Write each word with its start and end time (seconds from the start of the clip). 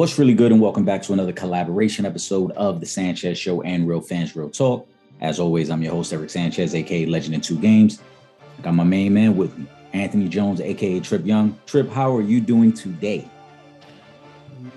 What's 0.00 0.18
really 0.18 0.32
good, 0.32 0.50
and 0.50 0.62
welcome 0.62 0.86
back 0.86 1.02
to 1.02 1.12
another 1.12 1.34
collaboration 1.34 2.06
episode 2.06 2.52
of 2.52 2.80
the 2.80 2.86
Sanchez 2.86 3.36
Show 3.36 3.60
and 3.60 3.86
Real 3.86 4.00
Fans 4.00 4.34
Real 4.34 4.48
Talk. 4.48 4.88
As 5.20 5.38
always, 5.38 5.68
I'm 5.68 5.82
your 5.82 5.92
host, 5.92 6.10
Eric 6.14 6.30
Sanchez, 6.30 6.74
aka 6.74 7.04
Legend 7.04 7.34
in 7.34 7.42
Two 7.42 7.58
Games. 7.58 8.00
I 8.58 8.62
got 8.62 8.72
my 8.72 8.82
main 8.82 9.12
man 9.12 9.36
with 9.36 9.58
me, 9.58 9.66
Anthony 9.92 10.26
Jones, 10.26 10.62
aka 10.62 11.00
Trip 11.00 11.26
Yung. 11.26 11.54
Trip, 11.66 11.90
how 11.90 12.16
are 12.16 12.22
you 12.22 12.40
doing 12.40 12.72
today? 12.72 13.28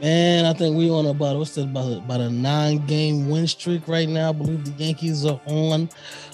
Man, 0.03 0.45
I 0.45 0.51
think 0.51 0.75
we 0.75 0.89
on 0.89 1.05
about 1.05 1.37
what's 1.37 1.55
that 1.55 1.61
about 1.61 1.93
about 1.93 2.19
a 2.19 2.29
nine 2.29 2.85
game 2.87 3.29
win 3.29 3.47
streak 3.47 3.87
right 3.87 4.09
now. 4.09 4.31
I 4.31 4.33
believe 4.33 4.65
the 4.65 4.83
Yankees 4.83 5.25
are 5.25 5.39
on. 5.45 5.89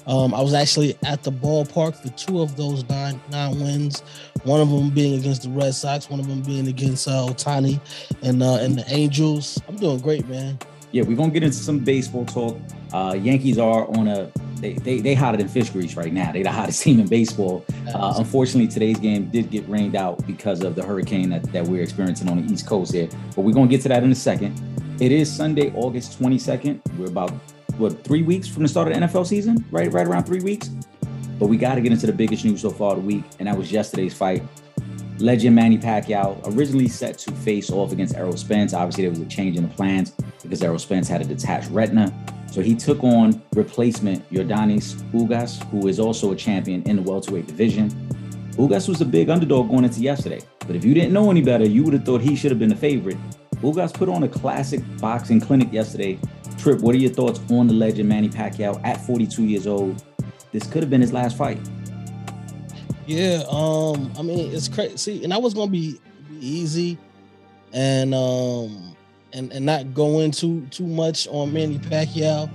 Um, 0.08 0.34
I 0.34 0.42
was 0.42 0.56
actually 0.56 0.98
at 1.06 1.22
the 1.22 1.32
ballpark 1.32 1.96
for 1.96 2.10
two 2.18 2.42
of 2.42 2.58
those 2.58 2.84
nine 2.90 3.22
nine 3.30 3.60
wins. 3.60 4.00
One 4.44 4.60
of 4.60 4.72
them 4.72 4.90
being 4.90 5.20
against 5.20 5.44
the 5.44 5.50
Red 5.50 5.76
Sox, 5.76 6.10
one 6.10 6.20
of 6.20 6.28
them 6.28 6.42
being 6.42 6.68
against 6.68 7.08
uh, 7.08 7.28
Ohtani 7.30 7.80
and 8.24 8.42
uh, 8.42 8.56
and 8.56 8.76
the 8.76 8.86
Angels. 8.92 9.62
I'm 9.68 9.76
doing 9.76 10.00
great, 10.00 10.28
man. 10.28 10.58
Yeah, 10.92 11.04
we're 11.04 11.16
gonna 11.16 11.32
get 11.32 11.44
into 11.44 11.58
some 11.58 11.78
baseball 11.78 12.26
talk. 12.26 12.58
Uh, 12.92 13.16
Yankees 13.22 13.60
are 13.60 13.88
on 14.00 14.08
a 14.08 14.32
they, 14.60 14.74
they 14.74 15.00
they 15.00 15.14
hotter 15.14 15.38
than 15.38 15.48
fish 15.48 15.70
grease 15.70 15.96
right 15.96 16.12
now. 16.12 16.32
They 16.32 16.44
the 16.44 16.52
hottest 16.52 16.82
team 16.84 17.00
in 17.00 17.08
baseball. 17.08 17.66
Uh, 17.94 18.16
unfortunately, 18.18 18.68
today's 18.68 19.00
game 19.00 19.30
did 19.30 19.50
get 19.50 19.68
rained 19.68 19.96
out 19.96 20.26
because 20.28 20.64
of 20.64 20.76
the 20.76 20.84
hurricane 20.84 21.30
that, 21.30 21.44
that 21.52 21.66
we're 21.66 21.84
experiencing 21.84 22.30
on 22.30 22.46
the 22.46 22.54
East 22.54 22.68
Coast 22.68 22.94
here. 22.94 23.10
But 23.36 23.42
we're 23.42 23.54
gonna 23.54 23.68
get 23.68 23.82
to 23.82 23.90
that 23.90 24.04
in 24.04 24.12
a 24.12 24.16
second. 24.16 24.60
It 25.02 25.12
is 25.12 25.32
Sunday, 25.32 25.72
August 25.76 26.20
22nd. 26.20 26.82
We're 26.98 27.08
about 27.08 27.32
what 27.78 28.04
three 28.04 28.24
weeks 28.24 28.48
from 28.48 28.64
the 28.64 28.70
start 28.70 28.90
of 28.90 28.94
the 28.94 29.00
NFL 29.00 29.26
season, 29.26 29.66
right? 29.72 29.92
Right 29.92 30.06
around 30.06 30.26
three 30.26 30.42
weeks. 30.42 30.70
But 31.40 31.48
we 31.48 31.56
got 31.56 31.76
to 31.76 31.82
get 31.82 31.94
into 31.94 32.06
the 32.06 32.14
biggest 32.14 32.44
news 32.44 32.62
so 32.62 32.70
far 32.70 32.92
of 32.92 32.98
the 32.98 33.08
week, 33.08 33.24
and 33.40 33.48
that 33.48 33.58
was 33.58 33.72
yesterday's 33.72 34.14
fight. 34.14 34.44
Legend 35.20 35.56
Manny 35.56 35.78
Pacquiao 35.78 36.42
originally 36.56 36.88
set 36.88 37.18
to 37.20 37.32
face 37.32 37.70
off 37.72 37.92
against 37.92 38.16
Errol 38.16 38.36
Spence. 38.36 38.74
Obviously, 38.74 39.04
there 39.04 39.10
was 39.10 39.20
a 39.20 39.26
change 39.26 39.58
in 39.58 39.64
the 39.64 39.74
plans 39.74 40.12
because 40.42 40.62
Errol 40.62 40.80
Spence 40.80 41.08
had 41.08 41.22
a 41.22 41.26
detached 41.26 41.70
retina. 41.72 42.14
So 42.52 42.62
he 42.62 42.76
took 42.76 43.04
on 43.04 43.42
replacement 43.54 44.28
Yordenis 44.32 44.96
Ugas, 45.12 45.64
who 45.70 45.88
is 45.88 46.00
also 46.00 46.32
a 46.32 46.36
champion 46.36 46.82
in 46.84 46.96
the 46.96 47.02
welterweight 47.02 47.48
division. 47.48 47.90
Ugas 48.54 48.90
was 48.90 49.02
a 49.02 49.06
big 49.06 49.30
underdog 49.30 49.70
going 49.70 49.86
into 49.86 50.02
yesterday, 50.02 50.42
but 50.68 50.76
if 50.76 50.84
you 50.84 50.94
didn't 50.94 51.14
know 51.14 51.30
any 51.30 51.42
better, 51.42 51.66
you 51.66 51.84
would 51.84 51.94
have 51.94 52.04
thought 52.06 52.22
he 52.22 52.36
should 52.36 52.52
have 52.52 52.60
been 52.60 52.70
the 52.70 52.76
favorite. 52.76 53.18
Ugas 53.58 53.94
put 53.94 54.10
on 54.10 54.24
a 54.24 54.28
classic 54.28 54.82
boxing 55.00 55.40
clinic 55.40 55.72
yesterday. 55.72 56.20
Trip, 56.58 56.82
what 56.82 56.96
are 56.96 56.98
your 56.98 57.12
thoughts 57.12 57.40
on 57.52 57.68
the 57.68 57.74
legend 57.74 58.10
Manny 58.10 58.30
Pacquiao 58.30 58.82
at 58.84 59.00
42 59.06 59.44
years 59.44 59.68
old? 59.68 60.04
This 60.52 60.66
could 60.66 60.82
have 60.82 60.90
been 60.90 61.02
his 61.02 61.14
last 61.14 61.38
fight. 61.38 61.60
Yeah, 63.06 63.44
um, 63.50 64.12
I 64.18 64.22
mean 64.22 64.54
it's 64.54 64.68
crazy, 64.68 64.98
See, 64.98 65.24
and 65.24 65.34
I 65.34 65.38
was 65.38 65.54
gonna 65.54 65.72
be 65.72 66.00
easy, 66.40 66.98
and 67.74 68.14
um, 68.14 68.89
and 69.34 69.52
and 69.52 69.66
not 69.66 69.94
go 69.94 70.20
into 70.20 70.66
too 70.68 70.86
much 70.86 71.28
on 71.28 71.54
Manny 71.54 71.78
Pacquiao, 71.78 72.50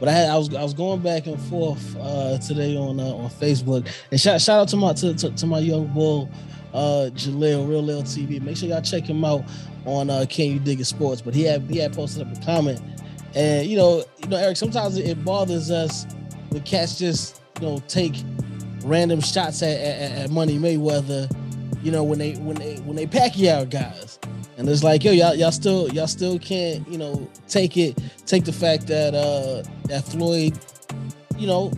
but 0.00 0.08
I 0.08 0.12
had 0.12 0.30
I 0.30 0.36
was 0.36 0.54
I 0.54 0.62
was 0.62 0.74
going 0.74 1.00
back 1.00 1.26
and 1.26 1.40
forth 1.42 1.96
uh, 2.00 2.38
today 2.38 2.76
on 2.76 3.00
uh, 3.00 3.04
on 3.04 3.30
Facebook, 3.30 3.88
and 4.10 4.20
shout 4.20 4.40
shout 4.40 4.60
out 4.60 4.68
to 4.68 4.76
my 4.76 4.92
to, 4.94 5.14
to, 5.14 5.30
to 5.30 5.46
my 5.46 5.58
young 5.58 5.86
bull, 5.88 6.30
uh, 6.72 7.10
Jaleel 7.14 7.68
Real 7.68 7.82
Lil 7.82 8.02
TV. 8.02 8.40
Make 8.42 8.56
sure 8.56 8.68
y'all 8.68 8.82
check 8.82 9.04
him 9.04 9.24
out 9.24 9.44
on 9.84 10.10
uh, 10.10 10.26
Can 10.28 10.50
You 10.50 10.58
Dig 10.58 10.80
It 10.80 10.86
Sports. 10.86 11.20
But 11.20 11.34
he 11.34 11.42
had 11.42 11.62
he 11.62 11.78
had 11.78 11.92
posted 11.92 12.26
up 12.26 12.36
a 12.36 12.44
comment, 12.44 12.80
and 13.34 13.66
you 13.66 13.76
know 13.76 14.04
you 14.22 14.28
know 14.28 14.36
Eric, 14.36 14.56
sometimes 14.56 14.96
it 14.96 15.24
bothers 15.24 15.70
us 15.70 16.06
when 16.50 16.62
cats 16.62 16.98
just 16.98 17.40
you 17.60 17.66
know 17.66 17.82
take 17.88 18.14
random 18.84 19.20
shots 19.20 19.62
at, 19.62 19.80
at, 19.80 20.12
at 20.12 20.30
Money 20.30 20.58
Mayweather, 20.58 21.30
you 21.82 21.90
know, 21.90 22.04
when 22.04 22.18
they 22.18 22.34
when 22.34 22.56
they 22.56 22.76
when 22.76 22.96
they 22.96 23.06
Pacquiao 23.06 23.68
guys. 23.68 24.18
And 24.56 24.68
it's 24.68 24.84
like, 24.84 25.02
yo, 25.04 25.12
y'all, 25.12 25.34
y'all 25.34 25.52
still 25.52 25.88
y'all 25.92 26.06
still 26.06 26.38
can't, 26.38 26.86
you 26.88 26.98
know, 26.98 27.28
take 27.48 27.76
it, 27.76 27.98
take 28.26 28.44
the 28.44 28.52
fact 28.52 28.86
that 28.86 29.14
uh 29.14 29.62
that 29.88 30.04
Floyd, 30.04 30.58
you 31.36 31.46
know, 31.46 31.70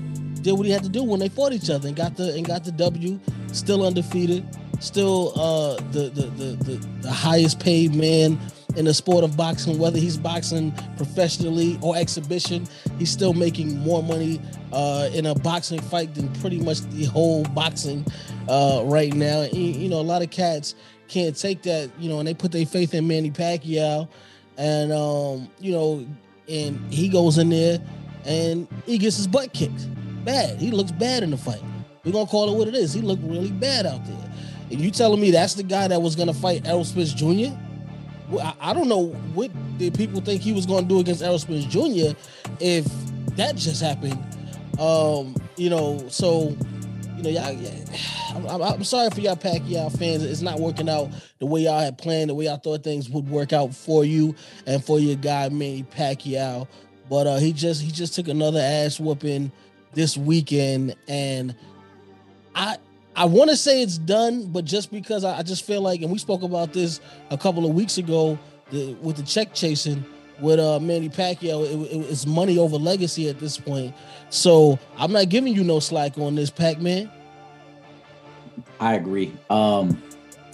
did 0.43 0.53
what 0.53 0.67
he 0.67 0.73
had 0.73 0.83
to 0.83 0.89
do 0.89 1.03
when 1.03 1.21
they 1.21 1.29
fought 1.29 1.53
each 1.53 1.71
other 1.71 1.89
and 1.89 1.97
got 1.97 2.17
the 2.17 2.35
and 2.35 2.47
got 2.47 2.65
the 2.65 2.73
W, 2.73 3.19
still 3.53 3.87
undefeated, 3.87 4.47
still 4.81 5.33
uh 5.37 5.77
the 5.93 6.11
the 6.11 6.23
the 6.23 6.65
the, 6.65 6.87
the 7.01 7.11
highest 7.11 7.61
paid 7.61 7.95
man 7.95 8.39
in 8.77 8.85
the 8.85 8.95
sport 8.95 9.25
of 9.25 9.37
boxing, 9.37 9.79
whether 9.79 9.99
he's 9.99 10.19
boxing 10.19 10.71
professionally 10.97 11.79
or 11.81 11.97
exhibition, 11.97 12.67
he's 12.99 13.11
still 13.11 13.33
making 13.33 13.79
more 13.79 14.03
money 14.03 14.41
uh, 14.73 15.09
in 15.15 15.27
a 15.27 15.35
boxing 15.35 15.81
fight 15.81 16.15
than 16.15 16.29
pretty 16.35 16.59
much 16.59 16.81
the 16.91 17.05
whole 17.07 17.43
boxing 17.45 18.05
uh, 18.49 18.83
right 18.85 19.15
now. 19.15 19.43
You 19.51 19.89
know, 19.89 19.99
a 19.99 20.03
lot 20.03 20.23
of 20.23 20.31
cats 20.31 20.75
can't 21.09 21.37
take 21.37 21.63
that, 21.63 21.91
you 21.99 22.09
know, 22.09 22.19
and 22.19 22.29
they 22.29 22.35
put 22.35 22.53
their 22.53 22.67
faith 22.67 22.95
in 22.95 23.07
Manny 23.07 23.31
Pacquiao, 23.31 24.09
and 24.57 24.93
um, 24.93 25.49
you 25.59 25.73
know, 25.73 26.07
and 26.49 26.93
he 26.93 27.09
goes 27.09 27.39
in 27.39 27.51
there 27.51 27.79
and 28.25 28.67
he 28.85 28.99
gets 28.99 29.17
his 29.17 29.27
butt 29.27 29.53
kicked. 29.53 29.87
Bad. 30.25 30.59
He 30.59 30.71
looks 30.71 30.91
bad 30.91 31.23
in 31.23 31.31
the 31.31 31.37
fight. 31.37 31.63
We're 32.05 32.13
gonna 32.13 32.27
call 32.27 32.53
it 32.53 32.59
what 32.59 32.69
it 32.69 32.75
is. 32.75 32.93
He 32.93 33.01
looked 33.01 33.23
really 33.23 33.51
bad 33.51 33.87
out 33.87 34.05
there. 34.07 34.31
And 34.71 34.81
you 34.81 34.91
telling 34.91 35.21
me 35.21 35.31
that's 35.31 35.55
the 35.55 35.63
guy 35.63 35.89
that 35.89 36.01
was 36.01 36.17
gonna 36.17 36.35
fight 36.35 36.67
Errol 36.67 36.85
Spence 36.85 37.13
Jr.? 37.13 37.57
I 38.61 38.73
don't 38.73 38.89
know 38.89 39.09
what 39.35 39.51
did 39.79 39.95
people 39.95 40.21
think 40.21 40.43
he 40.43 40.53
was 40.53 40.67
to 40.67 40.83
do 40.83 40.99
against 40.99 41.23
Errol 41.23 41.39
Spence 41.39 41.65
Jr. 41.67 42.17
if 42.59 42.85
that 43.37 43.55
just 43.55 43.81
happened. 43.81 44.19
Um, 44.81 45.37
you 45.57 45.71
know, 45.71 46.05
so 46.09 46.57
you 47.17 47.23
know, 47.23 47.31
y'all. 47.31 48.51
I'm, 48.51 48.63
I'm, 48.63 48.85
sorry 48.85 49.11
for 49.11 49.21
y'all 49.21 49.37
Pacquiao 49.37 49.97
fans. 49.97 50.23
It's 50.23 50.43
not 50.43 50.61
working 50.61 50.89
out 50.89 51.11
the 51.39 51.47
way 51.47 51.63
y'all 51.63 51.81
had 51.81 51.97
planned, 51.97 52.31
the 52.31 52.35
way 52.35 52.45
y'all 52.45 52.59
thought 52.59 52.85
things 52.85 53.09
would 53.09 53.29
work 53.29 53.53
out 53.53 53.75
for 53.75 54.05
you 54.05 54.35
and 54.67 54.85
for 54.85 54.99
your 54.99 55.17
guy 55.17 55.49
Manny 55.49 55.85
Pacquiao. 55.85 56.69
But 57.09 57.27
uh, 57.27 57.37
he 57.37 57.53
just 57.53 57.83
he 57.83 57.91
just 57.91 58.15
took 58.15 58.29
another 58.29 58.61
ass 58.61 59.01
whooping 59.01 59.53
this 59.95 60.17
weekend, 60.17 60.95
and 61.09 61.55
I 62.55 62.77
I 63.15 63.25
want 63.25 63.49
to 63.51 63.57
say 63.57 63.83
it's 63.83 63.97
done, 63.97 64.53
but 64.53 64.65
just 64.65 64.91
because 64.91 65.25
I, 65.25 65.39
I, 65.39 65.43
just 65.43 65.65
feel 65.65 65.81
like, 65.81 66.03
and 66.03 66.13
we 66.13 66.19
spoke 66.19 66.43
about 66.43 66.75
this 66.75 67.01
a 67.31 67.39
couple 67.39 67.65
of 67.65 67.75
weeks 67.75 67.97
ago 67.97 68.39
the, 68.71 68.93
with 69.01 69.17
the 69.17 69.23
check 69.23 69.55
chasing 69.55 70.05
with 70.41 70.59
uh, 70.59 70.79
Manny 70.81 71.09
Pacquiao, 71.09 71.65
it, 71.65 71.93
it, 71.93 72.11
it's 72.11 72.27
money 72.27 72.59
over 72.59 72.77
legacy 72.77 73.29
at 73.29 73.39
this 73.39 73.59
point. 73.59 73.95
So 74.31 74.79
I'm 74.99 75.13
not 75.13 75.29
giving 75.29 75.55
you 75.55 75.65
no 75.65 75.81
slack 75.81 76.19
on 76.19 76.35
this, 76.35 76.51
Pac 76.51 76.81
Man. 76.81 77.11
I 78.81 78.95
agree. 78.95 79.33
Um, 79.51 80.03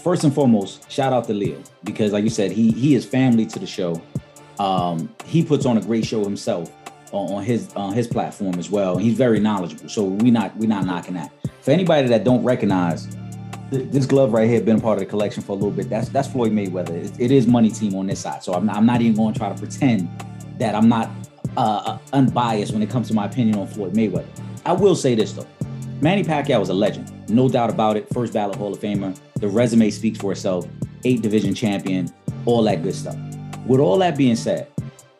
first 0.02 0.24
and 0.24 0.34
foremost, 0.34 0.90
shout 0.90 1.12
out 1.12 1.24
to 1.26 1.34
Leo 1.34 1.62
because, 1.84 2.12
like 2.12 2.24
you 2.24 2.30
said, 2.30 2.52
he 2.52 2.70
he 2.70 2.94
is 2.94 3.04
family 3.04 3.46
to 3.46 3.58
the 3.58 3.66
show. 3.66 4.00
Um, 4.58 5.12
he 5.24 5.44
puts 5.44 5.66
on 5.66 5.78
a 5.78 5.80
great 5.80 6.04
show 6.04 6.22
himself 6.22 6.70
on, 7.12 7.32
on 7.32 7.44
his 7.44 7.72
on 7.74 7.92
his 7.92 8.06
platform 8.06 8.58
as 8.58 8.70
well. 8.70 8.96
He's 8.96 9.16
very 9.16 9.40
knowledgeable, 9.40 9.88
so 9.88 10.04
we 10.04 10.30
not 10.30 10.56
we 10.56 10.66
not 10.66 10.84
knocking 10.84 11.14
that 11.14 11.32
for 11.60 11.70
anybody 11.70 12.08
that 12.08 12.24
don't 12.24 12.44
recognize 12.44 13.08
this 13.72 14.06
glove 14.06 14.32
right 14.32 14.48
here 14.48 14.60
been 14.60 14.80
part 14.80 14.98
of 14.98 15.00
the 15.00 15.06
collection 15.06 15.42
for 15.42 15.52
a 15.52 15.54
little 15.54 15.70
bit. 15.70 15.88
That's 15.88 16.08
that's 16.10 16.28
Floyd 16.28 16.52
Mayweather. 16.52 16.90
it, 16.90 17.18
it 17.18 17.30
is 17.30 17.46
money 17.46 17.70
team 17.70 17.94
on 17.94 18.06
this 18.06 18.20
side. 18.20 18.42
So 18.42 18.52
I'm 18.52 18.66
not, 18.66 18.76
I'm 18.76 18.86
not 18.86 19.00
even 19.00 19.16
going 19.16 19.32
to 19.32 19.38
try 19.38 19.48
to 19.48 19.58
pretend 19.58 20.08
that 20.58 20.74
I'm 20.74 20.88
not 20.88 21.10
uh, 21.56 21.82
uh, 21.84 21.98
unbiased 22.12 22.72
when 22.72 22.82
it 22.82 22.90
comes 22.90 23.08
to 23.08 23.14
my 23.14 23.26
opinion 23.26 23.58
on 23.58 23.66
Floyd 23.66 23.94
Mayweather. 23.94 24.26
I 24.66 24.72
will 24.72 24.94
say 24.94 25.14
this 25.14 25.32
though. 25.32 25.46
Manny 26.00 26.22
Pacquiao 26.22 26.58
was 26.60 26.68
a 26.68 26.74
legend, 26.74 27.10
no 27.30 27.48
doubt 27.48 27.70
about 27.70 27.96
it. 27.96 28.08
First 28.12 28.32
ballot 28.32 28.56
Hall 28.56 28.72
of 28.72 28.80
Famer. 28.80 29.18
The 29.34 29.48
resume 29.48 29.88
speaks 29.90 30.18
for 30.18 30.32
itself. 30.32 30.66
Eight 31.04 31.22
division 31.22 31.54
champion, 31.54 32.12
all 32.44 32.62
that 32.64 32.82
good 32.82 32.94
stuff. 32.94 33.16
With 33.66 33.80
all 33.80 33.98
that 33.98 34.16
being 34.16 34.36
said, 34.36 34.68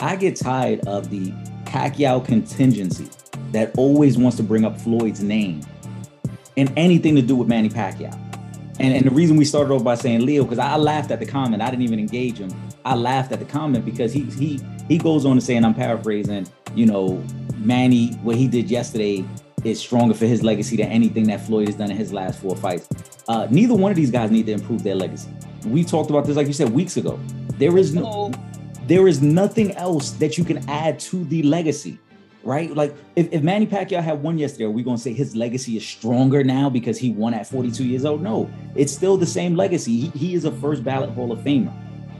I 0.00 0.16
get 0.16 0.36
tired 0.36 0.86
of 0.86 1.10
the 1.10 1.30
Pacquiao 1.64 2.24
contingency 2.24 3.08
that 3.52 3.72
always 3.76 4.18
wants 4.18 4.36
to 4.36 4.42
bring 4.42 4.64
up 4.64 4.80
Floyd's 4.80 5.22
name 5.22 5.62
and 6.56 6.72
anything 6.76 7.16
to 7.16 7.22
do 7.22 7.36
with 7.36 7.48
Manny 7.48 7.68
Pacquiao. 7.68 8.31
And, 8.82 8.92
and 8.94 9.06
the 9.06 9.10
reason 9.10 9.36
we 9.36 9.44
started 9.44 9.72
off 9.72 9.84
by 9.84 9.94
saying 9.94 10.26
Leo, 10.26 10.42
because 10.42 10.58
I 10.58 10.74
laughed 10.74 11.12
at 11.12 11.20
the 11.20 11.26
comment. 11.26 11.62
I 11.62 11.70
didn't 11.70 11.82
even 11.82 12.00
engage 12.00 12.38
him. 12.38 12.50
I 12.84 12.96
laughed 12.96 13.30
at 13.30 13.38
the 13.38 13.44
comment 13.44 13.84
because 13.84 14.12
he 14.12 14.22
he 14.22 14.60
he 14.88 14.98
goes 14.98 15.24
on 15.24 15.36
to 15.36 15.40
say, 15.40 15.54
and 15.54 15.64
I'm 15.64 15.72
paraphrasing, 15.72 16.48
you 16.74 16.86
know, 16.86 17.22
Manny, 17.58 18.14
what 18.24 18.34
he 18.34 18.48
did 18.48 18.68
yesterday 18.68 19.24
is 19.62 19.78
stronger 19.78 20.14
for 20.14 20.26
his 20.26 20.42
legacy 20.42 20.76
than 20.76 20.88
anything 20.88 21.28
that 21.28 21.46
Floyd 21.46 21.68
has 21.68 21.76
done 21.76 21.92
in 21.92 21.96
his 21.96 22.12
last 22.12 22.40
four 22.40 22.56
fights. 22.56 22.88
Uh, 23.28 23.46
neither 23.50 23.74
one 23.74 23.92
of 23.92 23.96
these 23.96 24.10
guys 24.10 24.32
need 24.32 24.46
to 24.46 24.52
improve 24.52 24.82
their 24.82 24.96
legacy. 24.96 25.30
We 25.64 25.84
talked 25.84 26.10
about 26.10 26.26
this, 26.26 26.36
like 26.36 26.48
you 26.48 26.52
said, 26.52 26.70
weeks 26.70 26.96
ago. 26.96 27.20
There 27.58 27.78
is 27.78 27.94
no, 27.94 28.32
there 28.88 29.06
is 29.06 29.22
nothing 29.22 29.70
else 29.76 30.10
that 30.12 30.36
you 30.36 30.42
can 30.42 30.68
add 30.68 30.98
to 31.00 31.24
the 31.26 31.44
legacy 31.44 32.00
right? 32.44 32.74
Like 32.74 32.94
if, 33.16 33.32
if 33.32 33.42
Manny 33.42 33.66
Pacquiao 33.66 34.02
had 34.02 34.22
won 34.22 34.38
yesterday, 34.38 34.64
are 34.64 34.70
we 34.70 34.82
gonna 34.82 34.98
say 34.98 35.12
his 35.12 35.36
legacy 35.36 35.76
is 35.76 35.86
stronger 35.86 36.44
now 36.44 36.68
because 36.68 36.98
he 36.98 37.10
won 37.10 37.34
at 37.34 37.46
42 37.46 37.84
years 37.84 38.04
old? 38.04 38.22
No, 38.22 38.50
it's 38.74 38.92
still 38.92 39.16
the 39.16 39.26
same 39.26 39.54
legacy. 39.56 40.00
He, 40.00 40.18
he 40.18 40.34
is 40.34 40.44
a 40.44 40.52
first 40.52 40.84
ballot 40.84 41.10
Hall 41.10 41.32
of 41.32 41.38
Famer. 41.40 41.72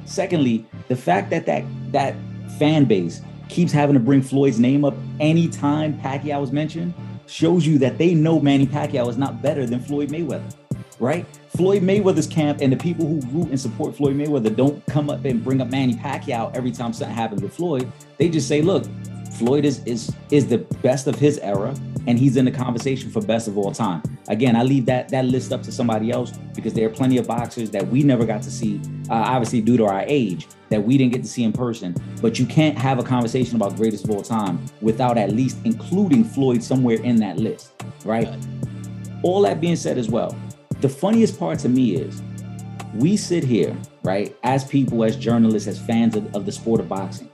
Secondly, 0.05 0.67
the 0.89 0.97
fact 0.97 1.31
that 1.31 1.47
that 1.47 1.65
that 1.93 2.15
fan 2.59 2.85
base 2.85 3.23
keeps 3.49 3.73
having 3.73 3.95
to 3.95 4.01
bring 4.01 4.23
Floyd's 4.23 4.59
name 4.59 4.85
up 4.85 4.95
anytime 5.21 5.99
Pacquiao 6.01 6.43
is 6.43 6.53
mentioned 6.53 6.95
shows 7.27 7.67
you 7.67 7.79
that 7.79 7.99
they 7.99 8.15
know 8.15 8.41
Manny 8.41 8.67
Pacquiao 8.67 9.09
is 9.09 9.17
not 9.17 9.43
better 9.43 9.67
than 9.67 9.81
Floyd 9.81 10.11
Mayweather. 10.11 10.55
right? 10.99 11.27
Floyd 11.57 11.83
Mayweather's 11.83 12.27
camp 12.27 12.61
and 12.61 12.73
the 12.73 12.77
people 12.77 13.07
who 13.07 13.21
root 13.29 13.49
and 13.49 13.61
support 13.61 13.97
Floyd 13.97 14.17
Mayweather 14.17 14.55
don't 14.55 14.85
come 14.87 15.11
up 15.11 15.25
and 15.25 15.43
bring 15.43 15.61
up 15.61 15.69
Manny 15.69 15.95
Pacquiao 15.95 16.55
every 16.55 16.71
time 16.71 16.93
something 16.93 17.15
happens 17.15 17.43
with 17.43 17.55
Floyd. 17.55 17.91
They 18.19 18.29
just 18.29 18.49
say, 18.49 18.63
look, 18.63 18.85
Floyd 19.43 19.65
is 19.65 19.83
is 19.87 20.15
is 20.31 20.47
the 20.47 20.59
best 20.59 21.09
of 21.09 21.17
his 21.17 21.39
era, 21.39 21.75
and 22.07 22.17
he's 22.17 22.37
in 22.37 22.45
the 22.45 22.51
conversation 22.53 23.11
for 23.11 23.21
best 23.21 23.49
of 23.49 23.59
all 23.59 23.73
time. 23.73 24.01
Again, 24.29 24.55
I 24.55 24.63
leave 24.63 24.87
that 24.87 25.09
that 25.09 25.25
list 25.25 25.53
up 25.53 25.65
to 25.65 25.73
somebody 25.73 26.13
else 26.13 26.31
because 26.55 26.75
there 26.75 26.87
are 26.87 26.91
plenty 26.91 27.19
of 27.19 27.27
boxers 27.27 27.69
that 27.71 27.85
we 27.89 28.05
never 28.05 28.25
got 28.25 28.43
to 28.43 28.53
see, 28.53 28.81
uh, 29.11 29.15
obviously 29.15 29.61
due 29.61 29.77
to 29.79 29.85
our 29.87 30.05
age, 30.07 30.47
that 30.69 30.81
we 30.81 30.97
didn't 30.97 31.13
get 31.13 31.25
to 31.25 31.29
see 31.29 31.43
in 31.43 31.53
person. 31.53 31.93
But 32.21 32.39
you 32.39 32.47
can't 32.47 32.79
have 32.79 33.01
a 33.01 33.03
conversation 33.03 33.57
about 33.57 33.75
greatest 33.75 34.05
of 34.05 34.11
all 34.11 34.23
time 34.23 34.65
without 34.81 35.19
at 35.19 35.33
least 35.33 35.57
including 35.65 36.23
Floyd 36.23 36.63
somewhere 36.63 37.03
in 37.03 37.17
that 37.17 37.39
list, 37.39 37.73
right? 38.05 38.29
All 39.25 39.43
that 39.43 39.61
being 39.61 39.75
said, 39.75 39.99
as 39.99 40.09
well, 40.09 40.37
the 40.81 40.89
funniest 40.89 41.37
part 41.37 41.59
to 41.61 41.69
me 41.69 41.97
is 41.97 42.23
we 42.95 43.17
sit 43.17 43.43
here, 43.43 43.77
right, 44.05 44.37
as 44.45 44.63
people, 44.63 45.03
as 45.03 45.17
journalists, 45.17 45.67
as 45.67 45.81
fans 45.81 46.15
of, 46.15 46.33
of 46.37 46.47
the 46.47 46.53
sport 46.53 46.79
of 46.79 46.89
boxing 46.89 47.32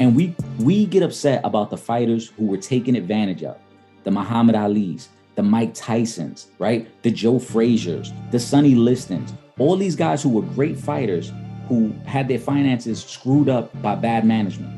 and 0.00 0.16
we 0.16 0.34
we 0.58 0.86
get 0.86 1.02
upset 1.02 1.42
about 1.44 1.70
the 1.70 1.76
fighters 1.76 2.28
who 2.30 2.46
were 2.46 2.56
taken 2.56 2.96
advantage 2.96 3.44
of, 3.44 3.56
the 4.02 4.10
Muhammad 4.10 4.56
Ali's, 4.56 5.10
the 5.36 5.42
Mike 5.42 5.74
Tysons, 5.74 6.46
right? 6.58 6.88
The 7.02 7.10
Joe 7.10 7.38
Frazier's, 7.38 8.12
the 8.30 8.40
Sonny 8.40 8.74
Listons, 8.74 9.32
all 9.58 9.76
these 9.76 9.94
guys 9.94 10.22
who 10.22 10.30
were 10.30 10.42
great 10.42 10.78
fighters 10.78 11.32
who 11.68 11.92
had 12.04 12.26
their 12.26 12.38
finances 12.38 13.04
screwed 13.04 13.48
up 13.48 13.80
by 13.80 13.94
bad 13.94 14.24
management. 14.24 14.76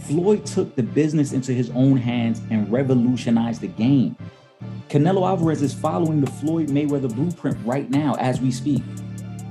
Floyd 0.00 0.46
took 0.46 0.74
the 0.74 0.82
business 0.82 1.32
into 1.32 1.52
his 1.52 1.70
own 1.70 1.96
hands 1.96 2.40
and 2.50 2.70
revolutionized 2.72 3.60
the 3.60 3.68
game. 3.68 4.16
Canelo 4.88 5.26
Alvarez 5.26 5.62
is 5.62 5.74
following 5.74 6.20
the 6.20 6.30
Floyd 6.30 6.68
Mayweather 6.68 7.12
blueprint 7.14 7.58
right 7.64 7.88
now 7.90 8.14
as 8.18 8.40
we 8.40 8.50
speak. 8.50 8.82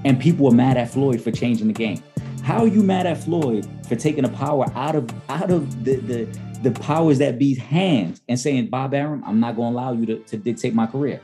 And 0.04 0.20
people 0.20 0.46
were 0.46 0.52
mad 0.52 0.78
at 0.78 0.90
Floyd 0.90 1.22
for 1.22 1.32
changing 1.32 1.68
the 1.68 1.74
game. 1.74 2.02
How 2.44 2.60
are 2.60 2.68
you 2.68 2.82
mad 2.82 3.06
at 3.06 3.24
Floyd 3.24 3.68
for 3.88 3.96
taking 3.96 4.24
the 4.24 4.30
power 4.30 4.66
out 4.76 4.96
of 4.96 5.10
out 5.30 5.52
of 5.52 5.84
the 5.84 5.96
the, 5.96 6.40
the 6.64 6.72
powers 6.72 7.20
that 7.20 7.38
be's 7.38 7.58
hands 7.58 8.22
and 8.28 8.40
saying, 8.40 8.68
Bob 8.68 8.94
Arum, 8.94 9.24
I'm 9.26 9.40
not 9.40 9.56
gonna 9.56 9.70
allow 9.70 9.94
you 9.94 10.06
to, 10.08 10.20
to 10.20 10.38
dictate 10.38 10.74
my 10.74 10.88
career. 10.88 11.22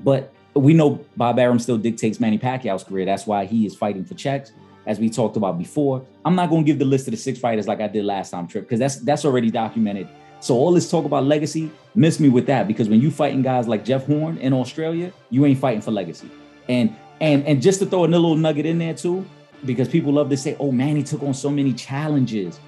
But 0.00 0.32
we 0.54 0.74
know 0.74 1.04
Bob 1.16 1.38
Arum 1.38 1.58
still 1.58 1.78
dictates 1.78 2.18
Manny 2.18 2.38
Pacquiao's 2.38 2.84
career. 2.84 3.04
That's 3.04 3.26
why 3.26 3.44
he 3.44 3.64
is 3.64 3.76
fighting 3.76 4.04
for 4.04 4.14
checks, 4.14 4.52
as 4.86 4.98
we 4.98 5.08
talked 5.08 5.36
about 5.36 5.58
before. 5.58 6.04
I'm 6.24 6.34
not 6.34 6.50
gonna 6.50 6.64
give 6.64 6.78
the 6.78 6.84
list 6.84 7.06
of 7.06 7.12
the 7.12 7.16
six 7.16 7.38
fighters 7.38 7.68
like 7.68 7.80
I 7.80 7.88
did 7.88 8.04
last 8.04 8.30
time, 8.30 8.48
Trip, 8.48 8.64
because 8.64 8.80
that's 8.80 8.96
that's 8.96 9.24
already 9.24 9.50
documented. 9.50 10.08
So 10.40 10.54
all 10.54 10.72
this 10.72 10.90
talk 10.90 11.04
about 11.04 11.24
legacy, 11.24 11.70
miss 11.94 12.20
me 12.20 12.28
with 12.28 12.46
that 12.46 12.68
because 12.68 12.88
when 12.88 13.00
you 13.00 13.10
fighting 13.10 13.42
guys 13.42 13.66
like 13.66 13.84
Jeff 13.84 14.06
Horn 14.06 14.38
in 14.38 14.52
Australia, 14.52 15.12
you 15.30 15.44
ain't 15.46 15.58
fighting 15.58 15.80
for 15.80 15.90
legacy. 15.90 16.30
And 16.68 16.94
and 17.20 17.44
and 17.46 17.60
just 17.62 17.80
to 17.80 17.86
throw 17.86 18.04
another 18.04 18.20
little 18.20 18.36
nugget 18.36 18.66
in 18.66 18.78
there 18.78 18.94
too, 18.94 19.26
because 19.64 19.88
people 19.88 20.12
love 20.12 20.30
to 20.30 20.36
say, 20.36 20.56
"Oh, 20.60 20.70
Manny 20.72 21.02
took 21.02 21.22
on 21.22 21.34
so 21.34 21.50
many 21.50 21.72
challenges." 21.72 22.60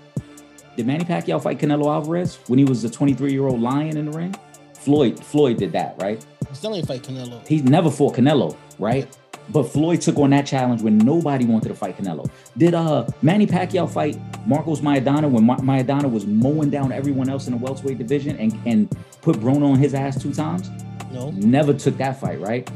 Did 0.76 0.86
Manny 0.86 1.04
Pacquiao 1.04 1.42
fight 1.42 1.58
Canelo 1.58 1.86
Alvarez 1.86 2.38
when 2.46 2.58
he 2.58 2.64
was 2.64 2.84
a 2.84 2.90
23 2.90 3.32
year 3.32 3.46
old 3.46 3.60
lion 3.60 3.96
in 3.96 4.06
the 4.06 4.12
ring? 4.12 4.34
Floyd 4.74 5.22
Floyd 5.22 5.58
did 5.58 5.72
that, 5.72 5.94
right? 5.98 6.24
He 6.48 6.54
still 6.54 6.74
ain't 6.74 6.86
fight 6.86 7.02
Canelo. 7.02 7.46
He 7.46 7.60
never 7.62 7.90
fought 7.90 8.16
Canelo, 8.16 8.56
right? 8.78 9.06
But 9.50 9.64
Floyd 9.64 10.00
took 10.00 10.16
on 10.18 10.30
that 10.30 10.46
challenge 10.46 10.80
when 10.80 10.96
nobody 10.98 11.44
wanted 11.44 11.68
to 11.68 11.74
fight 11.74 11.98
Canelo. 11.98 12.30
Did 12.56 12.74
uh 12.74 13.06
Manny 13.20 13.46
Pacquiao 13.46 13.90
fight 13.90 14.18
Marcos 14.46 14.80
Maidana 14.80 15.30
when 15.30 15.44
Ma- 15.44 15.58
Maidana 15.58 16.10
was 16.10 16.24
mowing 16.24 16.70
down 16.70 16.92
everyone 16.92 17.28
else 17.28 17.46
in 17.46 17.52
the 17.52 17.58
welterweight 17.58 17.98
division 17.98 18.36
and 18.38 18.58
and 18.64 18.96
put 19.20 19.38
Bruno 19.40 19.66
on 19.66 19.78
his 19.78 19.92
ass 19.92 20.20
two 20.22 20.32
times? 20.32 20.70
No. 21.12 21.30
Never 21.32 21.74
took 21.74 21.96
that 21.98 22.20
fight, 22.20 22.40
right? 22.40 22.70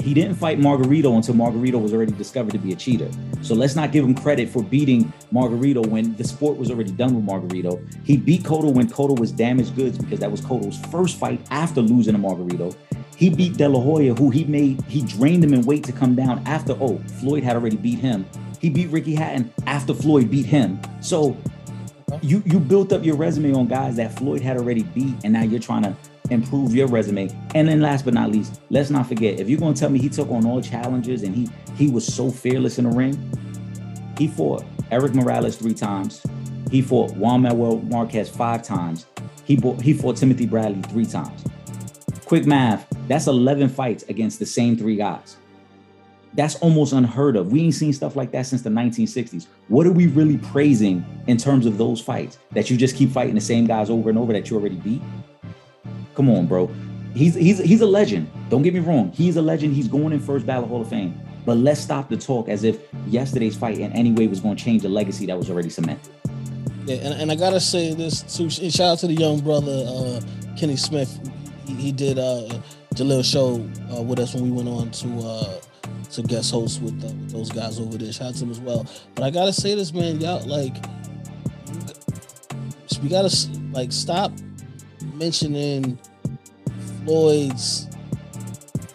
He 0.00 0.14
didn't 0.14 0.34
fight 0.36 0.58
Margarito 0.58 1.14
until 1.14 1.34
Margarito 1.34 1.80
was 1.80 1.92
already 1.92 2.12
discovered 2.12 2.52
to 2.52 2.58
be 2.58 2.72
a 2.72 2.76
cheater. 2.76 3.10
So 3.42 3.54
let's 3.54 3.76
not 3.76 3.92
give 3.92 4.04
him 4.04 4.14
credit 4.14 4.48
for 4.48 4.62
beating 4.62 5.12
Margarito 5.32 5.86
when 5.86 6.14
the 6.16 6.24
sport 6.24 6.56
was 6.56 6.70
already 6.70 6.92
done 6.92 7.14
with 7.14 7.24
Margarito. 7.24 7.78
He 8.04 8.16
beat 8.16 8.42
Cotto 8.42 8.72
when 8.72 8.88
Cotto 8.88 9.18
was 9.18 9.30
damaged 9.30 9.76
goods 9.76 9.98
because 9.98 10.20
that 10.20 10.30
was 10.30 10.40
Cotto's 10.40 10.78
first 10.90 11.18
fight 11.18 11.40
after 11.50 11.80
losing 11.80 12.14
to 12.14 12.20
Margarito. 12.20 12.74
He 13.16 13.28
beat 13.28 13.58
De 13.58 13.68
La 13.68 13.78
Hoya, 13.78 14.14
who 14.14 14.30
he 14.30 14.44
made, 14.44 14.82
he 14.84 15.02
drained 15.02 15.44
him 15.44 15.52
in 15.52 15.62
weight 15.62 15.84
to 15.84 15.92
come 15.92 16.14
down 16.14 16.42
after, 16.46 16.72
oh, 16.80 16.98
Floyd 17.20 17.42
had 17.42 17.54
already 17.54 17.76
beat 17.76 17.98
him. 17.98 18.24
He 18.60 18.70
beat 18.70 18.88
Ricky 18.88 19.14
Hatton 19.14 19.52
after 19.66 19.92
Floyd 19.92 20.30
beat 20.30 20.46
him. 20.46 20.80
So 21.02 21.36
you 22.22 22.42
you 22.44 22.58
built 22.58 22.92
up 22.92 23.04
your 23.04 23.16
resume 23.16 23.54
on 23.54 23.68
guys 23.68 23.96
that 23.96 24.16
Floyd 24.18 24.42
had 24.42 24.56
already 24.56 24.82
beat, 24.82 25.14
and 25.24 25.32
now 25.32 25.42
you're 25.42 25.60
trying 25.60 25.82
to 25.82 25.96
improve 26.30 26.74
your 26.74 26.86
resume. 26.86 27.28
And 27.54 27.68
then 27.68 27.80
last 27.80 28.04
but 28.04 28.14
not 28.14 28.30
least, 28.30 28.60
let's 28.70 28.90
not 28.90 29.06
forget, 29.06 29.38
if 29.38 29.48
you're 29.48 29.60
gonna 29.60 29.74
tell 29.74 29.90
me 29.90 29.98
he 29.98 30.08
took 30.08 30.30
on 30.30 30.46
all 30.46 30.62
challenges 30.62 31.22
and 31.22 31.34
he 31.34 31.48
he 31.76 31.88
was 31.90 32.06
so 32.06 32.30
fearless 32.30 32.78
in 32.78 32.88
the 32.88 32.96
ring, 32.96 33.16
he 34.18 34.28
fought 34.28 34.64
Erik 34.90 35.14
Morales 35.14 35.56
three 35.56 35.74
times. 35.74 36.22
He 36.70 36.82
fought 36.82 37.14
Juan 37.16 37.42
Manuel 37.42 37.80
Marquez 37.82 38.28
five 38.28 38.62
times. 38.62 39.06
He 39.44 39.56
he 39.82 39.92
fought 39.92 40.16
Timothy 40.16 40.46
Bradley 40.46 40.82
three 40.82 41.06
times. 41.06 41.44
Quick 42.24 42.46
math, 42.46 42.86
that's 43.08 43.26
11 43.26 43.70
fights 43.70 44.04
against 44.04 44.38
the 44.38 44.46
same 44.46 44.76
three 44.76 44.94
guys. 44.94 45.36
That's 46.34 46.54
almost 46.56 46.92
unheard 46.92 47.34
of. 47.34 47.50
We 47.50 47.62
ain't 47.62 47.74
seen 47.74 47.92
stuff 47.92 48.14
like 48.14 48.30
that 48.30 48.46
since 48.46 48.62
the 48.62 48.70
1960s. 48.70 49.48
What 49.66 49.84
are 49.84 49.92
we 49.92 50.06
really 50.06 50.38
praising 50.38 51.04
in 51.26 51.36
terms 51.36 51.66
of 51.66 51.76
those 51.76 52.00
fights? 52.00 52.38
That 52.52 52.70
you 52.70 52.76
just 52.76 52.94
keep 52.94 53.10
fighting 53.10 53.34
the 53.34 53.40
same 53.40 53.66
guys 53.66 53.90
over 53.90 54.10
and 54.10 54.18
over 54.18 54.32
that 54.32 54.48
you 54.48 54.56
already 54.56 54.76
beat? 54.76 55.02
Come 56.20 56.28
on, 56.28 56.46
bro. 56.46 56.70
He's 57.14 57.34
he's 57.34 57.60
he's 57.60 57.80
a 57.80 57.86
legend. 57.86 58.30
Don't 58.50 58.60
get 58.60 58.74
me 58.74 58.80
wrong. 58.80 59.10
He's 59.12 59.38
a 59.38 59.40
legend. 59.40 59.74
He's 59.74 59.88
going 59.88 60.12
in 60.12 60.20
first 60.20 60.44
ballot 60.44 60.68
Hall 60.68 60.82
of 60.82 60.88
Fame. 60.90 61.18
But 61.46 61.56
let's 61.56 61.80
stop 61.80 62.10
the 62.10 62.18
talk 62.18 62.50
as 62.50 62.62
if 62.62 62.78
yesterday's 63.06 63.56
fight 63.56 63.78
in 63.78 63.90
any 63.92 64.12
way 64.12 64.26
was 64.26 64.38
going 64.38 64.54
to 64.54 64.62
change 64.62 64.82
the 64.82 64.90
legacy 64.90 65.24
that 65.24 65.38
was 65.38 65.48
already 65.48 65.70
cemented. 65.70 66.12
Yeah, 66.84 66.96
and, 66.96 67.22
and 67.22 67.32
I 67.32 67.36
gotta 67.36 67.58
say 67.58 67.94
this 67.94 68.20
too. 68.36 68.50
Shout 68.50 68.80
out 68.80 68.98
to 68.98 69.06
the 69.06 69.14
young 69.14 69.40
brother 69.40 69.82
uh, 69.88 70.20
Kenny 70.58 70.76
Smith. 70.76 71.08
He, 71.64 71.72
he 71.72 71.90
did 71.90 72.18
uh, 72.18 72.50
Jalil 72.94 73.24
show 73.24 73.54
uh, 73.96 74.02
with 74.02 74.18
us 74.18 74.34
when 74.34 74.44
we 74.44 74.50
went 74.50 74.68
on 74.68 74.90
to 74.90 75.26
uh, 75.26 75.60
to 76.10 76.22
guest 76.22 76.50
host 76.50 76.82
with, 76.82 77.02
uh, 77.02 77.06
with 77.06 77.30
those 77.30 77.50
guys 77.50 77.80
over 77.80 77.96
there. 77.96 78.12
Shout 78.12 78.28
out 78.28 78.34
to 78.34 78.44
him 78.44 78.50
as 78.50 78.60
well. 78.60 78.86
But 79.14 79.24
I 79.24 79.30
gotta 79.30 79.54
say 79.54 79.74
this, 79.74 79.94
man, 79.94 80.20
y'all 80.20 80.46
like 80.46 80.76
we 83.02 83.08
gotta 83.08 83.34
like 83.72 83.90
stop 83.90 84.32
mentioning 85.14 85.98
Floyd's 87.04 87.88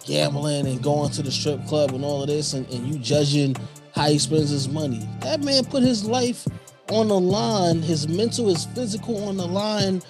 gambling 0.06 0.68
and 0.68 0.82
going 0.82 1.12
to 1.12 1.24
the 1.24 1.32
strip 1.32 1.66
club 1.68 1.92
and 1.92 2.04
all 2.04 2.22
of 2.22 2.28
this, 2.28 2.54
and, 2.54 2.68
and 2.70 2.88
you 2.88 3.00
judging 3.00 3.56
how 3.94 4.08
he 4.08 4.20
spends 4.20 4.50
his 4.50 4.70
money. 4.70 5.08
That 5.22 5.42
man 5.42 5.66
put 5.66 5.84
his 5.84 6.06
life 6.06 6.48
on 6.90 7.08
the 7.08 7.20
line, 7.20 7.82
his 7.82 8.08
mental, 8.08 8.48
his 8.48 8.66
physical 8.66 9.28
on 9.28 9.38
the 9.38 9.48
line 9.48 10.02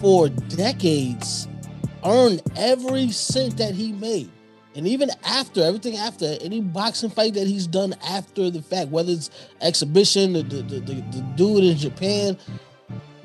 for 0.00 0.28
decades, 0.28 1.48
earned 2.04 2.42
every 2.56 3.10
cent 3.10 3.56
that 3.58 3.74
he 3.74 3.92
made. 3.92 4.30
And 4.74 4.86
even 4.86 5.10
after 5.24 5.62
everything 5.62 5.96
after 5.96 6.36
any 6.40 6.60
boxing 6.60 7.10
fight 7.10 7.34
that 7.34 7.46
he's 7.46 7.66
done 7.66 7.94
after 8.06 8.48
the 8.50 8.62
fact, 8.62 8.90
whether 8.90 9.12
it's 9.12 9.30
exhibition, 9.60 10.34
the, 10.34 10.42
the, 10.42 10.62
the, 10.62 10.78
the 10.78 11.32
dude 11.36 11.64
in 11.64 11.76
Japan, 11.76 12.38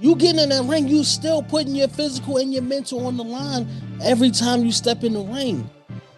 you 0.03 0.17
getting 0.17 0.41
in 0.41 0.49
that 0.49 0.65
ring, 0.65 0.89
you 0.89 1.01
still 1.05 1.41
putting 1.41 1.73
your 1.75 1.87
physical 1.87 2.35
and 2.35 2.53
your 2.53 2.61
mental 2.61 3.07
on 3.07 3.15
the 3.15 3.23
line 3.23 3.65
every 4.03 4.31
time 4.31 4.65
you 4.65 4.71
step 4.73 5.01
in 5.05 5.13
the 5.13 5.21
ring. 5.21 5.69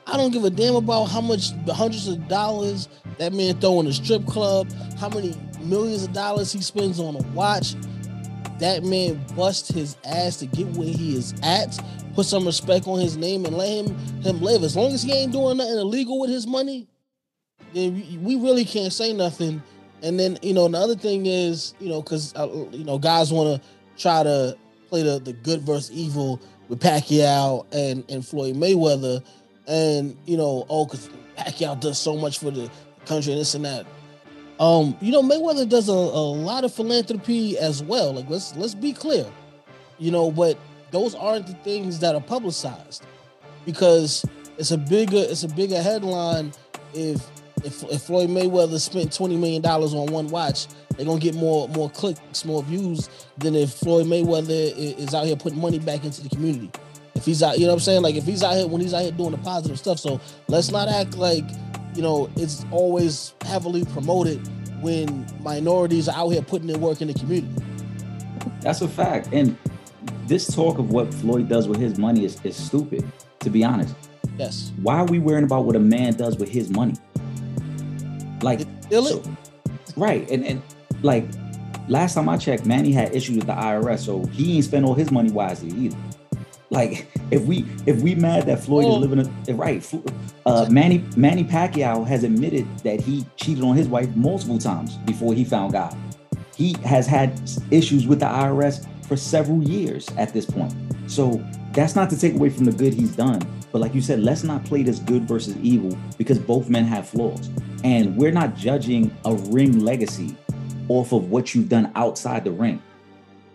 I 0.07 0.17
don't 0.17 0.31
give 0.31 0.43
a 0.43 0.49
damn 0.49 0.75
about 0.75 1.05
how 1.05 1.21
much 1.21 1.51
hundreds 1.67 2.07
of 2.07 2.27
dollars 2.27 2.89
that 3.19 3.31
man 3.31 3.59
throw 3.59 3.79
in 3.81 3.85
a 3.85 3.93
strip 3.93 4.25
club, 4.25 4.71
how 4.97 5.09
many 5.09 5.35
millions 5.61 6.03
of 6.03 6.13
dollars 6.13 6.51
he 6.51 6.61
spends 6.61 6.99
on 6.99 7.15
a 7.15 7.21
watch. 7.33 7.75
That 8.57 8.83
man 8.83 9.23
bust 9.35 9.71
his 9.71 9.97
ass 10.03 10.37
to 10.37 10.47
get 10.47 10.65
where 10.69 10.87
he 10.87 11.15
is 11.15 11.35
at. 11.43 11.79
Put 12.15 12.25
some 12.25 12.47
respect 12.47 12.87
on 12.87 12.99
his 12.99 13.17
name 13.17 13.45
and 13.45 13.55
let 13.55 13.69
him 13.69 13.95
him 14.23 14.41
live. 14.41 14.63
As 14.63 14.75
long 14.75 14.93
as 14.93 15.03
he 15.03 15.11
ain't 15.11 15.31
doing 15.31 15.57
nothing 15.57 15.77
illegal 15.77 16.19
with 16.19 16.31
his 16.31 16.47
money, 16.47 16.87
then 17.73 17.93
we 18.23 18.35
really 18.35 18.65
can't 18.65 18.91
say 18.93 19.13
nothing. 19.13 19.61
And 20.01 20.19
then 20.19 20.37
you 20.41 20.53
know 20.53 20.67
the 20.67 20.77
other 20.77 20.95
thing 20.95 21.25
is 21.25 21.73
you 21.79 21.89
know 21.89 22.01
because 22.01 22.33
uh, 22.35 22.47
you 22.71 22.83
know 22.83 22.97
guys 22.97 23.31
want 23.31 23.61
to 23.61 23.67
try 23.97 24.23
to 24.23 24.57
play 24.89 25.03
the 25.03 25.19
the 25.19 25.33
good 25.33 25.61
versus 25.61 25.91
evil 25.91 26.41
with 26.69 26.79
Pacquiao 26.79 27.65
and 27.71 28.03
and 28.09 28.25
Floyd 28.25 28.55
Mayweather, 28.55 29.23
and 29.67 30.17
you 30.25 30.37
know 30.37 30.65
oh 30.69 30.85
because 30.85 31.09
Pacquiao 31.37 31.79
does 31.79 31.99
so 31.99 32.15
much 32.15 32.39
for 32.39 32.51
the 32.51 32.69
country 33.05 33.33
and 33.33 33.41
this 33.41 33.55
and 33.55 33.65
that. 33.65 33.85
Um, 34.59 34.95
you 35.01 35.11
know, 35.11 35.21
Mayweather 35.21 35.67
does 35.67 35.89
a, 35.89 35.91
a 35.91 35.93
lot 35.93 36.63
of 36.63 36.73
philanthropy 36.73 37.57
as 37.57 37.83
well. 37.83 38.13
Like 38.13 38.29
let's 38.29 38.55
let's 38.55 38.75
be 38.75 38.93
clear, 38.93 39.25
you 39.99 40.11
know, 40.11 40.31
but 40.31 40.57
those 40.91 41.13
aren't 41.13 41.47
the 41.47 41.53
things 41.55 41.99
that 41.99 42.15
are 42.15 42.21
publicized 42.21 43.05
because 43.65 44.25
it's 44.57 44.71
a 44.71 44.77
bigger 44.77 45.17
it's 45.17 45.43
a 45.43 45.49
bigger 45.49 45.81
headline 45.81 46.53
if 46.93 47.27
if, 47.63 47.83
if 47.83 48.03
Floyd 48.03 48.29
Mayweather 48.29 48.79
spent 48.79 49.11
twenty 49.11 49.35
million 49.35 49.61
dollars 49.61 49.93
on 49.93 50.07
one 50.07 50.27
watch, 50.27 50.67
they're 50.97 51.05
gonna 51.05 51.19
get 51.19 51.35
more 51.35 51.67
more 51.69 51.89
clicks, 51.89 52.45
more 52.45 52.63
views 52.63 53.09
than 53.37 53.55
if 53.55 53.73
Floyd 53.73 54.07
Mayweather 54.07 54.75
is 54.77 55.13
out 55.13 55.25
here 55.25 55.35
putting 55.35 55.59
money 55.59 55.79
back 55.79 56.03
into 56.03 56.21
the 56.21 56.29
community. 56.29 56.71
If 57.15 57.25
he's 57.25 57.41
out, 57.41 57.57
you 57.57 57.65
know 57.65 57.71
what 57.71 57.75
I'm 57.75 57.79
saying? 57.81 58.01
Like 58.01 58.15
if 58.15 58.25
he's 58.25 58.43
out 58.43 58.55
here 58.55 58.67
when 58.67 58.81
he's 58.81 58.93
out 58.93 59.03
here 59.03 59.11
doing 59.11 59.31
the 59.31 59.37
positive 59.37 59.79
stuff. 59.79 59.99
So 59.99 60.19
let's 60.47 60.71
not 60.71 60.89
act 60.89 61.17
like, 61.17 61.45
you 61.93 62.01
know, 62.01 62.29
it's 62.35 62.65
always 62.71 63.33
heavily 63.45 63.85
promoted 63.85 64.45
when 64.81 65.25
minorities 65.41 66.09
are 66.09 66.15
out 66.15 66.29
here 66.29 66.41
putting 66.41 66.69
in 66.69 66.79
work 66.81 67.01
in 67.01 67.07
the 67.07 67.13
community. 67.13 67.63
That's 68.61 68.81
a 68.81 68.87
fact. 68.87 69.29
And 69.31 69.57
this 70.27 70.53
talk 70.53 70.77
of 70.77 70.91
what 70.91 71.13
Floyd 71.13 71.47
does 71.47 71.67
with 71.67 71.79
his 71.79 71.97
money 71.97 72.25
is, 72.25 72.39
is 72.43 72.55
stupid, 72.55 73.09
to 73.39 73.49
be 73.49 73.63
honest. 73.63 73.95
Yes. 74.37 74.71
Why 74.81 74.97
are 74.97 75.05
we 75.05 75.19
worrying 75.19 75.45
about 75.45 75.65
what 75.65 75.75
a 75.75 75.79
man 75.79 76.13
does 76.13 76.37
with 76.37 76.49
his 76.49 76.69
money? 76.69 76.95
Like, 78.41 78.61
so, 78.89 79.23
right. 79.95 80.29
And, 80.29 80.45
and 80.45 80.61
like, 81.05 81.25
last 81.87 82.15
time 82.15 82.27
I 82.27 82.37
checked, 82.37 82.65
Manny 82.65 82.91
had 82.91 83.15
issues 83.15 83.37
with 83.37 83.47
the 83.47 83.53
IRS, 83.53 83.99
so 83.99 84.25
he 84.25 84.55
ain't 84.55 84.65
spend 84.65 84.85
all 84.85 84.95
his 84.95 85.11
money 85.11 85.31
wisely 85.31 85.69
either. 85.71 85.97
Like 86.71 87.07
if 87.29 87.43
we 87.43 87.65
if 87.85 88.01
we 88.01 88.15
mad 88.15 88.47
that 88.47 88.63
Floyd 88.63 88.85
is 88.85 88.97
living 88.97 89.19
a 89.47 89.53
right, 89.53 89.87
uh, 90.47 90.67
Manny 90.69 91.05
Manny 91.15 91.43
Pacquiao 91.43 92.05
has 92.07 92.23
admitted 92.23 92.65
that 92.79 92.99
he 92.99 93.23
cheated 93.37 93.63
on 93.63 93.75
his 93.75 93.87
wife 93.87 94.13
multiple 94.15 94.57
times 94.57 94.97
before 94.97 95.33
he 95.35 95.45
found 95.45 95.73
God. 95.73 95.95
He 96.55 96.75
has 96.83 97.05
had 97.05 97.39
issues 97.69 98.07
with 98.07 98.19
the 98.19 98.25
IRS 98.25 98.87
for 99.07 99.15
several 99.15 99.63
years 99.63 100.09
at 100.17 100.33
this 100.33 100.45
point. 100.45 100.73
So 101.07 101.43
that's 101.71 101.95
not 101.95 102.09
to 102.09 102.19
take 102.19 102.33
away 102.33 102.49
from 102.49 102.65
the 102.65 102.71
good 102.71 102.93
he's 102.93 103.15
done, 103.15 103.41
but 103.71 103.79
like 103.79 103.93
you 103.93 104.01
said, 104.01 104.21
let's 104.21 104.43
not 104.43 104.65
play 104.65 104.81
this 104.81 104.99
good 104.99 105.27
versus 105.27 105.55
evil 105.57 105.95
because 106.17 106.39
both 106.39 106.67
men 106.67 106.85
have 106.85 107.07
flaws, 107.07 107.49
and 107.83 108.17
we're 108.17 108.31
not 108.31 108.55
judging 108.55 109.15
a 109.25 109.35
ring 109.35 109.81
legacy 109.81 110.35
off 110.87 111.11
of 111.11 111.29
what 111.29 111.55
you've 111.55 111.69
done 111.69 111.91
outside 111.95 112.43
the 112.43 112.51
ring. 112.51 112.81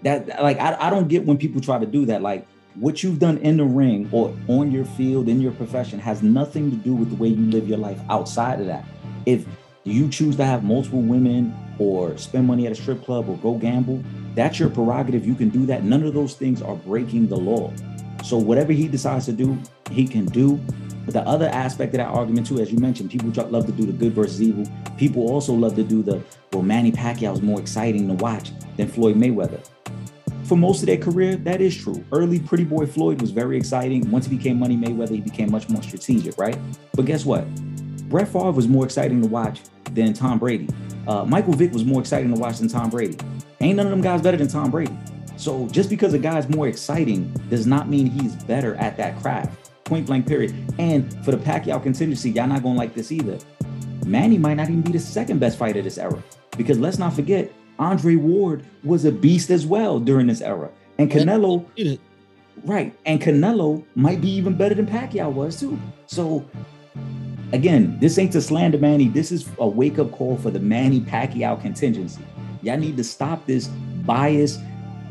That 0.03 0.43
like 0.43 0.59
I, 0.59 0.77
I 0.81 0.91
don't 0.91 1.09
get 1.09 1.25
when 1.25 1.39
people 1.39 1.61
try 1.61 1.79
to 1.79 1.87
do 1.87 2.07
that. 2.07 2.23
Like 2.23 2.47
what 2.75 3.03
you've 3.03 3.19
done 3.19 3.39
in 3.39 3.57
the 3.57 3.65
ring 3.65 4.09
or 4.13 4.35
on 4.49 4.71
your 4.71 4.85
field 4.85 5.29
in 5.29 5.41
your 5.41 5.53
profession 5.53 5.99
has 5.99 6.23
nothing 6.23 6.71
to 6.71 6.77
do 6.77 6.95
with 6.95 7.11
the 7.11 7.17
way 7.17 7.29
you 7.29 7.51
live 7.51 7.69
your 7.69 7.79
life 7.79 8.01
outside 8.09 8.61
of 8.61 8.67
that. 8.67 8.85
If 9.27 9.45
you 9.85 10.09
choose 10.09 10.37
to 10.37 10.45
have 10.45 10.63
multiple 10.63 11.03
women 11.03 11.55
or 11.79 12.17
spend 12.17 12.47
money 12.47 12.67
at 12.67 12.73
a 12.73 12.75
strip 12.75 13.05
club 13.05 13.29
or 13.29 13.37
go 13.39 13.55
gamble, 13.55 14.03
that's 14.35 14.59
your 14.59 14.71
prerogative. 14.71 15.27
You 15.27 15.35
can 15.35 15.49
do 15.49 15.67
that. 15.67 15.85
None 15.85 16.03
of 16.05 16.15
those 16.15 16.35
things 16.35 16.63
are 16.63 16.77
breaking 16.77 17.29
the 17.29 17.37
law. 17.37 17.73
So 18.23 18.37
whatever 18.37 18.73
he 18.73 18.87
decides 18.87 19.27
to 19.27 19.33
do, 19.33 19.59
he 19.91 20.07
can 20.07 20.27
do. 20.27 20.61
But 21.05 21.15
the 21.15 21.23
other 21.23 21.49
aspect 21.49 21.95
of 21.95 21.99
that 21.99 22.09
argument 22.09 22.47
too, 22.47 22.61
as 22.61 22.71
you 22.71 22.79
mentioned, 22.79 23.11
people 23.11 23.31
love 23.51 23.67
to 23.67 23.73
do 23.73 23.87
the 23.87 23.93
good 23.93 24.13
versus 24.13 24.41
evil. 24.43 24.65
People 24.97 25.29
also 25.29 25.53
love 25.53 25.75
to 25.77 25.83
do 25.83 26.03
the 26.03 26.23
well. 26.53 26.63
Manny 26.63 26.93
Pacquiao 26.93 27.33
is 27.33 27.43
more 27.43 27.61
exciting 27.61 28.07
to 28.09 28.15
watch 28.15 28.53
than 28.77 28.89
Floyd 28.89 29.17
Mayweather 29.17 29.61
for 30.51 30.57
most 30.57 30.81
of 30.81 30.87
their 30.87 30.97
career, 30.97 31.37
that 31.37 31.61
is 31.61 31.77
true. 31.77 32.05
Early 32.11 32.41
Pretty 32.41 32.65
Boy 32.65 32.85
Floyd 32.85 33.21
was 33.21 33.31
very 33.31 33.57
exciting. 33.57 34.11
Once 34.11 34.27
he 34.27 34.37
became 34.37 34.59
Money 34.59 34.77
Mayweather, 34.77 35.11
he 35.11 35.21
became 35.21 35.49
much 35.49 35.69
more 35.69 35.81
strategic, 35.81 36.37
right? 36.39 36.59
But 36.93 37.05
guess 37.05 37.25
what? 37.25 37.49
Brett 38.09 38.27
Favre 38.27 38.51
was 38.51 38.67
more 38.67 38.85
exciting 38.85 39.23
to 39.23 39.29
watch 39.29 39.61
than 39.93 40.13
Tom 40.13 40.41
Brady. 40.41 40.69
Uh, 41.07 41.25
Michael 41.25 41.53
Vick 41.53 41.73
was 41.73 41.85
more 41.85 42.01
exciting 42.01 42.35
to 42.35 42.41
watch 42.41 42.59
than 42.59 42.67
Tom 42.67 42.91
Brady. 42.91 43.17
Ain't 43.61 43.77
none 43.77 43.87
of 43.87 43.91
them 43.91 44.01
guys 44.01 44.23
better 44.23 44.37
than 44.37 44.49
Tom 44.49 44.73
Brady. 44.73 44.99
So 45.37 45.69
just 45.69 45.89
because 45.89 46.15
a 46.15 46.19
guy's 46.19 46.49
more 46.49 46.67
exciting 46.67 47.33
does 47.49 47.65
not 47.65 47.89
mean 47.89 48.07
he's 48.07 48.35
better 48.43 48.75
at 48.75 48.97
that 48.97 49.21
craft. 49.23 49.70
Point 49.91 50.07
blank, 50.07 50.29
period. 50.29 50.55
And 50.79 51.13
for 51.25 51.33
the 51.33 51.37
Pacquiao 51.37 51.83
contingency, 51.83 52.31
y'all 52.31 52.47
not 52.47 52.63
gonna 52.63 52.79
like 52.79 52.95
this 52.95 53.11
either. 53.11 53.39
Manny 54.07 54.39
might 54.39 54.55
not 54.55 54.69
even 54.69 54.83
be 54.83 54.93
the 54.93 55.01
second 55.01 55.41
best 55.41 55.59
fighter 55.59 55.83
this 55.83 55.99
era. 55.99 56.23
Because 56.57 56.79
let's 56.79 56.97
not 56.97 57.13
forget, 57.13 57.53
Andre 57.81 58.15
Ward 58.15 58.65
was 58.85 59.05
a 59.05 59.11
beast 59.11 59.51
as 59.51 59.67
well 59.67 59.99
during 59.99 60.29
this 60.29 60.43
era. 60.43 60.71
And 60.99 61.11
Canelo, 61.11 61.67
right. 62.63 62.97
And 63.05 63.21
Canelo 63.21 63.85
might 63.97 64.21
be 64.21 64.31
even 64.31 64.57
better 64.57 64.77
than 64.77 64.87
Pacquiao 64.87 65.33
was 65.33 65.59
too. 65.59 65.77
So 66.07 66.49
again, 67.53 67.99
this 67.99 68.17
ain't 68.17 68.31
to 68.35 68.41
slander 68.41 68.79
Manny. 68.79 69.09
This 69.09 69.33
is 69.33 69.51
a 69.59 69.67
wake 69.67 69.99
up 69.99 70.13
call 70.13 70.37
for 70.37 70.53
the 70.53 70.61
Manny 70.61 71.01
Pacquiao 71.01 71.61
contingency. 71.61 72.23
Y'all 72.63 72.79
need 72.79 72.97
to 72.97 73.03
stop 73.03 73.45
this 73.45 73.67
bias, 74.07 74.57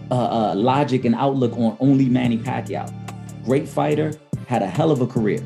uh, 0.10 0.14
uh, 0.14 0.56
logic, 0.56 1.04
and 1.04 1.16
outlook 1.16 1.52
on 1.58 1.76
only 1.82 2.06
Manny 2.06 2.38
Pacquiao. 2.38 2.90
Great 3.44 3.68
fighter, 3.68 4.14
had 4.50 4.64
a 4.64 4.68
hell 4.68 4.90
of 4.90 5.00
a 5.00 5.06
career, 5.06 5.40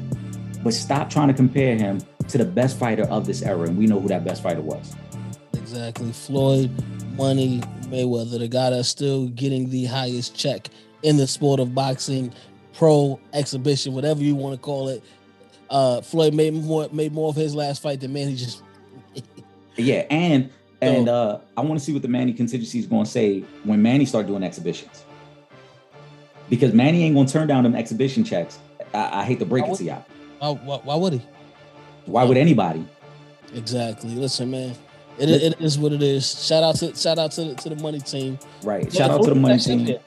but 0.63 0.73
stop 0.73 1.09
trying 1.09 1.27
to 1.27 1.33
compare 1.33 1.75
him 1.75 1.99
to 2.29 2.37
the 2.37 2.45
best 2.45 2.79
fighter 2.79 3.03
of 3.09 3.27
this 3.27 3.41
era. 3.41 3.63
And 3.63 3.77
we 3.77 3.85
know 3.85 3.99
who 3.99 4.07
that 4.07 4.23
best 4.23 4.41
fighter 4.41 4.61
was. 4.61 4.95
Exactly. 5.51 6.13
Floyd 6.13 6.71
Money 7.17 7.59
Mayweather, 7.87 8.39
the 8.39 8.47
guy 8.47 8.69
that's 8.69 8.87
still 8.87 9.27
getting 9.27 9.69
the 9.69 9.83
highest 9.83 10.37
check 10.37 10.69
in 11.01 11.17
the 11.17 11.27
sport 11.27 11.59
of 11.59 11.75
boxing, 11.75 12.33
pro 12.75 13.19
exhibition, 13.33 13.93
whatever 13.93 14.21
you 14.21 14.35
want 14.35 14.55
to 14.55 14.59
call 14.61 14.87
it. 14.87 15.03
Uh, 15.69 15.99
Floyd 15.99 16.33
made 16.33 16.53
more 16.53 16.87
made 16.93 17.11
more 17.11 17.27
of 17.27 17.35
his 17.35 17.53
last 17.53 17.81
fight 17.81 17.99
than 17.99 18.13
Manny 18.13 18.35
just. 18.35 18.63
yeah, 19.75 20.05
and 20.09 20.49
and 20.79 21.09
uh, 21.09 21.39
I 21.57 21.61
want 21.61 21.77
to 21.77 21.85
see 21.85 21.91
what 21.91 22.03
the 22.03 22.07
Manny 22.07 22.31
contingency 22.31 22.79
is 22.79 22.87
going 22.87 23.03
to 23.03 23.11
say 23.11 23.41
when 23.65 23.81
Manny 23.81 24.05
start 24.05 24.27
doing 24.27 24.43
exhibitions, 24.43 25.03
because 26.49 26.73
Manny 26.73 27.03
ain't 27.03 27.15
going 27.15 27.27
to 27.27 27.33
turn 27.33 27.49
down 27.49 27.63
them 27.63 27.75
exhibition 27.75 28.23
checks. 28.23 28.59
I, 28.93 29.21
I 29.21 29.23
hate 29.23 29.39
to 29.39 29.45
break 29.45 29.65
it 29.65 29.75
to 29.75 29.83
y'all. 29.83 30.05
Why, 30.39 30.77
why 30.83 30.95
would 30.95 31.13
he? 31.13 31.21
Why 32.05 32.23
would 32.23 32.37
anybody? 32.37 32.85
Exactly. 33.53 34.11
Listen, 34.11 34.51
man. 34.51 34.75
It, 35.19 35.29
it 35.29 35.61
is 35.61 35.77
what 35.77 35.93
it 35.93 36.01
is. 36.01 36.45
Shout 36.45 36.63
out 36.63 36.75
to 36.77 36.95
shout 36.95 37.19
out 37.19 37.31
to 37.33 37.45
the, 37.45 37.55
to 37.55 37.69
the 37.69 37.75
money 37.75 37.99
team. 37.99 38.39
Right. 38.63 38.91
Shout 38.91 39.11
out 39.11 39.23
to 39.23 39.29
the 39.29 39.35
money 39.35 39.59
team. 39.59 39.97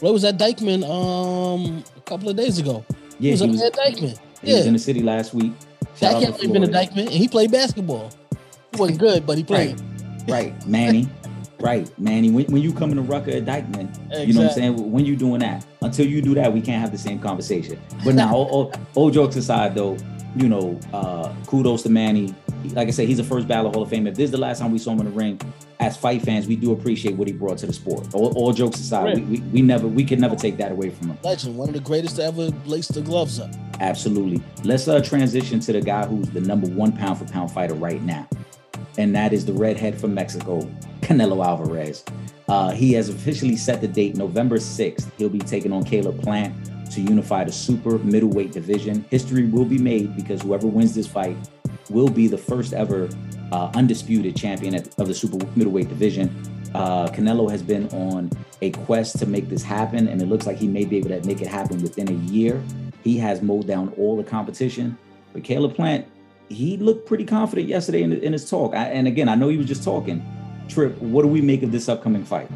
Where 0.00 0.12
was 0.12 0.22
that 0.22 0.38
Dyckman? 0.38 0.84
um 0.84 1.84
a 1.96 2.00
couple 2.00 2.28
of 2.28 2.36
days 2.36 2.58
ago? 2.58 2.84
Yeah, 3.18 3.20
he 3.20 3.30
was, 3.32 3.40
he 3.40 3.48
was 3.48 3.62
at 3.62 3.72
Dyckman. 3.74 4.18
He 4.40 4.50
yeah. 4.50 4.58
was 4.58 4.66
in 4.66 4.72
the 4.72 4.78
city 4.78 5.02
last 5.02 5.34
week. 5.34 5.52
Shout 5.96 6.20
that 6.20 6.38
can't 6.38 6.52
been 6.52 6.64
a 6.64 6.68
Dyckman, 6.68 7.06
and 7.06 7.10
he 7.10 7.28
played 7.28 7.52
basketball. 7.52 8.10
He 8.72 8.80
wasn't 8.80 8.98
good, 8.98 9.26
but 9.26 9.36
he 9.36 9.44
played. 9.44 9.80
Right, 10.28 10.52
right. 10.52 10.66
Manny. 10.66 11.08
right, 11.60 11.98
Manny. 11.98 12.30
When, 12.30 12.46
when 12.46 12.62
you 12.62 12.72
come 12.72 12.90
in 12.90 12.96
the 12.96 13.02
Rucker 13.02 13.30
at 13.30 13.44
Dyckman, 13.44 13.90
exactly. 13.90 14.24
you 14.24 14.32
know 14.32 14.40
what 14.40 14.48
I'm 14.48 14.54
saying. 14.54 14.92
When 14.92 15.04
you 15.04 15.16
doing 15.16 15.40
that, 15.40 15.64
until 15.82 16.06
you 16.06 16.22
do 16.22 16.34
that, 16.34 16.52
we 16.52 16.60
can't 16.60 16.80
have 16.80 16.92
the 16.92 16.98
same 16.98 17.18
conversation. 17.18 17.80
But 18.04 18.14
now, 18.16 18.34
all, 18.34 18.46
all, 18.46 18.72
all 18.94 19.10
jokes 19.10 19.36
aside, 19.36 19.74
though, 19.74 19.96
you 20.36 20.48
know, 20.48 20.78
uh, 20.92 21.32
kudos 21.46 21.82
to 21.82 21.90
Manny 21.90 22.34
like 22.70 22.88
I 22.88 22.90
said, 22.90 23.08
he's 23.08 23.18
a 23.18 23.24
first 23.24 23.48
ballot 23.48 23.74
Hall 23.74 23.82
of 23.82 23.90
Fame. 23.90 24.06
If 24.06 24.14
this 24.14 24.26
is 24.26 24.30
the 24.30 24.38
last 24.38 24.60
time 24.60 24.72
we 24.72 24.78
saw 24.78 24.92
him 24.92 25.00
in 25.00 25.06
the 25.06 25.12
ring, 25.12 25.40
as 25.80 25.96
fight 25.96 26.22
fans, 26.22 26.46
we 26.46 26.56
do 26.56 26.72
appreciate 26.72 27.16
what 27.16 27.26
he 27.26 27.34
brought 27.34 27.58
to 27.58 27.66
the 27.66 27.72
sport. 27.72 28.14
All, 28.14 28.32
all 28.36 28.52
jokes 28.52 28.78
aside, 28.78 29.16
we, 29.16 29.22
we, 29.22 29.40
we, 29.40 29.62
never 29.62 29.88
we 29.88 30.04
could 30.04 30.20
never 30.20 30.36
take 30.36 30.56
that 30.58 30.70
away 30.72 30.90
from 30.90 31.08
him. 31.08 31.18
Legend, 31.22 31.56
one 31.56 31.68
of 31.68 31.74
the 31.74 31.80
greatest 31.80 32.16
to 32.16 32.24
ever 32.24 32.50
lace 32.66 32.88
the 32.88 33.00
gloves 33.00 33.40
up. 33.40 33.50
Absolutely. 33.80 34.42
Let's 34.64 34.86
uh, 34.86 35.02
transition 35.02 35.60
to 35.60 35.72
the 35.72 35.80
guy 35.80 36.06
who's 36.06 36.30
the 36.30 36.40
number 36.40 36.68
one 36.68 36.92
pound 36.96 37.18
for 37.18 37.24
pound 37.24 37.50
fighter 37.50 37.74
right 37.74 38.02
now, 38.02 38.28
and 38.96 39.14
that 39.16 39.32
is 39.32 39.44
the 39.44 39.52
redhead 39.52 40.00
from 40.00 40.14
Mexico, 40.14 40.68
Canelo 41.02 41.44
Alvarez. 41.44 42.04
Uh, 42.48 42.70
he 42.70 42.92
has 42.92 43.08
officially 43.08 43.56
set 43.56 43.80
the 43.80 43.88
date, 43.88 44.16
November 44.16 44.56
6th. 44.56 45.10
He'll 45.18 45.28
be 45.28 45.38
taking 45.38 45.72
on 45.72 45.84
Caleb 45.84 46.22
Plant 46.22 46.54
to 46.92 47.00
unify 47.00 47.44
the 47.44 47.52
super 47.52 47.98
middleweight 47.98 48.52
division. 48.52 49.04
History 49.10 49.46
will 49.46 49.64
be 49.64 49.78
made 49.78 50.14
because 50.16 50.42
whoever 50.42 50.66
wins 50.66 50.94
this 50.94 51.06
fight 51.06 51.36
will 51.90 52.08
be 52.08 52.28
the 52.28 52.38
first 52.38 52.72
ever 52.72 53.08
uh, 53.50 53.70
undisputed 53.74 54.36
champion 54.36 54.74
of 54.74 55.08
the 55.08 55.14
super 55.14 55.44
middleweight 55.56 55.88
division. 55.88 56.30
Uh, 56.74 57.06
Canelo 57.08 57.50
has 57.50 57.62
been 57.62 57.88
on 57.88 58.30
a 58.62 58.70
quest 58.70 59.18
to 59.18 59.26
make 59.26 59.48
this 59.48 59.62
happen, 59.62 60.08
and 60.08 60.22
it 60.22 60.26
looks 60.26 60.46
like 60.46 60.56
he 60.56 60.66
may 60.66 60.84
be 60.84 60.96
able 60.96 61.10
to 61.10 61.20
make 61.26 61.42
it 61.42 61.48
happen 61.48 61.82
within 61.82 62.08
a 62.08 62.32
year. 62.32 62.62
He 63.04 63.18
has 63.18 63.42
mowed 63.42 63.66
down 63.66 63.92
all 63.98 64.16
the 64.16 64.24
competition, 64.24 64.96
but 65.32 65.44
Caleb 65.44 65.74
Plant, 65.74 66.06
he 66.48 66.76
looked 66.76 67.06
pretty 67.06 67.24
confident 67.24 67.68
yesterday 67.68 68.02
in, 68.02 68.12
in 68.12 68.32
his 68.32 68.48
talk. 68.48 68.74
I, 68.74 68.84
and 68.84 69.06
again, 69.06 69.28
I 69.28 69.34
know 69.34 69.48
he 69.48 69.56
was 69.56 69.66
just 69.66 69.84
talking. 69.84 70.24
Trip, 70.68 70.96
what 70.98 71.22
do 71.22 71.28
we 71.28 71.40
make 71.40 71.62
of 71.62 71.72
this 71.72 71.88
upcoming 71.88 72.24
fight? 72.24 72.48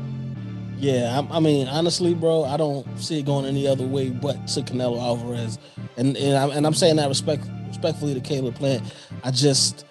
Yeah, 0.79 1.21
I, 1.31 1.37
I, 1.37 1.41
mean, 1.41 1.69
honestly, 1.69 2.15
bro, 2.15 2.45
I 2.45 2.57
don't 2.57 2.87
see 2.99 3.21
it 3.21 3.27
going 3.27 3.47
any 3.47 3.67
other 3.67 3.85
way 3.85 4.11
but 4.11 4.47
to 4.49 4.61
Canelo 4.61 5.01
Alvarez, 5.01 5.59
and 5.97 6.17
and, 6.17 6.37
I, 6.37 6.55
and 6.55 6.67
I'm 6.67 6.75
saying 6.75 6.97
that 6.97 7.09
respect 7.09 7.45
respectfully 7.69 8.15
to 8.15 8.21
Caleb 8.21 8.57
Plant. 8.57 8.83
I 9.25 9.31
just 9.31 9.87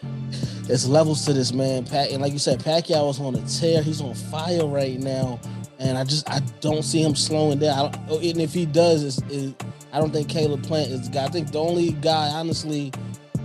there's 0.68 0.88
levels 0.88 1.26
to 1.26 1.34
this 1.34 1.54
man. 1.54 1.86
Pat 1.86 2.12
and 2.12 2.22
like 2.22 2.34
you 2.34 2.40
said, 2.40 2.60
Pacquiao 2.60 3.10
is 3.10 3.20
on 3.20 3.36
a 3.36 3.42
tear. 3.48 3.82
He's 3.82 4.00
on 4.00 4.14
fire 4.14 4.66
right 4.66 5.00
now, 5.00 5.40
and 5.80 5.98
I 5.98 6.04
just 6.04 6.30
I 6.30 6.40
don't 6.62 6.84
see 6.84 7.02
him 7.02 7.16
slowing 7.16 7.60
down. 7.60 7.92
Oh, 8.08 8.20
and 8.20 8.40
if 8.40 8.54
he 8.54 8.68
does, 8.68 9.04
it's, 9.04 9.18
it, 9.34 9.64
I 9.92 10.00
don't 10.00 10.12
think 10.12 10.30
Caleb 10.30 10.64
Plant 10.64 10.92
is 10.92 11.08
the 11.08 11.14
guy. 11.14 11.26
I 11.26 11.30
think 11.30 11.52
the 11.52 11.60
only 11.60 11.94
guy, 11.94 12.30
honestly, 12.30 12.92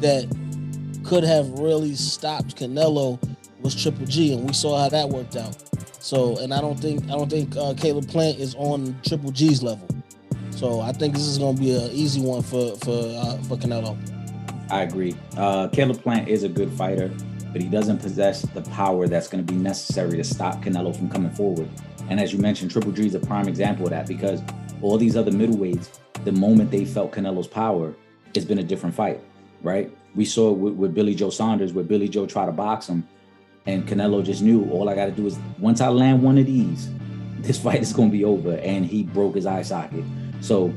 that 0.01 0.27
could 1.05 1.25
have 1.25 1.49
really 1.59 1.95
stopped 1.95 2.57
Canelo 2.57 3.19
was 3.63 3.81
Triple 3.81 4.07
G, 4.07 4.33
and 4.35 4.47
we 4.47 4.53
saw 4.53 4.83
how 4.83 4.89
that 4.89 5.09
worked 5.09 5.37
out. 5.37 5.57
So, 6.03 6.39
and 6.39 6.53
I 6.53 6.61
don't 6.61 6.79
think 6.79 7.05
I 7.05 7.13
don't 7.13 7.31
think 7.31 7.57
uh, 7.57 7.75
Caleb 7.77 8.09
Plant 8.09 8.39
is 8.39 8.55
on 8.57 8.99
Triple 9.07 9.31
G's 9.31 9.63
level. 9.63 9.89
So 10.51 10.81
I 10.81 10.93
think 10.93 11.15
this 11.15 11.27
is 11.27 11.39
going 11.39 11.57
to 11.57 11.61
be 11.61 11.75
an 11.75 11.91
easy 11.91 12.21
one 12.21 12.43
for 12.43 12.77
for 12.77 12.93
uh, 12.93 13.37
for 13.43 13.57
Canelo. 13.57 13.97
I 14.71 14.83
agree. 14.83 15.15
Uh, 15.37 15.69
Caleb 15.69 16.03
Plant 16.03 16.29
is 16.29 16.45
a 16.45 16.49
good 16.49 16.73
fighter, 16.73 17.11
but 17.53 17.61
he 17.61 17.69
doesn't 17.69 17.99
possess 17.99 18.43
the 18.43 18.63
power 18.63 19.09
that's 19.09 19.29
going 19.29 19.45
to 19.45 19.53
be 19.53 19.59
necessary 19.59 20.17
to 20.17 20.25
stop 20.25 20.63
Canelo 20.63 20.95
from 20.95 21.11
coming 21.11 21.33
forward. 21.33 21.69
And 22.09 22.21
as 22.21 22.33
you 22.33 22.39
mentioned, 22.39 22.71
Triple 22.71 22.93
G 22.93 23.07
is 23.07 23.15
a 23.15 23.21
prime 23.21 23.49
example 23.49 23.85
of 23.87 23.91
that 23.91 24.07
because 24.07 24.43
all 24.83 24.97
these 24.97 25.17
other 25.17 25.31
middleweights, 25.31 25.99
the 26.25 26.33
moment 26.33 26.71
they 26.71 26.85
felt 26.85 27.13
Canelo's 27.13 27.47
power, 27.47 27.95
it's 28.35 28.45
been 28.45 28.59
a 28.59 28.65
different 28.65 28.95
fight, 28.95 29.21
right? 29.63 29.93
We 30.15 30.25
saw 30.25 30.51
it 30.51 30.59
with, 30.59 30.75
with 30.75 30.95
Billy 30.95 31.15
Joe 31.15 31.31
Saunders, 31.31 31.73
where 31.73 31.85
Billy 31.85 32.09
Joe 32.09 32.27
tried 32.27 32.47
to 32.47 32.53
box 32.53 32.89
him, 32.89 33.07
and 33.67 33.87
Canelo 33.87 34.25
just 34.25 34.43
knew 34.43 34.69
all 34.71 34.89
I 34.89 34.95
got 34.95 35.07
to 35.07 35.13
do 35.13 35.27
is 35.27 35.39
once 35.59 35.81
I 35.81 35.89
land 35.89 36.23
one 36.23 36.39
of 36.39 36.47
these, 36.47 36.89
this 37.39 37.59
fight 37.63 37.81
is 37.81 37.93
going 37.93 38.11
to 38.11 38.17
be 38.17 38.25
over. 38.25 38.57
And 38.57 38.85
he 38.85 39.03
broke 39.03 39.35
his 39.35 39.47
eye 39.47 39.63
socket. 39.63 40.05
So, 40.41 40.73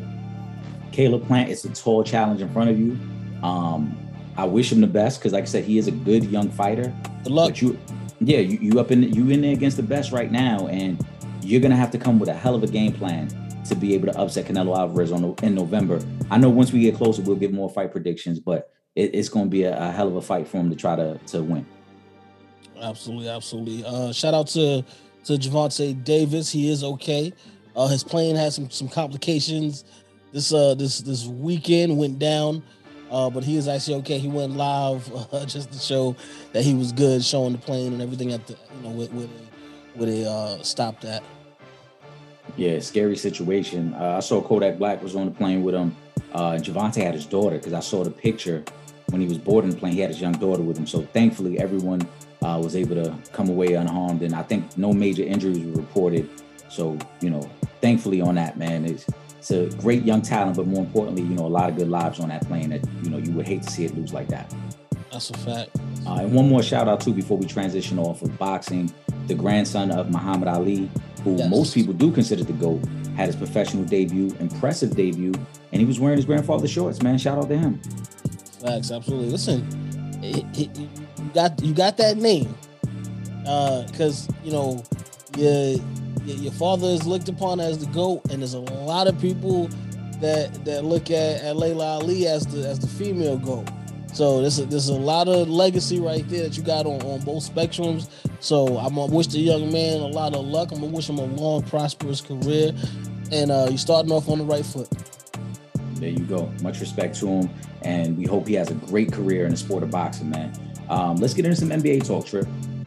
Caleb 0.92 1.26
Plant, 1.26 1.50
it's 1.50 1.66
a 1.66 1.70
tall 1.70 2.04
challenge 2.04 2.42
in 2.42 2.52
front 2.52 2.70
of 2.70 2.80
you. 2.80 2.98
Um, 3.42 3.98
I 4.38 4.46
wish 4.46 4.72
him 4.72 4.82
the 4.82 4.88
best 4.88 5.20
because, 5.20 5.34
like 5.34 5.44
I 5.44 5.48
said, 5.48 5.64
he 5.64 5.78
is 5.78 5.88
a 5.88 5.92
good 5.92 6.26
young 6.26 6.50
fighter. 6.50 6.94
Good 7.24 7.32
luck. 7.32 7.50
But 7.50 7.62
you, 7.62 7.80
yeah, 8.20 8.40
you, 8.40 8.58
you 8.60 8.80
up 8.80 8.92
in 8.92 9.04
you 9.04 9.30
in 9.30 9.42
there 9.42 9.54
against 9.54 9.78
the 9.78 9.84
best 9.84 10.12
right 10.12 10.32
now, 10.32 10.68
and 10.68 11.04
you're 11.42 11.62
gonna 11.62 11.76
have 11.76 11.92
to 11.92 11.98
come 11.98 12.20
with 12.20 12.30
a 12.30 12.34
hell 12.34 12.56
of 12.56 12.64
a 12.64 12.68
game 12.68 12.94
plan 12.94 13.28
to 13.66 13.76
be 13.76 13.94
able 13.94 14.12
to 14.12 14.20
upset 14.20 14.46
Canelo 14.46 14.78
Alvarez 14.78 15.12
on 15.12 15.36
in 15.44 15.56
November. 15.56 16.00
I 16.32 16.38
know 16.38 16.50
once 16.50 16.72
we 16.72 16.82
get 16.82 16.96
closer, 16.96 17.22
we'll 17.22 17.36
give 17.36 17.52
more 17.52 17.70
fight 17.70 17.92
predictions, 17.92 18.40
but 18.40 18.70
it, 18.96 19.14
it's 19.14 19.30
going 19.30 19.46
to 19.46 19.50
be 19.50 19.64
a, 19.64 19.78
a, 19.78 19.92
hell 19.92 20.08
of 20.08 20.16
a 20.16 20.22
fight 20.22 20.48
for 20.48 20.58
him 20.58 20.70
to 20.70 20.76
try 20.76 20.96
to 20.96 21.18
to 21.28 21.44
win. 21.44 21.66
Absolutely, 22.84 23.30
absolutely. 23.30 23.86
Uh, 23.86 24.12
shout 24.12 24.34
out 24.34 24.48
to 24.48 24.84
to 25.26 25.34
Gervonta 25.34 26.04
Davis. 26.04 26.52
He 26.52 26.70
is 26.70 26.84
okay. 26.84 27.32
Uh, 27.76 27.88
his 27.88 28.04
plane 28.04 28.36
had 28.36 28.52
some 28.52 28.70
some 28.70 28.90
complications. 28.90 29.86
This 30.34 30.54
uh 30.54 30.74
this 30.76 31.00
this 31.00 31.26
weekend 31.26 31.98
went 31.98 32.20
down, 32.20 32.62
uh, 33.10 33.30
but 33.30 33.44
he 33.44 33.56
is 33.56 33.70
actually 33.70 33.96
okay. 34.00 34.20
He 34.20 34.28
went 34.28 34.58
live 34.58 35.10
uh, 35.34 35.46
just 35.46 35.72
to 35.72 35.80
show 35.80 36.16
that 36.52 36.64
he 36.64 36.74
was 36.74 36.92
good, 36.92 37.24
showing 37.24 37.54
the 37.54 37.58
plane 37.58 37.94
and 37.94 38.02
everything 38.02 38.34
at 38.34 38.46
the 38.48 38.58
you 38.76 38.82
know 38.84 38.90
with 38.90 39.14
with 39.14 39.30
with 39.96 40.10
a 40.10 40.30
uh, 40.30 40.62
stopped 40.62 41.06
at. 41.06 41.24
Yeah, 42.58 42.80
scary 42.80 43.16
situation. 43.16 43.94
Uh, 43.94 44.18
I 44.18 44.20
saw 44.20 44.42
Kodak 44.42 44.78
Black 44.78 45.02
was 45.02 45.16
on 45.16 45.26
the 45.26 45.32
plane 45.32 45.64
with 45.64 45.74
him. 45.74 45.96
Uh, 46.34 46.58
Gervonta 46.58 47.02
had 47.02 47.14
his 47.14 47.26
daughter 47.26 47.58
because 47.58 47.74
I 47.74 47.80
saw 47.80 48.04
the 48.04 48.12
picture 48.12 48.66
when 49.10 49.22
he 49.22 49.28
was 49.28 49.38
boarding 49.38 49.72
the 49.72 49.78
plane. 49.78 49.94
He 49.94 50.02
had 50.02 50.10
his 50.10 50.20
young 50.20 50.34
daughter 50.34 50.62
with 50.62 50.78
him. 50.78 50.86
So 50.86 51.04
thankfully, 51.14 51.60
everyone 51.60 52.02
uh, 52.44 52.60
was 52.62 52.76
able 52.76 52.96
to 52.96 53.16
come 53.32 53.50
away 53.50 53.74
unharmed, 53.74 54.22
and 54.22 54.36
I 54.36 54.44
think 54.44 54.78
no 54.78 54.94
major 54.94 55.24
injuries 55.24 55.60
were 55.60 55.82
reported. 55.82 56.30
So 56.70 56.98
you 57.22 57.30
know, 57.30 57.50
thankfully 57.82 58.22
on 58.22 58.36
that 58.36 58.58
man, 58.58 58.86
it's 58.86 59.06
it's 59.38 59.52
a 59.52 59.70
great 59.82 60.04
young 60.04 60.22
talent, 60.22 60.58
but 60.58 60.68
more 60.68 60.82
importantly, 60.82 61.22
you 61.22 61.36
know, 61.36 61.46
a 61.46 61.48
lot 61.48 61.70
of 61.70 61.76
good 61.76 61.90
lives 61.90 62.20
on 62.20 62.30
that 62.30 62.48
plane 62.48 62.70
that 62.70 62.82
you 63.02 63.10
know 63.10 63.18
you 63.18 63.32
would 63.32 63.48
hate 63.48 63.64
to 63.64 63.70
see 63.70 63.86
it 63.86 63.96
lose 63.96 64.14
like 64.14 64.28
that. 64.30 64.54
That's 65.12 65.30
a 65.30 65.38
fact. 65.38 65.70
Uh, 66.08 66.22
and 66.22 66.34
one 66.34 66.50
more 66.50 66.64
shout 66.64 66.88
out 66.88 67.02
too 67.02 67.14
before 67.14 67.38
we 67.38 67.46
transition 67.46 68.00
off 68.00 68.22
of 68.22 68.38
boxing, 68.38 68.92
the 69.28 69.36
grandson 69.36 69.92
of 69.92 70.10
Muhammad 70.10 70.48
Ali, 70.48 70.90
who 71.24 71.38
yes. 71.38 71.50
most 71.50 71.74
people 71.74 71.94
do 71.94 72.12
consider 72.12 72.44
the 72.44 72.54
GOAT, 72.54 72.82
had 73.16 73.28
his 73.28 73.36
professional 73.36 73.86
debut, 73.86 74.36
impressive 74.40 74.96
debut, 74.96 75.34
and 75.72 75.80
he 75.80 75.86
was 75.86 76.00
wearing 76.00 76.18
his 76.18 76.26
grandfather's 76.26 76.72
shorts. 76.72 77.02
Man, 77.02 77.18
shout 77.18 77.38
out 77.38 77.48
to 77.50 77.58
him. 77.58 77.80
Facts, 78.60 78.92
absolutely. 78.92 79.30
Listen, 79.30 80.20
it, 80.24 80.46
it, 80.58 81.03
got 81.34 81.62
you 81.62 81.74
got 81.74 81.98
that 81.98 82.18
name, 82.18 82.56
because 83.42 84.30
uh, 84.30 84.34
you 84.44 84.52
know 84.52 84.84
your 85.38 85.78
your 86.26 86.54
father 86.54 86.88
is 86.88 87.06
looked 87.06 87.30
upon 87.30 87.60
as 87.60 87.80
the 87.80 87.88
goat, 87.88 88.22
and 88.30 88.42
there's 88.42 88.54
a 88.54 88.60
lot 88.60 89.08
of 89.08 89.20
people 89.20 89.68
that 90.22 90.64
that 90.66 90.86
look 90.86 91.12
at, 91.12 91.42
at 91.42 91.56
Laila 91.56 92.00
Ali 92.00 92.28
as 92.28 92.46
the 92.48 92.68
as 92.68 92.80
the 92.80 92.88
female 92.88 93.38
goat. 93.38 93.68
So 94.14 94.42
there's 94.42 94.60
a, 94.60 94.66
there's 94.66 94.90
a 94.90 94.94
lot 94.94 95.28
of 95.28 95.50
legacy 95.50 96.00
right 96.00 96.28
there 96.30 96.44
that 96.44 96.56
you 96.56 96.62
got 96.62 96.86
on, 96.86 97.02
on 97.02 97.22
both 97.22 97.52
spectrums. 97.52 98.10
So 98.40 98.78
I'm 98.78 98.94
gonna 98.94 99.12
wish 99.12 99.28
the 99.28 99.40
young 99.40 99.72
man 99.72 100.02
a 100.02 100.08
lot 100.08 100.36
of 100.36 100.46
luck. 100.46 100.72
I'm 100.72 100.82
gonna 100.82 100.92
wish 100.92 101.10
him 101.10 101.18
a 101.18 101.26
long, 101.26 101.64
prosperous 101.64 102.22
career, 102.22 102.74
and 103.32 103.50
uh, 103.50 103.66
you're 103.70 103.78
starting 103.80 104.12
off 104.12 104.30
on 104.30 104.38
the 104.38 104.46
right 104.46 104.66
foot. 104.66 104.88
There 105.96 106.10
you 106.10 106.26
go. 106.26 106.52
Much 106.62 106.80
respect 106.80 107.18
to 107.22 107.28
him, 107.28 107.50
and 107.82 108.16
we 108.16 108.26
hope 108.26 108.48
he 108.48 108.54
has 108.54 108.70
a 108.70 108.76
great 108.76 109.12
career 109.12 109.46
in 109.46 109.52
the 109.52 109.58
sport 109.58 109.82
of 109.82 109.90
boxing, 109.90 110.30
man. 110.30 110.54
Um, 110.90 111.18
let's 111.18 111.34
get 111.34 111.46
into 111.46 111.58
some 111.58 111.70
NBA 111.70 112.06
talk, 112.06 112.26
Trip. 112.26 112.46
Mm-hmm. 112.46 112.82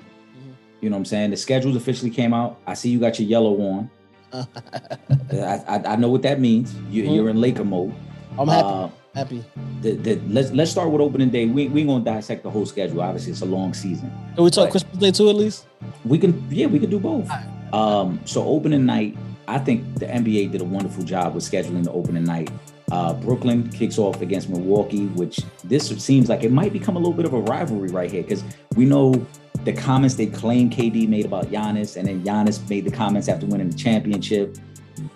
You 0.80 0.90
know 0.90 0.96
what 0.96 1.00
I'm 1.00 1.04
saying? 1.04 1.30
The 1.30 1.37
schedules 1.37 1.76
officially 1.76 2.11
came 2.11 2.35
out. 2.35 2.61
I 2.66 2.74
see 2.74 2.90
you 2.90 2.98
got 2.98 3.18
your 3.18 3.28
yellow 3.28 3.61
on. 3.61 3.90
I, 4.32 5.62
I, 5.68 5.82
I, 5.92 5.96
know 5.96 6.09
what 6.09 6.22
that 6.22 6.40
means. 6.40 6.74
You, 6.90 7.04
are 7.04 7.06
mm-hmm. 7.06 7.28
in 7.28 7.40
Laker 7.40 7.64
mode. 7.64 7.94
I'm 8.38 8.48
happy. 8.48 8.66
Uh, 8.66 8.88
happy. 9.14 9.44
The, 9.80 9.92
the, 9.92 10.16
let's 10.28 10.50
let's 10.50 10.70
start 10.70 10.90
with 10.90 11.00
opening 11.00 11.30
day. 11.30 11.46
We 11.46 11.68
we 11.68 11.85
gonna 11.85 12.04
dissect 12.04 12.42
the 12.42 12.50
whole 12.50 12.66
schedule. 12.66 13.00
Obviously, 13.00 13.32
it's 13.32 13.40
a 13.40 13.46
long 13.46 13.72
season. 13.72 14.11
Can 14.35 14.44
we 14.44 14.50
talk 14.50 14.70
Christmas 14.70 14.98
Day 14.98 15.11
too, 15.11 15.30
at 15.30 15.37
least? 15.37 15.66
We 16.04 16.18
can. 16.18 16.46
Yeah, 16.50 16.66
we 16.66 16.78
can 16.78 16.90
do 16.90 16.98
both. 16.98 17.30
Um, 17.72 18.20
so 18.24 18.44
opening 18.44 18.85
night, 18.85 19.16
I 19.48 19.59
think 19.59 19.98
the 19.98 20.06
NBA 20.06 20.52
did 20.52 20.61
a 20.61 20.64
wonderful 20.64 21.04
job 21.04 21.35
with 21.35 21.44
scheduling 21.44 21.85
the 21.85 21.92
opening 21.92 22.24
night. 22.24 22.50
Uh, 22.92 23.14
Brooklyn 23.14 23.68
kicks 23.70 23.99
off 23.99 24.20
against 24.20 24.49
Milwaukee, 24.49 25.07
which 25.09 25.40
this 25.64 25.88
seems 26.03 26.29
like 26.29 26.44
it 26.44 26.53
might 26.53 26.72
become 26.72 26.96
a 26.96 26.99
little 26.99 27.14
bit 27.14 27.25
of 27.25 27.33
a 27.33 27.40
rivalry 27.40 27.88
right 27.90 28.11
here 28.11 28.22
because 28.22 28.44
we 28.77 28.85
know 28.85 29.27
the 29.64 29.72
comments 29.72 30.14
they 30.14 30.27
claim 30.27 30.70
KD 30.70 31.09
made 31.09 31.25
about 31.25 31.46
Giannis, 31.46 31.96
and 31.96 32.07
then 32.07 32.22
Giannis 32.22 32.68
made 32.70 32.85
the 32.85 32.90
comments 32.90 33.29
after 33.29 33.46
winning 33.46 33.70
the 33.70 33.77
championship. 33.77 34.57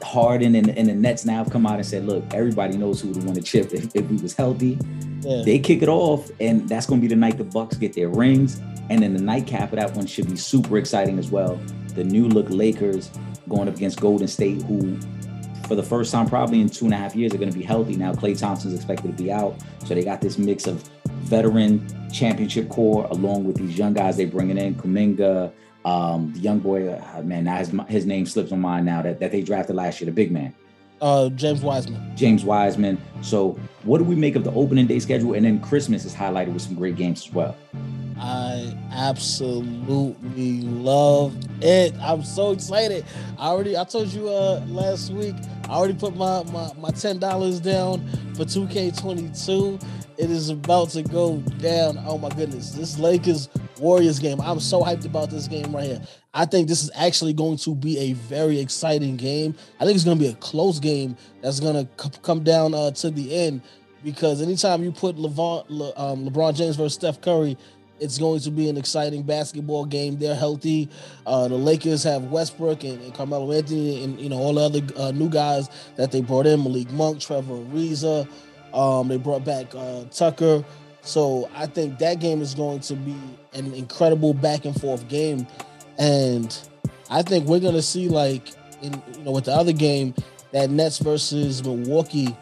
Harden 0.02 0.56
and, 0.56 0.76
and 0.76 0.88
the 0.88 0.94
Nets 0.94 1.24
now 1.24 1.36
have 1.36 1.50
come 1.50 1.64
out 1.64 1.76
and 1.76 1.86
said, 1.86 2.04
look, 2.04 2.24
everybody 2.34 2.76
knows 2.76 3.00
who 3.00 3.08
would 3.08 3.16
have 3.16 3.24
won 3.24 3.34
the 3.34 3.40
chip 3.40 3.72
if, 3.72 3.94
if 3.94 4.10
we 4.10 4.16
was 4.16 4.34
healthy. 4.34 4.76
Yeah. 5.20 5.42
They 5.44 5.58
kick 5.58 5.82
it 5.82 5.88
off, 5.88 6.30
and 6.40 6.68
that's 6.68 6.86
going 6.86 7.00
to 7.00 7.02
be 7.02 7.08
the 7.08 7.18
night 7.18 7.38
the 7.38 7.44
Bucks 7.44 7.76
get 7.76 7.94
their 7.94 8.08
rings. 8.08 8.60
And 8.90 9.02
then 9.02 9.14
the 9.14 9.22
nightcap 9.22 9.72
of 9.72 9.78
that 9.78 9.94
one 9.94 10.06
should 10.06 10.28
be 10.28 10.36
super 10.36 10.76
exciting 10.76 11.18
as 11.18 11.30
well. 11.30 11.60
The 11.94 12.02
new 12.02 12.28
look 12.28 12.50
Lakers 12.50 13.10
going 13.48 13.68
up 13.68 13.76
against 13.76 14.00
Golden 14.00 14.26
State, 14.26 14.62
who 14.62 14.98
for 15.70 15.76
the 15.76 15.82
first 15.84 16.10
time 16.10 16.26
probably 16.26 16.60
in 16.60 16.68
two 16.68 16.86
and 16.86 16.92
a 16.92 16.96
half 16.96 17.14
years 17.14 17.32
are 17.32 17.38
going 17.38 17.48
to 17.48 17.56
be 17.56 17.62
healthy. 17.62 17.94
Now 17.94 18.12
Klay 18.12 18.36
Thompson's 18.36 18.74
expected 18.74 19.16
to 19.16 19.22
be 19.22 19.30
out, 19.30 19.54
so 19.86 19.94
they 19.94 20.02
got 20.02 20.20
this 20.20 20.36
mix 20.36 20.66
of 20.66 20.82
veteran 21.06 21.86
championship 22.12 22.68
core 22.68 23.06
along 23.12 23.44
with 23.44 23.54
these 23.54 23.78
young 23.78 23.94
guys 23.94 24.16
they 24.16 24.24
bringing 24.24 24.58
in, 24.58 24.74
Kuminga, 24.74 25.52
um, 25.84 26.32
the 26.32 26.40
young 26.40 26.58
boy, 26.58 26.88
uh, 26.88 27.22
man, 27.22 27.44
now 27.44 27.58
his, 27.58 27.72
his 27.86 28.04
name 28.04 28.26
slips 28.26 28.50
on 28.50 28.60
mine 28.60 28.84
now 28.84 29.00
that, 29.00 29.20
that 29.20 29.30
they 29.30 29.42
drafted 29.42 29.76
last 29.76 30.00
year, 30.00 30.06
the 30.06 30.12
big 30.12 30.32
man. 30.32 30.52
Uh, 31.00 31.30
James 31.30 31.62
Wiseman. 31.62 32.16
James 32.16 32.44
Wiseman. 32.44 33.00
So, 33.22 33.58
what 33.84 33.98
do 33.98 34.04
we 34.04 34.14
make 34.14 34.36
of 34.36 34.44
the 34.44 34.52
opening 34.52 34.86
day 34.86 34.98
schedule? 34.98 35.34
And 35.34 35.44
then 35.44 35.60
Christmas 35.60 36.04
is 36.04 36.14
highlighted 36.14 36.52
with 36.52 36.62
some 36.62 36.74
great 36.74 36.96
games 36.96 37.26
as 37.26 37.32
well. 37.32 37.56
I 38.18 38.76
absolutely 38.92 40.60
love 40.60 41.34
it. 41.62 41.94
I'm 42.02 42.22
so 42.22 42.52
excited. 42.52 43.06
I 43.38 43.48
already 43.48 43.78
I 43.78 43.84
told 43.84 44.08
you 44.08 44.28
uh 44.28 44.62
last 44.68 45.10
week. 45.10 45.34
I 45.64 45.72
already 45.72 45.94
put 45.94 46.14
my 46.16 46.42
my, 46.52 46.70
my 46.78 46.90
ten 46.90 47.18
dollars 47.18 47.60
down 47.60 48.06
for 48.34 48.44
2K22. 48.44 49.82
It 50.18 50.30
is 50.30 50.50
about 50.50 50.90
to 50.90 51.02
go 51.02 51.38
down. 51.60 51.98
Oh 52.06 52.18
my 52.18 52.28
goodness. 52.28 52.72
This 52.72 52.98
Lakers 52.98 53.48
Warriors 53.80 54.18
game. 54.18 54.40
I'm 54.40 54.60
so 54.60 54.82
hyped 54.82 55.04
about 55.04 55.30
this 55.30 55.48
game 55.48 55.74
right 55.74 55.86
here. 55.86 56.02
I 56.32 56.44
think 56.44 56.68
this 56.68 56.82
is 56.82 56.90
actually 56.94 57.32
going 57.32 57.56
to 57.58 57.74
be 57.74 57.98
a 57.98 58.12
very 58.12 58.60
exciting 58.60 59.16
game. 59.16 59.54
I 59.80 59.84
think 59.84 59.96
it's 59.96 60.04
going 60.04 60.18
to 60.18 60.24
be 60.24 60.30
a 60.30 60.36
close 60.36 60.78
game 60.78 61.16
that's 61.42 61.58
going 61.58 61.74
to 61.74 62.02
c- 62.02 62.10
come 62.22 62.44
down 62.44 62.74
uh, 62.74 62.92
to 62.92 63.10
the 63.10 63.34
end 63.34 63.62
because 64.04 64.40
anytime 64.40 64.82
you 64.82 64.92
put 64.92 65.16
LeVon, 65.16 65.64
Le, 65.68 65.92
um, 65.96 66.28
LeBron 66.28 66.54
James 66.54 66.76
versus 66.76 66.94
Steph 66.94 67.20
Curry, 67.20 67.56
it's 67.98 68.18
going 68.18 68.40
to 68.40 68.50
be 68.50 68.68
an 68.68 68.76
exciting 68.76 69.22
basketball 69.22 69.84
game. 69.84 70.18
They're 70.18 70.34
healthy. 70.34 70.88
Uh, 71.26 71.48
the 71.48 71.56
Lakers 71.56 72.02
have 72.04 72.24
Westbrook 72.24 72.82
and, 72.84 73.00
and, 73.02 73.14
Carmelo 73.14 73.52
Anthony 73.52 74.02
and 74.02 74.18
you 74.18 74.30
know 74.30 74.38
all 74.38 74.54
the 74.54 74.60
other 74.60 74.80
uh, 74.96 75.10
new 75.10 75.28
guys 75.28 75.68
that 75.96 76.10
they 76.10 76.22
brought 76.22 76.46
in: 76.46 76.62
Malik 76.62 76.90
Monk, 76.92 77.20
Trevor 77.20 77.54
Ariza. 77.54 78.26
Um, 78.72 79.08
they 79.08 79.18
brought 79.18 79.44
back 79.44 79.74
uh, 79.74 80.04
Tucker. 80.04 80.64
So 81.10 81.50
I 81.56 81.66
think 81.66 81.98
that 81.98 82.20
game 82.20 82.40
is 82.40 82.54
going 82.54 82.78
to 82.80 82.94
be 82.94 83.16
an 83.52 83.74
incredible 83.74 84.32
back 84.32 84.64
and 84.64 84.80
forth 84.80 85.08
game, 85.08 85.44
and 85.98 86.56
I 87.10 87.22
think 87.22 87.46
we're 87.48 87.58
going 87.58 87.74
to 87.74 87.82
see 87.82 88.08
like 88.08 88.52
in 88.80 88.92
you 89.16 89.24
know 89.24 89.32
with 89.32 89.46
the 89.46 89.52
other 89.52 89.72
game 89.72 90.14
that 90.52 90.70
Nets 90.70 90.98
versus 90.98 91.64
Milwaukee. 91.64 92.36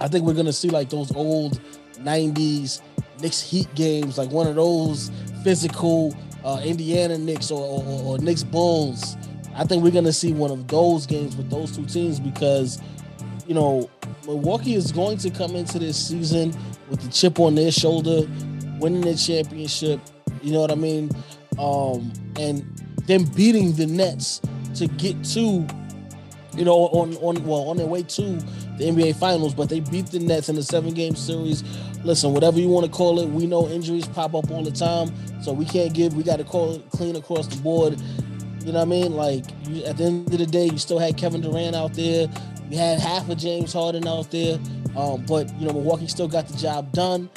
I 0.00 0.08
think 0.08 0.24
we're 0.24 0.34
going 0.34 0.46
to 0.46 0.52
see 0.52 0.68
like 0.68 0.90
those 0.90 1.14
old 1.14 1.60
'90s 2.00 2.80
Knicks 3.20 3.40
Heat 3.40 3.72
games, 3.76 4.18
like 4.18 4.30
one 4.30 4.48
of 4.48 4.56
those 4.56 5.12
physical 5.44 6.12
uh, 6.44 6.60
Indiana 6.64 7.16
Knicks 7.16 7.52
or, 7.52 7.60
or, 7.60 8.02
or 8.02 8.18
Knicks 8.18 8.42
Bulls. 8.42 9.16
I 9.54 9.62
think 9.62 9.84
we're 9.84 9.92
gonna 9.92 10.12
see 10.12 10.32
one 10.32 10.50
of 10.50 10.66
those 10.66 11.06
games 11.06 11.36
with 11.36 11.50
those 11.50 11.76
two 11.76 11.86
teams 11.86 12.18
because, 12.18 12.82
you 13.46 13.54
know, 13.54 13.88
Milwaukee 14.26 14.74
is 14.74 14.90
going 14.90 15.18
to 15.18 15.30
come 15.30 15.54
into 15.54 15.78
this 15.78 15.96
season 15.96 16.52
with 16.88 17.00
the 17.00 17.10
chip 17.10 17.38
on 17.40 17.54
their 17.54 17.72
shoulder, 17.72 18.22
winning 18.78 19.02
the 19.02 19.14
championship. 19.14 20.00
You 20.42 20.52
know 20.52 20.60
what 20.60 20.70
I 20.70 20.76
mean? 20.76 21.10
Um, 21.58 22.12
and 22.38 22.64
them 23.06 23.24
beating 23.24 23.72
the 23.74 23.86
Nets 23.86 24.40
to 24.74 24.86
get 24.86 25.22
to, 25.24 25.66
you 26.54 26.64
know, 26.64 26.88
on 26.92 27.16
on 27.16 27.44
well 27.44 27.68
on 27.68 27.76
their 27.76 27.86
way 27.86 28.02
to 28.02 28.22
the 28.22 28.84
NBA 28.84 29.16
Finals, 29.16 29.54
but 29.54 29.68
they 29.68 29.80
beat 29.80 30.06
the 30.06 30.18
Nets 30.18 30.48
in 30.48 30.56
the 30.56 30.62
seven 30.62 30.92
game 30.92 31.16
series 31.16 31.64
listen, 32.06 32.32
whatever 32.32 32.58
you 32.58 32.68
want 32.68 32.86
to 32.86 32.92
call 32.92 33.18
it, 33.20 33.28
we 33.28 33.46
know 33.46 33.68
injuries 33.68 34.06
pop 34.06 34.34
up 34.34 34.50
all 34.50 34.62
the 34.62 34.70
time, 34.70 35.12
so 35.42 35.52
we 35.52 35.64
can't 35.64 35.92
give. 35.92 36.14
We 36.14 36.22
got 36.22 36.36
to 36.36 36.44
call 36.44 36.76
it 36.76 36.90
clean 36.90 37.16
across 37.16 37.48
the 37.48 37.60
board. 37.60 38.00
You 38.64 38.72
know 38.72 38.78
what 38.78 38.82
I 38.82 38.84
mean? 38.84 39.12
Like 39.12 39.44
you, 39.64 39.84
at 39.84 39.96
the 39.96 40.04
end 40.04 40.32
of 40.32 40.38
the 40.38 40.46
day, 40.46 40.66
you 40.66 40.78
still 40.78 40.98
had 40.98 41.16
Kevin 41.16 41.40
Durant 41.40 41.76
out 41.76 41.94
there. 41.94 42.28
You 42.70 42.78
had 42.78 42.98
half 42.98 43.28
of 43.28 43.38
James 43.38 43.72
Harden 43.72 44.08
out 44.08 44.30
there, 44.30 44.58
um, 44.96 45.24
but 45.26 45.52
you 45.54 45.66
know 45.66 45.72
Milwaukee 45.72 46.08
still 46.08 46.26
got 46.26 46.48
the 46.48 46.56
job 46.56 46.90
done. 46.92 47.30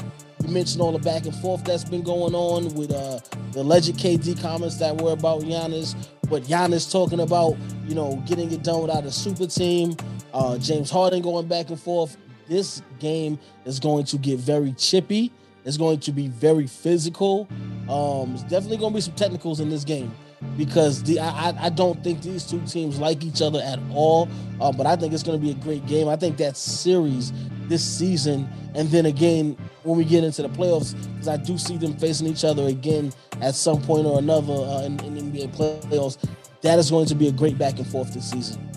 You 0.44 0.50
mentioned 0.50 0.82
all 0.82 0.92
the 0.92 1.00
back 1.00 1.26
and 1.26 1.36
forth 1.36 1.64
that's 1.64 1.84
been 1.84 2.02
going 2.02 2.34
on 2.34 2.74
with 2.74 2.92
uh, 2.92 3.20
the 3.52 3.62
alleged 3.62 3.94
KD 3.96 4.42
comments 4.42 4.78
that 4.78 5.00
were 5.00 5.12
about 5.12 5.42
Giannis, 5.42 5.96
but 6.30 6.44
Giannis 6.44 6.92
talking 6.92 7.20
about 7.20 7.58
you 7.88 7.94
know 7.94 8.24
getting 8.26 8.52
it 8.52 8.64
done 8.64 8.82
without 8.82 9.06
a 9.06 9.12
super 9.12 9.46
team. 9.46 9.96
Uh, 10.34 10.58
James 10.58 10.90
Harden 10.90 11.22
going 11.22 11.48
back 11.48 11.70
and 11.70 11.80
forth. 11.80 12.18
This 12.48 12.82
game 12.98 13.38
is 13.66 13.80
going 13.80 14.06
to 14.06 14.18
get 14.18 14.40
very 14.40 14.74
chippy. 14.74 15.32
It's 15.64 15.78
going 15.78 16.00
to 16.00 16.12
be 16.12 16.28
very 16.28 16.66
physical. 16.66 17.48
Um, 17.88 18.30
there's 18.30 18.44
definitely 18.44 18.78
going 18.78 18.94
to 18.94 18.96
be 18.96 19.02
some 19.02 19.14
technicals 19.14 19.60
in 19.60 19.70
this 19.70 19.84
game 19.84 20.12
because 20.58 21.04
the 21.04 21.20
I, 21.20 21.56
I 21.66 21.70
don't 21.70 22.04
think 22.04 22.22
these 22.22 22.44
two 22.44 22.62
teams 22.62 23.00
like 23.00 23.24
each 23.24 23.42
other 23.42 23.62
at 23.62 23.80
all. 23.92 24.30
Uh, 24.62 24.72
but 24.72 24.86
I 24.86 24.96
think 24.96 25.14
it's 25.14 25.24
going 25.24 25.40
to 25.40 25.46
be 25.46 25.52
a 25.52 25.56
great 25.56 25.86
game. 25.86 26.08
I 26.08 26.16
think 26.16 26.38
that 26.38 26.58
series 26.58 27.32
this 27.68 27.84
season, 27.84 28.50
and 28.76 28.90
then 28.90 29.06
again 29.06 29.58
when 29.84 29.98
we 29.98 30.04
get 30.04 30.24
into 30.24 30.42
the 30.42 30.50
playoffs, 30.50 30.96
because 31.14 31.28
I 31.28 31.38
do 31.38 31.58
see 31.58 31.78
them 31.78 31.96
facing 31.98 32.28
each 32.28 32.44
other 32.44 32.68
again 32.68 33.14
at 33.42 33.56
some 33.56 33.82
point 33.82 34.06
or 34.06 34.20
another 34.20 34.54
uh, 34.54 34.84
in, 34.84 35.00
in 35.02 35.32
NBA 35.32 35.56
playoffs. 35.56 36.18
That 36.62 36.78
is 36.78 36.90
going 36.90 37.06
to 37.06 37.16
be 37.16 37.30
a 37.30 37.32
great 37.32 37.58
back 37.58 37.78
and 37.78 37.88
forth 37.88 38.14
this 38.14 38.30
season. 38.30 38.70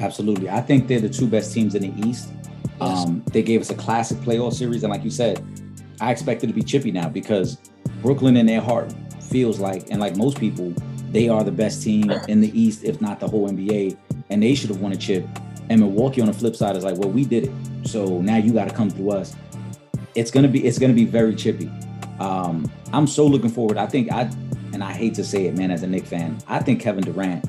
Absolutely, 0.00 0.48
I 0.48 0.60
think 0.60 0.88
they're 0.88 1.00
the 1.00 1.08
two 1.08 1.26
best 1.26 1.52
teams 1.52 1.74
in 1.74 1.82
the 1.82 2.08
East. 2.08 2.30
Yes. 2.80 3.06
Um, 3.06 3.22
they 3.32 3.42
gave 3.42 3.60
us 3.60 3.70
a 3.70 3.74
classic 3.74 4.18
playoff 4.18 4.54
series, 4.54 4.82
and 4.82 4.90
like 4.90 5.04
you 5.04 5.10
said, 5.10 5.44
I 6.00 6.10
expect 6.10 6.44
it 6.44 6.48
to 6.48 6.52
be 6.52 6.62
chippy 6.62 6.90
now 6.90 7.08
because 7.08 7.56
Brooklyn 8.02 8.36
in 8.36 8.46
their 8.46 8.60
heart 8.60 8.94
feels 9.26 9.58
like, 9.58 9.90
and 9.90 10.00
like 10.00 10.16
most 10.16 10.38
people, 10.38 10.72
they 11.10 11.28
are 11.28 11.44
the 11.44 11.52
best 11.52 11.82
team 11.82 12.10
in 12.28 12.40
the 12.40 12.58
East, 12.58 12.84
if 12.84 13.00
not 13.00 13.20
the 13.20 13.28
whole 13.28 13.48
NBA, 13.48 13.96
and 14.30 14.42
they 14.42 14.54
should 14.54 14.70
have 14.70 14.80
won 14.80 14.92
a 14.92 14.96
chip. 14.96 15.26
And 15.68 15.80
Milwaukee 15.80 16.20
on 16.20 16.26
the 16.26 16.32
flip 16.32 16.56
side 16.56 16.76
is 16.76 16.84
like, 16.84 16.96
well, 16.96 17.10
we 17.10 17.24
did 17.24 17.44
it, 17.44 17.50
so 17.88 18.20
now 18.20 18.36
you 18.36 18.52
got 18.52 18.68
to 18.68 18.74
come 18.74 18.90
through 18.90 19.10
us. 19.10 19.34
It's 20.14 20.30
gonna 20.30 20.48
be, 20.48 20.64
it's 20.64 20.78
gonna 20.78 20.94
be 20.94 21.04
very 21.04 21.34
chippy. 21.34 21.70
Um, 22.20 22.70
I'm 22.92 23.06
so 23.06 23.26
looking 23.26 23.50
forward. 23.50 23.76
I 23.76 23.86
think 23.86 24.10
I, 24.10 24.30
and 24.72 24.82
I 24.82 24.92
hate 24.92 25.14
to 25.14 25.24
say 25.24 25.46
it, 25.46 25.56
man, 25.56 25.70
as 25.70 25.82
a 25.82 25.86
Knick 25.86 26.06
fan, 26.06 26.38
I 26.48 26.60
think 26.60 26.80
Kevin 26.80 27.04
Durant 27.04 27.44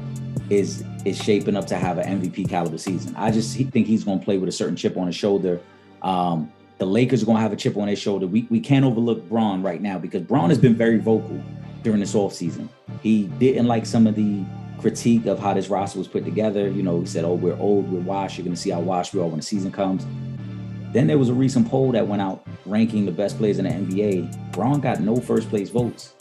is 0.49 0.83
is 1.05 1.17
shaping 1.17 1.55
up 1.55 1.65
to 1.67 1.75
have 1.75 1.97
an 1.97 2.21
MVP 2.21 2.49
caliber 2.49 2.77
season. 2.77 3.15
I 3.15 3.31
just 3.31 3.55
think 3.55 3.87
he's 3.87 4.03
going 4.03 4.19
to 4.19 4.25
play 4.25 4.37
with 4.37 4.49
a 4.49 4.51
certain 4.51 4.75
chip 4.75 4.97
on 4.97 5.07
his 5.07 5.15
shoulder. 5.15 5.61
Um, 6.01 6.51
the 6.77 6.85
Lakers 6.85 7.23
are 7.23 7.25
going 7.25 7.37
to 7.37 7.41
have 7.41 7.53
a 7.53 7.55
chip 7.55 7.77
on 7.77 7.87
their 7.87 7.95
shoulder. 7.95 8.27
We, 8.27 8.45
we 8.49 8.59
can't 8.59 8.85
overlook 8.85 9.27
Bron 9.27 9.63
right 9.63 9.81
now 9.81 9.97
because 9.97 10.21
Bron 10.21 10.49
has 10.49 10.57
been 10.57 10.75
very 10.75 10.97
vocal 10.97 11.41
during 11.83 11.99
this 11.99 12.13
offseason. 12.13 12.67
He 13.01 13.23
didn't 13.39 13.67
like 13.67 13.85
some 13.85 14.07
of 14.07 14.15
the 14.15 14.43
critique 14.79 15.25
of 15.25 15.39
how 15.39 15.53
this 15.53 15.69
roster 15.69 15.99
was 15.99 16.07
put 16.07 16.25
together. 16.25 16.69
You 16.69 16.83
know, 16.83 17.01
he 17.01 17.05
said, 17.05 17.25
oh, 17.25 17.33
we're 17.33 17.57
old, 17.57 17.91
we're 17.91 17.99
washed. 17.99 18.37
You're 18.37 18.45
going 18.45 18.55
to 18.55 18.61
see 18.61 18.69
how 18.69 18.79
washed 18.79 19.13
we 19.13 19.21
are 19.21 19.25
when 19.25 19.37
the 19.37 19.43
season 19.43 19.71
comes. 19.71 20.05
Then 20.93 21.07
there 21.07 21.17
was 21.17 21.29
a 21.29 21.33
recent 21.33 21.69
poll 21.69 21.91
that 21.91 22.07
went 22.07 22.21
out 22.21 22.45
ranking 22.65 23.05
the 23.05 23.11
best 23.11 23.37
players 23.37 23.59
in 23.59 23.65
the 23.65 23.71
NBA. 23.71 24.51
Bron 24.51 24.79
got 24.79 24.99
no 24.99 25.17
first 25.17 25.49
place 25.49 25.69
votes. 25.69 26.13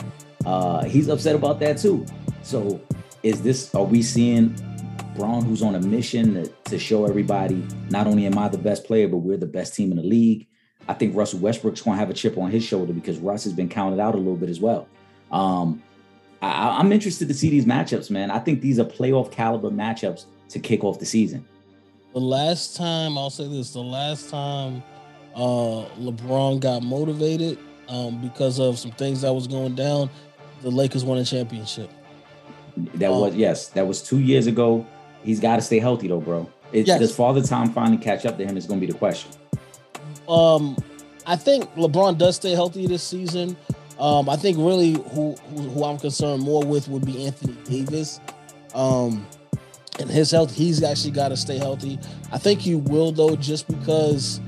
Uh, 0.45 0.85
he's 0.85 1.09
upset 1.09 1.35
about 1.35 1.61
that 1.61 1.79
too. 1.79 2.07
So 2.42 2.81
is 3.23 3.42
this, 3.42 3.75
are 3.75 3.85
we 3.85 4.03
seeing 4.03 4.57
Bron, 5.16 5.45
who's 5.45 5.62
on 5.62 5.75
a 5.75 5.81
mission 5.81 6.35
to, 6.35 6.47
to, 6.64 6.79
show 6.79 7.07
everybody 7.07 7.66
not 7.88 8.07
only 8.07 8.27
am 8.27 8.37
I 8.38 8.49
the 8.49 8.59
best 8.59 8.85
player, 8.85 9.09
but 9.09 9.19
we're 9.19 9.38
the 9.38 9.47
best 9.47 9.75
team 9.75 9.90
in 9.90 9.97
the 9.97 10.03
league. 10.03 10.47
I 10.88 10.95
think 10.95 11.16
Russell 11.16 11.40
Westbrook's 11.40 11.81
going 11.81 11.97
to 11.97 11.99
have 11.99 12.11
a 12.11 12.14
chip 12.14 12.37
on 12.37 12.51
his 12.51 12.62
shoulder 12.62 12.92
because 12.92 13.19
Russ 13.19 13.45
has 13.45 13.53
been 13.53 13.69
counted 13.69 13.99
out 13.99 14.14
a 14.14 14.19
little 14.19 14.37
bit 14.37 14.51
as 14.51 14.61
well. 14.61 14.88
Um, 15.31 15.83
I, 16.43 16.81
am 16.81 16.93
interested 16.93 17.29
to 17.29 17.35
see 17.35 17.51
these 17.51 17.65
matchups, 17.65 18.11
man. 18.11 18.31
I 18.31 18.39
think 18.39 18.61
these 18.61 18.79
are 18.79 18.85
playoff 18.85 19.31
caliber 19.31 19.71
matchups 19.71 20.27
to 20.51 20.59
kick 20.59 20.85
off 20.85 20.99
the 20.99 21.07
season. 21.07 21.47
The 22.12 22.21
last 22.21 22.77
time, 22.77 23.19
I'll 23.19 23.31
say 23.31 23.49
this: 23.49 23.73
the 23.73 23.81
last 23.81 24.31
time 24.31 24.83
uh, 25.35 25.85
LeBron 25.99 26.61
got 26.61 26.83
motivated 26.83 27.59
um, 27.89 28.21
because 28.21 28.59
of 28.59 28.79
some 28.79 28.93
things 28.93 29.23
that 29.23 29.33
was 29.33 29.47
going 29.47 29.75
down, 29.75 30.11
the 30.62 30.71
Lakers 30.71 31.05
won 31.05 31.19
a 31.19 31.25
championship. 31.25 31.91
That 32.95 33.11
um, 33.11 33.21
was 33.21 33.35
yes, 33.35 33.69
that 33.69 33.87
was 33.87 34.03
two 34.03 34.21
years 34.21 34.47
ago. 34.47 34.87
He's 35.23 35.41
got 35.41 35.57
to 35.57 35.62
stay 35.62 35.79
healthy 35.79 36.09
though, 36.09 36.21
bro. 36.21 36.51
Yes. 36.73 36.99
Does 36.99 37.15
Father 37.15 37.43
Time 37.43 37.73
finally 37.73 37.99
catch 37.99 38.27
up 38.27 38.39
to 38.39 38.45
him? 38.47 38.57
Is 38.57 38.67
going 38.67 38.81
to 38.81 38.87
be 38.87 38.93
the 38.93 38.99
question. 38.99 39.31
Um, 40.29 40.77
I 41.27 41.37
think 41.37 41.73
LeBron 41.75 42.19
does 42.19 42.37
stay 42.37 42.53
healthy 42.53 42.87
this 42.87 43.03
season. 43.03 43.57
Um, 43.98 44.28
I 44.28 44.37
think 44.37 44.59
really 44.59 44.92
who, 44.92 45.35
who, 45.35 45.62
who 45.62 45.85
I'm 45.85 45.98
concerned 45.98 46.42
more 46.42 46.64
with 46.64 46.88
would 46.88 47.06
be 47.06 47.26
Anthony 47.26 47.56
Davis. 47.64 48.20
Um, 48.74 49.26
and 49.98 50.11
his 50.11 50.30
health, 50.30 50.54
he's 50.54 50.82
actually 50.82 51.12
got 51.12 51.28
to 51.28 51.37
stay 51.37 51.56
healthy. 51.56 51.98
I 52.30 52.38
think 52.38 52.61
he 52.61 52.74
will 52.74 53.12
though, 53.12 53.37
just 53.37 53.66
because 53.66 54.40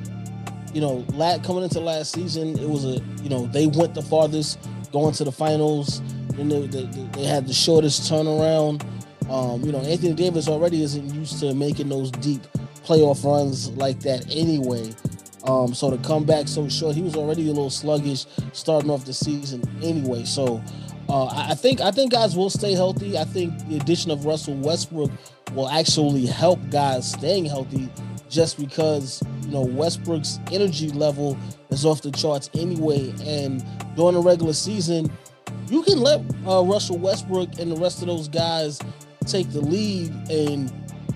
you 0.75 0.81
know, 0.81 1.05
lat 1.15 1.43
coming 1.43 1.65
into 1.65 1.81
last 1.81 2.13
season, 2.13 2.59
it 2.59 2.69
was 2.69 2.85
a 2.85 3.03
you 3.23 3.29
know 3.29 3.47
they 3.47 3.67
went 3.67 3.95
the 3.95 4.03
farthest, 4.03 4.59
going 4.93 5.15
to 5.15 5.25
the 5.25 5.33
finals, 5.33 5.99
and 6.39 6.51
they, 6.51 6.67
they, 6.67 6.85
they 7.13 7.25
had 7.25 7.47
the 7.47 7.53
shortest 7.53 8.11
turnaround. 8.11 8.85
Um, 9.31 9.63
you 9.63 9.73
know, 9.73 9.81
Anthony 9.81 10.15
Davis 10.15 10.49
already 10.49 10.83
isn't 10.83 11.15
used 11.15 11.41
to 11.41 11.55
making 11.55 11.89
those 11.89 12.11
deep 12.11 12.43
playoff 12.85 13.25
runs 13.25 13.71
like 13.73 14.01
that 14.01 14.25
anyway. 14.31 14.91
Um, 15.45 15.73
so 15.75 15.91
to 15.91 15.99
come 15.99 16.25
back 16.25 16.49
so 16.49 16.69
short, 16.69 16.95
he 16.95 17.03
was 17.03 17.15
already 17.15 17.45
a 17.45 17.53
little 17.53 17.71
sluggish 17.71 18.27
starting 18.53 18.91
off 18.91 19.05
the 19.05 19.15
season 19.15 19.63
anyway. 19.83 20.25
So 20.25 20.63
uh, 21.09 21.27
I 21.27 21.55
think 21.55 21.81
I 21.81 21.91
think 21.91 22.13
guys 22.13 22.37
will 22.37 22.51
stay 22.51 22.73
healthy. 22.73 23.17
I 23.17 23.25
think 23.25 23.67
the 23.69 23.77
addition 23.77 24.11
of 24.11 24.25
Russell 24.27 24.55
Westbrook 24.57 25.11
will 25.55 25.69
actually 25.69 26.27
help 26.27 26.59
guys 26.71 27.11
staying 27.11 27.47
healthy, 27.47 27.89
just 28.29 28.59
because 28.59 29.23
you 29.43 29.53
know 29.53 29.63
Westbrook's 29.63 30.39
energy 30.53 30.91
level 30.91 31.39
is 31.71 31.87
off 31.87 32.03
the 32.03 32.11
charts 32.11 32.51
anyway. 32.55 33.15
And 33.25 33.65
during 33.97 34.15
the 34.15 34.23
regular 34.23 34.53
season, 34.53 35.11
you 35.69 35.83
can 35.83 36.01
let 36.01 36.21
uh, 36.47 36.63
Russell 36.63 36.99
Westbrook 36.99 37.59
and 37.59 37.73
the 37.73 37.77
rest 37.77 38.03
of 38.03 38.09
those 38.09 38.29
guys 38.29 38.79
take 39.25 39.51
the 39.53 39.61
lead 39.61 40.11
and 40.31 40.73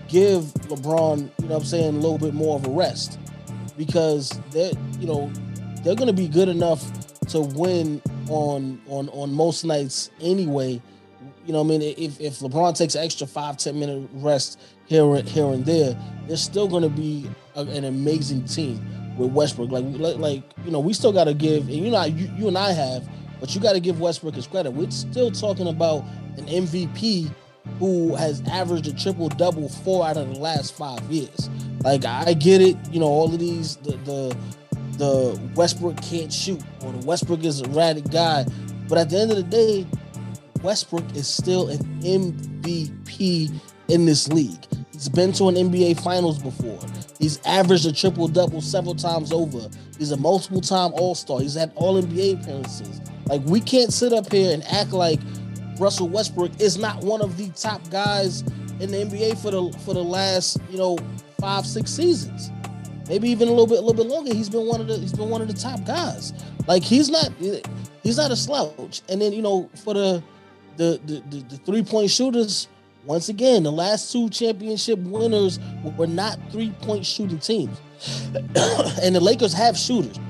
give 0.09 0.43
LeBron, 0.69 1.19
you 1.19 1.25
know 1.25 1.55
what 1.55 1.63
I'm 1.63 1.65
saying, 1.65 1.97
a 1.97 1.99
little 1.99 2.19
bit 2.19 2.35
more 2.35 2.57
of 2.57 2.67
a 2.67 2.71
rest 2.71 3.19
because 3.77 4.41
they're, 4.51 4.73
you 4.99 5.07
know, 5.07 5.31
they're 5.83 5.97
going 5.97 6.09
to 6.09 6.13
be 6.13 6.29
good 6.29 6.49
enough 6.49 6.85
to 7.29 7.41
win 7.41 8.01
on 8.29 8.81
on 8.89 9.09
on 9.11 9.33
most 9.33 9.65
nights 9.65 10.11
anyway. 10.21 10.81
You 11.47 11.53
know, 11.53 11.61
I 11.61 11.65
mean, 11.65 11.83
if, 11.83 12.21
if 12.21 12.39
LeBron 12.39 12.77
takes 12.77 12.95
extra 12.95 13.27
five 13.27 13.57
ten 13.57 13.79
minute 13.79 14.09
rest 14.15 14.61
here 14.87 15.15
and 15.15 15.29
here 15.29 15.47
and 15.47 15.65
there, 15.65 15.97
they're 16.29 16.37
still 16.37 16.69
going 16.69 16.85
to 16.85 16.89
be 16.89 17.29
a, 17.57 17.63
an 17.63 17.85
amazing 17.85 18.45
team 18.45 18.81
with 19.17 19.33
Westbrook. 19.33 19.71
Like 19.71 19.85
like 20.19 20.43
you 20.65 20.71
know, 20.71 20.81
we 20.81 20.93
still 20.93 21.13
got 21.13 21.25
to 21.25 21.35
give, 21.35 21.69
and 21.69 21.77
you 21.77 21.91
know, 21.91 22.05
you, 22.05 22.31
you 22.37 22.49
and 22.49 22.57
I 22.57 22.73
have, 22.73 23.09
but 23.41 23.55
you 23.55 23.61
got 23.61 23.73
to 23.73 23.81
give 23.81 24.01
Westbrook 24.01 24.35
his 24.35 24.47
credit. 24.47 24.71
We're 24.71 24.91
still 24.91 25.31
talking 25.31 25.69
about 25.69 26.05
an 26.37 26.47
MVP 26.47 27.33
who 27.79 28.15
has 28.17 28.43
averaged 28.49 28.87
a 28.89 28.95
triple 28.95 29.29
double 29.29 29.69
four 29.69 30.07
out 30.07 30.17
of 30.17 30.33
the 30.33 30.39
last 30.39 30.75
five 30.75 31.03
years. 31.05 31.51
Like 31.83 32.05
I 32.05 32.35
get 32.35 32.61
it, 32.61 32.77
you 32.91 33.01
know, 33.01 33.07
all 33.07 33.33
of 33.33 33.39
these 33.39 33.77
the 33.77 33.93
the, 33.99 34.37
the 34.99 35.41
Westbrook 35.55 36.01
can't 36.03 36.33
shoot 36.33 36.63
or 36.85 36.93
the 36.93 37.07
Westbrook 37.07 37.45
is 37.45 37.61
a 37.61 37.65
erratic 37.65 38.11
guy, 38.11 38.45
but 38.89 38.99
at 38.99 39.11
the 39.11 39.19
end 39.19 39.31
of 39.31 39.37
the 39.37 39.43
day, 39.43 39.87
Westbrook 40.63 41.05
is 41.17 41.27
still 41.27 41.69
an 41.69 41.79
MVP 42.03 43.53
in 43.89 44.07
this 44.07 44.29
league. 44.29 44.65
He's 44.93 45.09
been 45.09 45.33
to 45.33 45.49
an 45.49 45.57
NBA 45.57 46.01
Finals 46.01 46.41
before. 46.41 46.79
He's 47.19 47.41
averaged 47.45 47.87
a 47.87 47.93
triple 47.93 48.29
double 48.29 48.61
several 48.61 48.95
times 48.95 49.33
over. 49.33 49.69
He's 49.99 50.13
a 50.13 50.17
multiple 50.17 50.61
time 50.61 50.93
All 50.95 51.15
Star. 51.15 51.41
He's 51.41 51.55
had 51.55 51.73
All 51.75 52.01
NBA 52.01 52.41
appearances. 52.41 53.01
Like 53.27 53.43
we 53.45 53.61
can't 53.61 53.93
sit 53.93 54.13
up 54.13 54.31
here 54.31 54.53
and 54.53 54.63
act 54.65 54.93
like 54.93 55.21
Russell 55.79 56.09
Westbrook 56.09 56.61
is 56.61 56.79
not 56.79 57.03
one 57.03 57.21
of 57.21 57.37
the 57.37 57.49
top 57.51 57.89
guys 57.91 58.43
in 58.81 58.91
the 58.91 59.05
NBA 59.05 59.41
for 59.41 59.51
the 59.51 59.79
for 59.85 59.95
the 59.95 60.03
last 60.03 60.59
you 60.71 60.79
know 60.79 60.99
five 61.41 61.67
six 61.67 61.91
seasons, 61.91 62.51
maybe 63.09 63.29
even 63.29 63.49
a 63.49 63.51
little 63.51 63.67
bit 63.67 63.79
a 63.79 63.81
little 63.81 63.95
bit 63.95 64.07
longer. 64.07 64.35
He's 64.35 64.49
been 64.49 64.67
one 64.67 64.81
of 64.81 64.89
the 64.89 64.99
he's 64.99 65.13
been 65.13 65.29
one 65.29 65.43
of 65.43 65.49
the 65.49 65.55
top 65.55 65.85
guys. 65.85 66.33
Like 66.67 66.83
he's 66.83 67.09
not 67.11 67.31
he's 68.03 68.17
not 68.17 68.31
a 68.31 68.37
slouch. 68.37 69.03
And 69.09 69.21
then 69.21 69.33
you 69.33 69.43
know 69.43 69.71
for 69.85 69.95
the 69.95 70.23
the 70.77 71.01
the, 71.05 71.23
the, 71.31 71.43
the 71.45 71.57
three 71.59 71.83
point 71.83 72.11
shooters. 72.11 72.69
Once 73.05 73.29
again, 73.29 73.65
the 73.65 73.73
last 73.73 74.13
two 74.13 74.31
championship 74.31 74.97
winners 75.01 75.59
were 75.97 76.07
not 76.07 76.39
three 76.53 76.71
point 76.83 77.05
shooting 77.05 77.39
teams. 77.41 77.77
and 79.03 79.17
the 79.17 79.21
Lakers 79.21 79.53
have 79.53 79.77
shooters. 79.77 80.21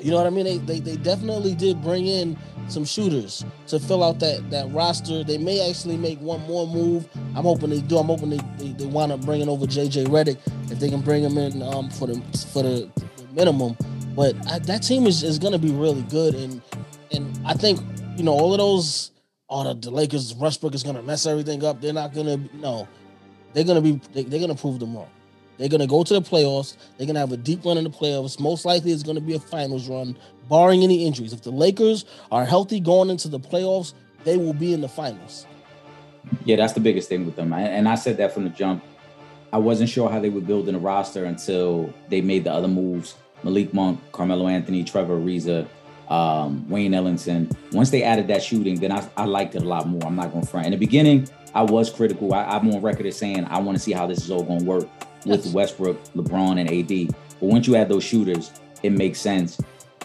You 0.00 0.10
know 0.10 0.16
what 0.16 0.26
I 0.26 0.30
mean? 0.30 0.44
They, 0.44 0.58
they, 0.58 0.80
they 0.80 0.96
definitely 0.96 1.54
did 1.54 1.80
bring 1.82 2.06
in 2.06 2.36
some 2.68 2.84
shooters 2.84 3.44
to 3.66 3.78
fill 3.78 4.02
out 4.02 4.18
that 4.20 4.50
that 4.50 4.70
roster. 4.72 5.24
They 5.24 5.38
may 5.38 5.68
actually 5.68 5.96
make 5.96 6.20
one 6.20 6.40
more 6.42 6.66
move. 6.66 7.08
I'm 7.36 7.44
hoping 7.44 7.70
they 7.70 7.80
do. 7.80 7.98
I'm 7.98 8.06
hoping 8.06 8.30
they, 8.30 8.40
they, 8.58 8.72
they 8.72 8.86
wind 8.86 9.12
up 9.12 9.20
bringing 9.22 9.48
over 9.48 9.66
JJ 9.66 10.06
Redick 10.06 10.38
if 10.70 10.78
they 10.78 10.88
can 10.88 11.00
bring 11.00 11.22
him 11.22 11.38
in 11.38 11.62
um, 11.62 11.90
for 11.90 12.06
the 12.06 12.20
for 12.52 12.62
the, 12.62 12.90
the 12.96 13.26
minimum. 13.32 13.76
But 14.14 14.34
I, 14.48 14.58
that 14.60 14.82
team 14.82 15.06
is, 15.06 15.22
is 15.22 15.38
going 15.38 15.52
to 15.52 15.58
be 15.58 15.72
really 15.72 16.02
good, 16.02 16.34
and 16.34 16.62
and 17.12 17.40
I 17.44 17.54
think 17.54 17.80
you 18.16 18.24
know 18.24 18.32
all 18.32 18.52
of 18.52 18.58
those. 18.58 19.12
Oh, 19.52 19.64
the, 19.64 19.74
the 19.74 19.90
Lakers, 19.90 20.32
Westbrook 20.32 20.76
is 20.76 20.84
going 20.84 20.94
to 20.94 21.02
mess 21.02 21.26
everything 21.26 21.64
up. 21.64 21.80
They're 21.80 21.92
not 21.92 22.14
going 22.14 22.26
to. 22.26 22.56
No, 22.56 22.86
they're 23.52 23.64
going 23.64 23.82
to 23.82 23.92
be. 23.92 24.00
They, 24.12 24.22
they're 24.22 24.38
going 24.38 24.54
to 24.54 24.60
prove 24.60 24.78
them 24.78 24.94
wrong. 24.94 25.10
They're 25.60 25.68
gonna 25.68 25.86
go 25.86 26.02
to 26.02 26.14
the 26.14 26.22
playoffs. 26.22 26.78
They're 26.96 27.06
gonna 27.06 27.18
have 27.18 27.32
a 27.32 27.36
deep 27.36 27.66
run 27.66 27.76
in 27.76 27.84
the 27.84 27.90
playoffs. 27.90 28.40
Most 28.40 28.64
likely, 28.64 28.92
it's 28.92 29.02
gonna 29.02 29.20
be 29.20 29.34
a 29.34 29.38
finals 29.38 29.90
run, 29.90 30.16
barring 30.50 30.82
any 30.82 31.06
injuries. 31.06 31.32
If 31.32 31.42
the 31.42 31.50
Lakers 31.50 32.04
are 32.30 32.44
healthy 32.44 32.80
going 32.80 33.08
into 33.08 33.28
the 33.28 33.40
playoffs, 33.40 33.94
they 34.24 34.36
will 34.36 34.52
be 34.52 34.74
in 34.74 34.82
the 34.82 34.88
finals. 34.88 35.46
Yeah, 36.44 36.56
that's 36.56 36.74
the 36.74 36.80
biggest 36.80 37.08
thing 37.08 37.24
with 37.24 37.36
them. 37.36 37.52
And 37.54 37.88
I 37.88 37.94
said 37.94 38.18
that 38.18 38.34
from 38.34 38.44
the 38.44 38.50
jump. 38.50 38.84
I 39.52 39.58
wasn't 39.58 39.88
sure 39.88 40.10
how 40.10 40.20
they 40.20 40.28
were 40.28 40.40
building 40.40 40.74
a 40.74 40.78
roster 40.78 41.24
until 41.24 41.92
they 42.08 42.20
made 42.20 42.44
the 42.44 42.52
other 42.52 42.68
moves. 42.68 43.14
Malik 43.42 43.72
Monk, 43.72 43.98
Carmelo 44.12 44.48
Anthony, 44.48 44.84
Trevor 44.84 45.18
Ariza, 45.18 45.66
um, 46.08 46.68
Wayne 46.68 46.92
Ellington. 46.92 47.48
Once 47.72 47.90
they 47.90 48.02
added 48.02 48.28
that 48.28 48.42
shooting, 48.42 48.78
then 48.78 48.92
I, 48.92 49.08
I 49.16 49.24
liked 49.24 49.54
it 49.54 49.62
a 49.62 49.64
lot 49.64 49.88
more. 49.88 50.04
I'm 50.04 50.14
not 50.14 50.30
going 50.30 50.44
to 50.44 50.50
front. 50.50 50.66
In 50.66 50.72
the 50.72 50.78
beginning, 50.78 51.28
I 51.54 51.62
was 51.62 51.90
critical. 51.90 52.34
I, 52.34 52.44
I'm 52.44 52.68
on 52.72 52.82
record 52.82 53.06
as 53.06 53.16
saying 53.16 53.46
I 53.46 53.58
want 53.60 53.78
to 53.78 53.82
see 53.82 53.92
how 53.92 54.06
this 54.06 54.18
is 54.22 54.30
all 54.30 54.42
going 54.42 54.60
to 54.60 54.64
work 54.64 54.88
with 55.24 55.46
yes. 55.46 55.54
Westbrook, 55.54 56.02
LeBron, 56.14 56.60
and 56.60 56.68
AD. 56.70 57.14
But 57.40 57.46
once 57.46 57.66
you 57.66 57.76
add 57.76 57.88
those 57.88 58.04
shooters, 58.04 58.52
it 58.82 58.90
makes 58.92 59.20
sense. 59.20 59.60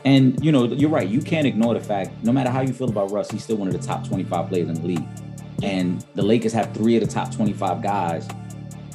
And 0.05 0.43
you 0.45 0.51
know, 0.51 0.65
you're 0.65 0.89
right. 0.89 1.07
You 1.07 1.19
can't 1.19 1.47
ignore 1.47 1.73
the 1.73 1.79
fact, 1.79 2.11
no 2.23 2.31
matter 2.31 2.51
how 2.51 2.61
you 2.61 2.73
feel 2.73 2.89
about 2.89 3.11
Russ, 3.11 3.31
he's 3.31 3.43
still 3.43 3.57
one 3.57 3.67
of 3.67 3.73
the 3.73 3.85
top 3.85 4.07
25 4.07 4.49
players 4.49 4.69
in 4.69 4.75
the 4.75 4.87
league. 4.87 5.07
And 5.63 6.05
the 6.13 6.21
Lakers 6.21 6.53
have 6.53 6.73
three 6.73 6.95
of 6.95 7.01
the 7.01 7.11
top 7.11 7.33
25 7.33 7.81
guys, 7.81 8.27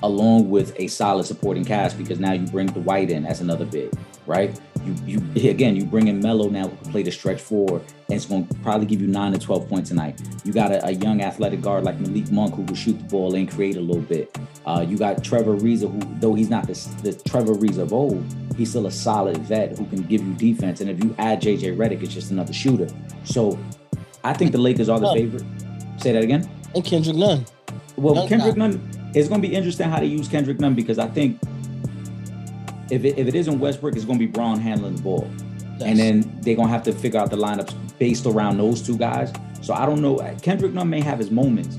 along 0.05 0.49
with 0.49 0.73
a 0.79 0.87
solid 0.87 1.27
supporting 1.27 1.65
cast, 1.65 1.99
because 1.99 2.21
now 2.21 2.33
you 2.33 2.47
bring 2.47 2.69
Dwight 2.69 3.11
in 3.11 3.27
as 3.27 3.41
another 3.41 3.65
big, 3.65 3.93
right? 4.27 4.59
You 4.85 5.23
you 5.35 5.51
again 5.51 5.77
you 5.77 5.85
bring 5.85 6.09
in 6.09 6.21
Melo 6.21 6.49
now 6.49 6.69
who 6.69 6.77
can 6.77 6.93
play 6.93 7.03
the 7.03 7.11
stretch 7.11 7.41
forward 7.41 7.83
and 8.09 8.17
it's 8.17 8.27
going 8.27 8.47
to 8.47 8.55
probably 8.57 8.87
give 8.87 9.01
you 9.01 9.07
nine 9.07 9.33
to 9.33 9.39
twelve 9.39 9.69
points 9.69 9.91
tonight. 9.91 10.21
You 10.45 10.53
got 10.53 10.73
a, 10.73 10.87
a, 10.87 10.91
young 10.93 11.21
athletic 11.23 11.61
guard 11.61 11.85
like 11.85 11.99
Malik 12.01 12.31
Monk 12.31 12.55
who 12.55 12.63
will 12.63 12.75
shoot 12.75 12.99
the 12.99 13.05
ball 13.05 13.35
and 13.35 13.51
create 13.51 13.77
a 13.77 13.81
little 13.81 14.03
bit. 14.03 14.37
Uh, 14.65 14.85
you 14.87 14.97
got 14.97 15.23
Trevor 15.23 15.57
Ariza 15.57 15.91
who 15.91 16.21
though 16.21 16.35
he's 16.35 16.51
not 16.51 16.67
the, 16.67 16.75
the 17.03 17.13
Trevor 17.29 17.55
Ariza 17.55 17.79
of 17.79 17.93
old, 17.93 18.25
he's 18.57 18.71
still 18.71 18.87
a 18.87 18.91
solid 18.91 19.39
vet 19.39 19.77
who 19.77 19.87
can 19.87 20.03
give 20.03 20.23
you 20.23 20.33
defense. 20.35 20.81
And 20.81 20.91
if 20.91 21.03
you 21.03 21.15
add 21.19 21.43
JJ 21.43 21.77
Redick, 21.77 22.03
it's 22.03 22.15
just 22.15 22.31
another 22.31 22.53
shooter. 22.53 22.89
So 23.25 23.59
I 24.25 24.33
think 24.33 24.53
the 24.53 24.59
Lakers 24.59 24.89
are 24.89 25.01
the 25.01 25.13
favorite. 25.13 25.45
Say 25.99 26.13
that 26.13 26.23
again. 26.23 26.49
And 26.75 26.85
Kendrick 26.85 27.17
Nunn. 27.17 27.45
Well, 27.97 28.15
Young 28.15 28.29
Kendrick 28.29 28.55
guy. 28.55 28.69
Nunn. 28.69 29.13
It's 29.15 29.29
going 29.29 29.43
to 29.43 29.49
be 29.49 29.55
interesting 29.55 29.91
how 29.91 29.99
they 29.99 30.07
use 30.07 30.29
Kendrick 30.29 30.61
Nunn 30.61 30.75
because 30.75 30.99
I 30.99 31.09
think 31.09 31.41
if 32.91 33.05
it, 33.05 33.19
if 33.19 33.29
it 33.29 33.35
isn't 33.35 33.59
Westbrook, 33.59 33.97
it's 33.97 34.05
going 34.05 34.19
to 34.19 34.27
be 34.27 34.31
Bron 34.31 34.59
handling 34.59 34.97
the 34.97 35.03
ball. 35.03 35.31
Yes. 35.79 35.83
And 35.83 35.99
then 35.99 36.39
they're 36.43 36.57
going 36.57 36.69
to 36.69 36.73
have 36.73 36.83
to 36.85 36.93
figure 36.93 37.19
out 37.21 37.31
the 37.31 37.37
lineups 37.37 37.75
based 37.99 38.27
around 38.27 38.59
those 38.59 38.83
two 38.83 38.99
guys. 38.99 39.33
So 39.63 39.75
I 39.75 39.87
don't 39.87 40.03
know. 40.03 40.19
Uh, 40.19 40.39
Kendrick 40.41 40.73
Nunn 40.73 40.91
may 40.91 41.01
have 41.01 41.19
his 41.19 41.31
moments. 41.31 41.79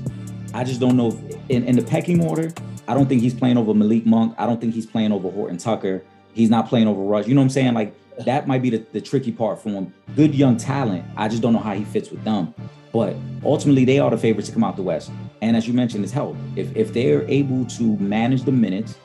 I 0.54 0.64
just 0.64 0.80
don't 0.80 0.96
know 0.96 1.08
if 1.08 1.50
in, 1.50 1.64
in 1.64 1.76
the 1.76 1.82
pecking 1.82 2.24
order, 2.24 2.52
I 2.88 2.94
don't 2.94 3.08
think 3.08 3.22
he's 3.22 3.34
playing 3.34 3.56
over 3.56 3.74
Malik 3.74 4.06
Monk. 4.06 4.34
I 4.38 4.46
don't 4.46 4.60
think 4.60 4.74
he's 4.74 4.86
playing 4.86 5.12
over 5.12 5.30
Horton 5.30 5.58
Tucker. 5.58 6.02
He's 6.34 6.50
not 6.50 6.68
playing 6.68 6.88
over 6.88 7.00
Russ. 7.00 7.28
You 7.28 7.34
know 7.34 7.40
what 7.40 7.46
I'm 7.46 7.50
saying? 7.50 7.74
Like 7.74 7.94
that 8.24 8.46
might 8.46 8.62
be 8.62 8.70
the, 8.70 8.86
the 8.92 9.00
tricky 9.00 9.32
part 9.32 9.62
for 9.62 9.70
him. 9.70 9.92
Good 10.16 10.34
young 10.34 10.56
talent. 10.56 11.04
I 11.16 11.28
just 11.28 11.42
don't 11.42 11.52
know 11.52 11.58
how 11.58 11.74
he 11.74 11.84
fits 11.84 12.10
with 12.10 12.22
them. 12.24 12.54
But 12.92 13.16
ultimately, 13.42 13.86
they 13.86 13.98
are 13.98 14.10
the 14.10 14.18
favorites 14.18 14.48
to 14.48 14.54
come 14.54 14.64
out 14.64 14.76
the 14.76 14.82
West. 14.82 15.10
And 15.40 15.56
as 15.56 15.66
you 15.66 15.72
mentioned, 15.72 16.04
it's 16.04 16.12
health. 16.12 16.36
If 16.56 16.76
if 16.76 16.92
they're 16.92 17.26
able 17.28 17.64
to 17.66 17.96
manage 17.96 18.42
the 18.42 18.52
minutes, 18.52 18.96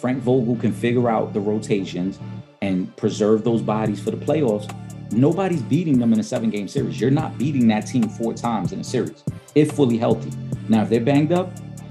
Frank 0.00 0.22
Vogel 0.22 0.56
can 0.56 0.72
figure 0.72 1.08
out 1.10 1.32
the 1.32 1.40
rotations 1.40 2.18
and 2.62 2.94
preserve 2.96 3.44
those 3.44 3.62
bodies 3.62 4.00
for 4.02 4.10
the 4.10 4.16
playoffs, 4.16 4.72
nobody's 5.12 5.62
beating 5.62 5.98
them 5.98 6.12
in 6.12 6.20
a 6.20 6.22
seven 6.22 6.50
game 6.50 6.68
series. 6.68 7.00
You're 7.00 7.10
not 7.10 7.36
beating 7.38 7.66
that 7.68 7.86
team 7.86 8.08
four 8.08 8.34
times 8.34 8.72
in 8.72 8.80
a 8.80 8.84
series 8.84 9.24
if 9.54 9.72
fully 9.72 9.98
healthy. 9.98 10.30
Now, 10.68 10.82
if 10.82 10.90
they're 10.90 11.00
banged 11.00 11.32
up, 11.32 11.50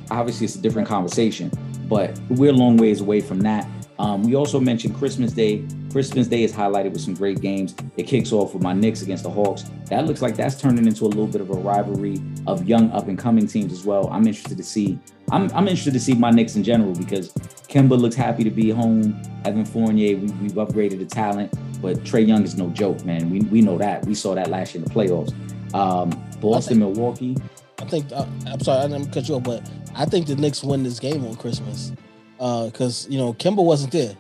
obviously 0.10 0.46
it's 0.46 0.56
a 0.56 0.62
different 0.62 0.88
conversation, 0.88 1.52
but 1.90 2.18
we're 2.30 2.52
a 2.52 2.54
long 2.54 2.78
ways 2.78 3.02
away 3.02 3.22
from 3.22 3.42
that. 3.42 3.68
Um, 4.00 4.24
we 4.24 4.36
also 4.36 4.60
mentioned 4.60 4.96
Christmas 4.96 5.34
Day. 5.34 5.66
Christmas 5.98 6.28
Day 6.28 6.44
is 6.44 6.54
highlighted 6.54 6.92
with 6.92 7.02
some 7.02 7.16
great 7.16 7.42
games. 7.42 7.74
It 7.98 8.04
kicks 8.04 8.32
off 8.32 8.54
with 8.54 8.62
my 8.62 8.72
Knicks 8.72 9.02
against 9.02 9.24
the 9.24 9.32
Hawks. 9.32 9.64
That 9.86 10.06
looks 10.06 10.22
like 10.22 10.36
that's 10.36 10.54
turning 10.62 10.86
into 10.86 11.06
a 11.06 11.08
little 11.08 11.26
bit 11.26 11.42
of 11.42 11.50
a 11.50 11.56
rivalry 11.56 12.22
of 12.46 12.68
young 12.68 12.92
up 12.92 13.08
and 13.08 13.18
coming 13.18 13.48
teams 13.48 13.74
as 13.74 13.84
well. 13.84 14.08
I'm 14.12 14.28
interested 14.28 14.58
to 14.58 14.64
see. 14.64 15.00
I'm, 15.32 15.50
I'm 15.56 15.68
interested 15.68 15.94
to 15.94 16.00
see 16.00 16.14
my 16.14 16.30
Knicks 16.30 16.56
in 16.56 16.64
general 16.64 16.94
because 16.94 17.34
Kemba 17.68 17.98
looks 18.00 18.14
happy 18.14 18.44
to 18.44 18.52
be 18.52 18.70
home. 18.70 19.20
Evan 19.44 19.66
Fournier, 19.66 20.18
we, 20.18 20.28
we've 20.34 20.52
upgraded 20.52 21.00
the 21.00 21.06
talent, 21.08 21.52
but 21.82 21.98
Trae 22.04 22.28
Young 22.28 22.44
is 22.44 22.56
no 22.56 22.70
joke, 22.70 23.04
man. 23.04 23.32
We, 23.32 23.40
we 23.40 23.62
know 23.62 23.80
that. 23.80 24.06
We 24.06 24.14
saw 24.14 24.36
that 24.36 24.52
last 24.52 24.76
year 24.76 24.84
in 24.84 24.88
the 24.88 24.94
playoffs. 24.94 25.34
Um, 25.74 26.12
Boston, 26.40 26.80
think, 26.80 26.96
Milwaukee. 26.96 27.38
I 27.80 27.86
think 27.86 28.12
uh, 28.12 28.28
I'm 28.46 28.60
sorry, 28.60 28.84
I 28.84 28.88
didn't 28.88 29.12
cut 29.12 29.28
you 29.28 29.34
off, 29.38 29.44
but 29.46 29.68
I 29.96 30.06
think 30.06 30.28
the 30.28 30.36
Knicks 30.36 30.64
win 30.64 30.84
this 30.84 31.00
game 31.00 31.26
on 31.26 31.36
Christmas 31.38 31.92
because 32.38 33.08
uh, 33.08 33.10
you 33.10 33.18
know 33.18 33.34
Kemba 33.34 33.64
wasn't 33.64 33.94
there. 33.94 34.16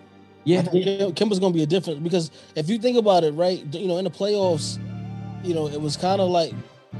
Yeah, 0.48 0.62
Kemba's 0.62 1.40
gonna 1.40 1.54
be 1.54 1.64
a 1.64 1.68
difference 1.68 2.00
because 2.00 2.32
if 2.56 2.70
you 2.70 2.80
think 2.80 2.98
about 2.98 3.26
it, 3.26 3.34
right? 3.34 3.62
You 3.74 3.86
know, 3.86 3.98
in 3.98 4.06
the 4.06 4.10
playoffs, 4.10 4.80
you 5.44 5.54
know, 5.54 5.68
it 5.68 5.82
was 5.82 5.98
kind 5.98 6.22
of 6.22 6.30
like 6.30 6.54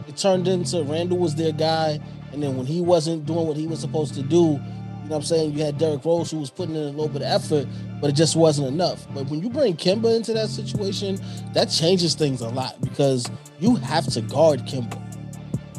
it 0.06 0.18
turned 0.18 0.50
into 0.50 0.84
Randle 0.84 1.18
was 1.18 1.34
their 1.34 1.54
guy, 1.54 1.98
and 2.34 2.44
then 2.44 2.58
when 2.58 2.66
he 2.66 2.82
wasn't 2.82 3.26
doing 3.26 3.48
what 3.48 3.56
he 3.56 3.66
was 3.66 3.80
supposed 3.80 4.16
to 4.16 4.22
do, 4.22 4.60
you 5.08 5.10
know 5.10 5.16
I'm 5.16 5.22
saying? 5.22 5.54
You 5.54 5.64
had 5.64 5.78
Derrick 5.78 6.04
Rose 6.04 6.30
who 6.30 6.40
was 6.40 6.50
putting 6.50 6.76
in 6.76 6.82
a 6.82 6.86
little 6.88 7.08
bit 7.08 7.22
of 7.22 7.30
effort, 7.30 7.68
but 8.02 8.10
it 8.10 8.18
just 8.18 8.36
wasn't 8.36 8.68
enough. 8.68 9.08
But 9.14 9.28
when 9.30 9.42
you 9.42 9.50
bring 9.50 9.78
Kemba 9.78 10.14
into 10.14 10.34
that 10.34 10.50
situation, 10.50 11.18
that 11.54 11.70
changes 11.70 12.16
things 12.16 12.42
a 12.42 12.50
lot 12.50 12.82
because 12.82 13.32
you 13.62 13.76
have 13.76 14.08
to 14.08 14.20
guard 14.20 14.66
Kemba. 14.66 15.02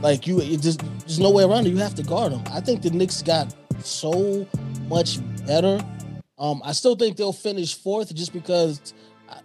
Like 0.00 0.26
you, 0.26 0.40
just 0.56 0.80
there's 1.00 1.20
no 1.20 1.30
way 1.30 1.44
around 1.44 1.66
it. 1.66 1.70
You 1.70 1.76
have 1.76 1.94
to 1.96 2.02
guard 2.02 2.32
him. 2.32 2.42
I 2.50 2.60
think 2.62 2.80
the 2.80 2.88
Knicks 2.88 3.20
got 3.20 3.54
so 3.84 4.46
much 4.88 5.18
better. 5.46 5.78
Um, 6.38 6.62
I 6.64 6.72
still 6.72 6.94
think 6.94 7.16
they'll 7.16 7.32
finish 7.32 7.74
fourth 7.76 8.14
just 8.14 8.32
because, 8.32 8.94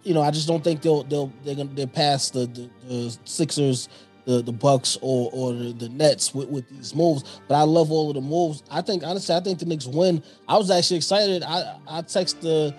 you 0.02 0.14
know, 0.14 0.22
I 0.22 0.30
just 0.30 0.46
don't 0.46 0.62
think 0.62 0.82
they'll 0.82 1.02
they'll 1.04 1.32
they're 1.44 1.56
gonna 1.56 1.70
they're 1.74 1.86
past 1.86 2.32
the, 2.32 2.46
the, 2.46 2.70
the 2.86 3.18
Sixers 3.24 3.88
the 4.24 4.42
the 4.42 4.52
Bucks 4.52 4.96
or 5.02 5.30
or 5.32 5.52
the, 5.52 5.72
the 5.72 5.88
Nets 5.88 6.34
with, 6.34 6.48
with 6.48 6.68
these 6.68 6.94
moves. 6.94 7.40
But 7.48 7.56
I 7.56 7.62
love 7.62 7.90
all 7.90 8.10
of 8.10 8.14
the 8.14 8.20
moves. 8.20 8.62
I 8.70 8.80
think 8.80 9.02
honestly, 9.02 9.34
I 9.34 9.40
think 9.40 9.58
the 9.58 9.66
Knicks 9.66 9.86
win. 9.86 10.22
I 10.48 10.56
was 10.56 10.70
actually 10.70 10.98
excited. 10.98 11.42
I 11.42 11.78
I 11.88 12.02
text 12.02 12.40
the 12.40 12.74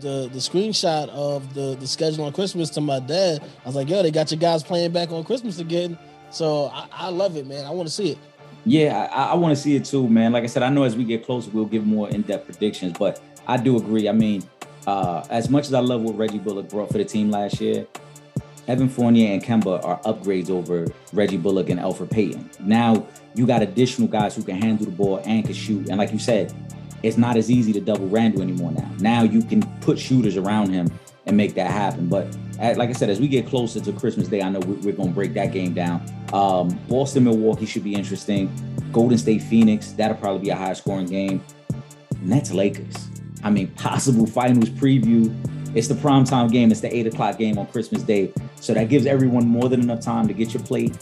the 0.00 0.30
the 0.32 0.38
screenshot 0.38 1.08
of 1.10 1.52
the 1.54 1.76
the 1.78 1.86
schedule 1.86 2.24
on 2.24 2.32
Christmas 2.32 2.70
to 2.70 2.80
my 2.80 3.00
dad. 3.00 3.42
I 3.64 3.66
was 3.66 3.76
like, 3.76 3.88
yo, 3.88 4.02
they 4.02 4.10
got 4.10 4.30
your 4.30 4.40
guys 4.40 4.62
playing 4.62 4.92
back 4.92 5.10
on 5.10 5.24
Christmas 5.24 5.58
again. 5.58 5.98
So 6.30 6.66
I, 6.66 6.86
I 6.92 7.08
love 7.08 7.36
it, 7.36 7.46
man. 7.46 7.64
I 7.64 7.70
want 7.70 7.88
to 7.88 7.94
see 7.94 8.12
it. 8.12 8.18
Yeah, 8.64 9.08
I, 9.12 9.32
I 9.32 9.34
want 9.34 9.56
to 9.56 9.62
see 9.62 9.76
it 9.76 9.84
too, 9.84 10.08
man. 10.08 10.32
Like 10.32 10.44
I 10.44 10.46
said, 10.46 10.62
I 10.62 10.68
know 10.68 10.82
as 10.82 10.94
we 10.94 11.04
get 11.04 11.24
closer, 11.24 11.50
we'll 11.50 11.64
give 11.64 11.86
more 11.86 12.10
in-depth 12.10 12.44
predictions, 12.44 12.96
but 12.98 13.22
I 13.48 13.56
do 13.56 13.76
agree. 13.76 14.08
I 14.08 14.12
mean, 14.12 14.42
uh, 14.86 15.24
as 15.30 15.50
much 15.50 15.66
as 15.66 15.74
I 15.74 15.80
love 15.80 16.02
what 16.02 16.16
Reggie 16.16 16.38
Bullock 16.38 16.68
brought 16.68 16.92
for 16.92 16.98
the 16.98 17.04
team 17.04 17.30
last 17.30 17.60
year, 17.60 17.86
Evan 18.68 18.88
Fournier 18.88 19.32
and 19.32 19.42
Kemba 19.42 19.82
are 19.82 19.98
upgrades 20.02 20.50
over 20.50 20.86
Reggie 21.14 21.38
Bullock 21.38 21.70
and 21.70 21.80
Elfrid 21.80 22.10
Payton. 22.10 22.50
Now 22.60 23.06
you 23.34 23.46
got 23.46 23.62
additional 23.62 24.06
guys 24.06 24.36
who 24.36 24.42
can 24.42 24.60
handle 24.60 24.84
the 24.84 24.92
ball 24.92 25.22
and 25.24 25.44
can 25.44 25.54
shoot. 25.54 25.88
And 25.88 25.96
like 25.96 26.12
you 26.12 26.18
said, 26.18 26.52
it's 27.02 27.16
not 27.16 27.36
as 27.36 27.50
easy 27.50 27.72
to 27.72 27.80
double 27.80 28.06
Randle 28.08 28.42
anymore 28.42 28.72
now. 28.72 28.90
Now 28.98 29.22
you 29.22 29.42
can 29.42 29.62
put 29.80 29.98
shooters 29.98 30.36
around 30.36 30.70
him 30.70 30.90
and 31.24 31.36
make 31.36 31.54
that 31.54 31.70
happen. 31.70 32.08
But 32.08 32.36
like 32.58 32.90
I 32.90 32.92
said, 32.92 33.08
as 33.08 33.20
we 33.20 33.28
get 33.28 33.46
closer 33.46 33.80
to 33.80 33.92
Christmas 33.92 34.28
Day, 34.28 34.42
I 34.42 34.50
know 34.50 34.60
we're, 34.60 34.92
going 34.92 35.08
to 35.08 35.14
break 35.14 35.32
that 35.34 35.52
game 35.52 35.72
down. 35.72 36.02
Um, 36.32 36.68
Boston, 36.88 37.24
Milwaukee 37.24 37.66
should 37.66 37.84
be 37.84 37.94
interesting. 37.94 38.52
Golden 38.92 39.16
State, 39.16 39.42
Phoenix, 39.42 39.92
that'll 39.92 40.16
probably 40.16 40.42
be 40.42 40.50
a 40.50 40.56
high 40.56 40.72
scoring 40.72 41.06
game. 41.06 41.42
Nets, 42.20 42.50
Lakers. 42.52 43.08
I 43.42 43.50
mean, 43.50 43.68
possible 43.68 44.26
finals 44.26 44.70
preview. 44.70 45.34
It's 45.74 45.88
the 45.88 45.94
prime 45.94 46.24
time 46.24 46.48
game. 46.48 46.70
It's 46.70 46.80
the 46.80 46.94
eight 46.94 47.06
o'clock 47.06 47.38
game 47.38 47.58
on 47.58 47.66
Christmas 47.66 48.02
Day. 48.02 48.32
So 48.56 48.74
that 48.74 48.88
gives 48.88 49.06
everyone 49.06 49.46
more 49.46 49.68
than 49.68 49.80
enough 49.80 50.00
time 50.00 50.26
to 50.28 50.34
get 50.34 50.54
your 50.54 50.62
plate, 50.62 50.96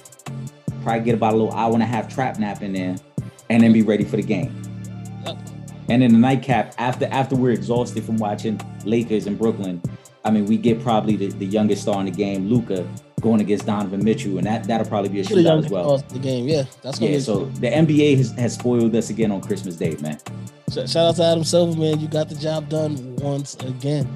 probably 0.82 1.04
get 1.04 1.14
about 1.14 1.34
a 1.34 1.36
little 1.36 1.54
hour 1.54 1.72
and 1.72 1.82
a 1.82 1.86
half 1.86 2.12
trap 2.12 2.38
nap 2.38 2.62
in 2.62 2.72
there, 2.72 2.96
and 3.48 3.62
then 3.62 3.72
be 3.72 3.82
ready 3.82 4.04
for 4.04 4.16
the 4.16 4.22
game. 4.22 4.54
And 5.88 6.02
then 6.02 6.12
the 6.12 6.18
nightcap 6.18 6.74
after 6.78 7.06
after 7.06 7.36
we're 7.36 7.52
exhausted 7.52 8.04
from 8.04 8.16
watching 8.16 8.60
Lakers 8.84 9.26
in 9.26 9.36
Brooklyn, 9.36 9.80
I 10.24 10.30
mean, 10.30 10.46
we 10.46 10.56
get 10.56 10.82
probably 10.82 11.16
the, 11.16 11.28
the 11.28 11.46
youngest 11.46 11.82
star 11.82 12.00
in 12.00 12.06
the 12.06 12.10
game, 12.10 12.48
Luka, 12.48 12.86
going 13.20 13.40
against 13.40 13.66
Donovan 13.66 14.04
Mitchell, 14.04 14.38
and 14.38 14.46
that 14.46 14.64
that'll 14.64 14.86
probably 14.86 15.10
be 15.10 15.20
a 15.20 15.24
shootout 15.24 15.64
as 15.64 15.70
well. 15.70 15.98
The 15.98 16.18
game, 16.18 16.48
yeah, 16.48 16.64
that's 16.82 17.00
yeah. 17.00 17.18
So 17.20 17.44
the 17.46 17.68
NBA 17.68 18.16
has, 18.16 18.32
has 18.32 18.54
spoiled 18.54 18.94
us 18.96 19.10
again 19.10 19.30
on 19.30 19.40
Christmas 19.40 19.76
Day, 19.76 19.96
man. 20.00 20.18
Shout 20.84 20.96
out 20.96 21.16
to 21.16 21.24
Adam 21.24 21.44
Silver, 21.44 21.78
man. 21.78 22.00
You 22.00 22.08
got 22.08 22.28
the 22.28 22.34
job 22.34 22.68
done 22.68 23.16
once 23.16 23.54
again. 23.56 24.06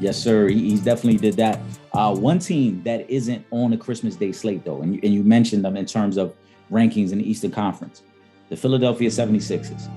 Yes, 0.00 0.16
sir. 0.16 0.48
He, 0.48 0.76
definitely 0.76 1.18
did 1.18 1.36
that. 1.36 1.60
Uh, 1.92 2.14
one 2.14 2.38
team 2.38 2.82
that 2.84 3.08
isn't 3.10 3.44
on 3.50 3.70
the 3.70 3.76
Christmas 3.76 4.16
Day 4.16 4.32
slate, 4.32 4.64
though, 4.64 4.80
and 4.80 4.94
you, 4.94 5.00
and 5.02 5.12
you 5.12 5.22
mentioned 5.22 5.64
them 5.64 5.76
in 5.76 5.84
terms 5.84 6.16
of 6.16 6.34
rankings 6.70 7.12
in 7.12 7.18
the 7.18 7.28
Eastern 7.28 7.50
Conference, 7.50 8.02
the 8.48 8.56
Philadelphia 8.56 9.08
76ers. 9.08 9.90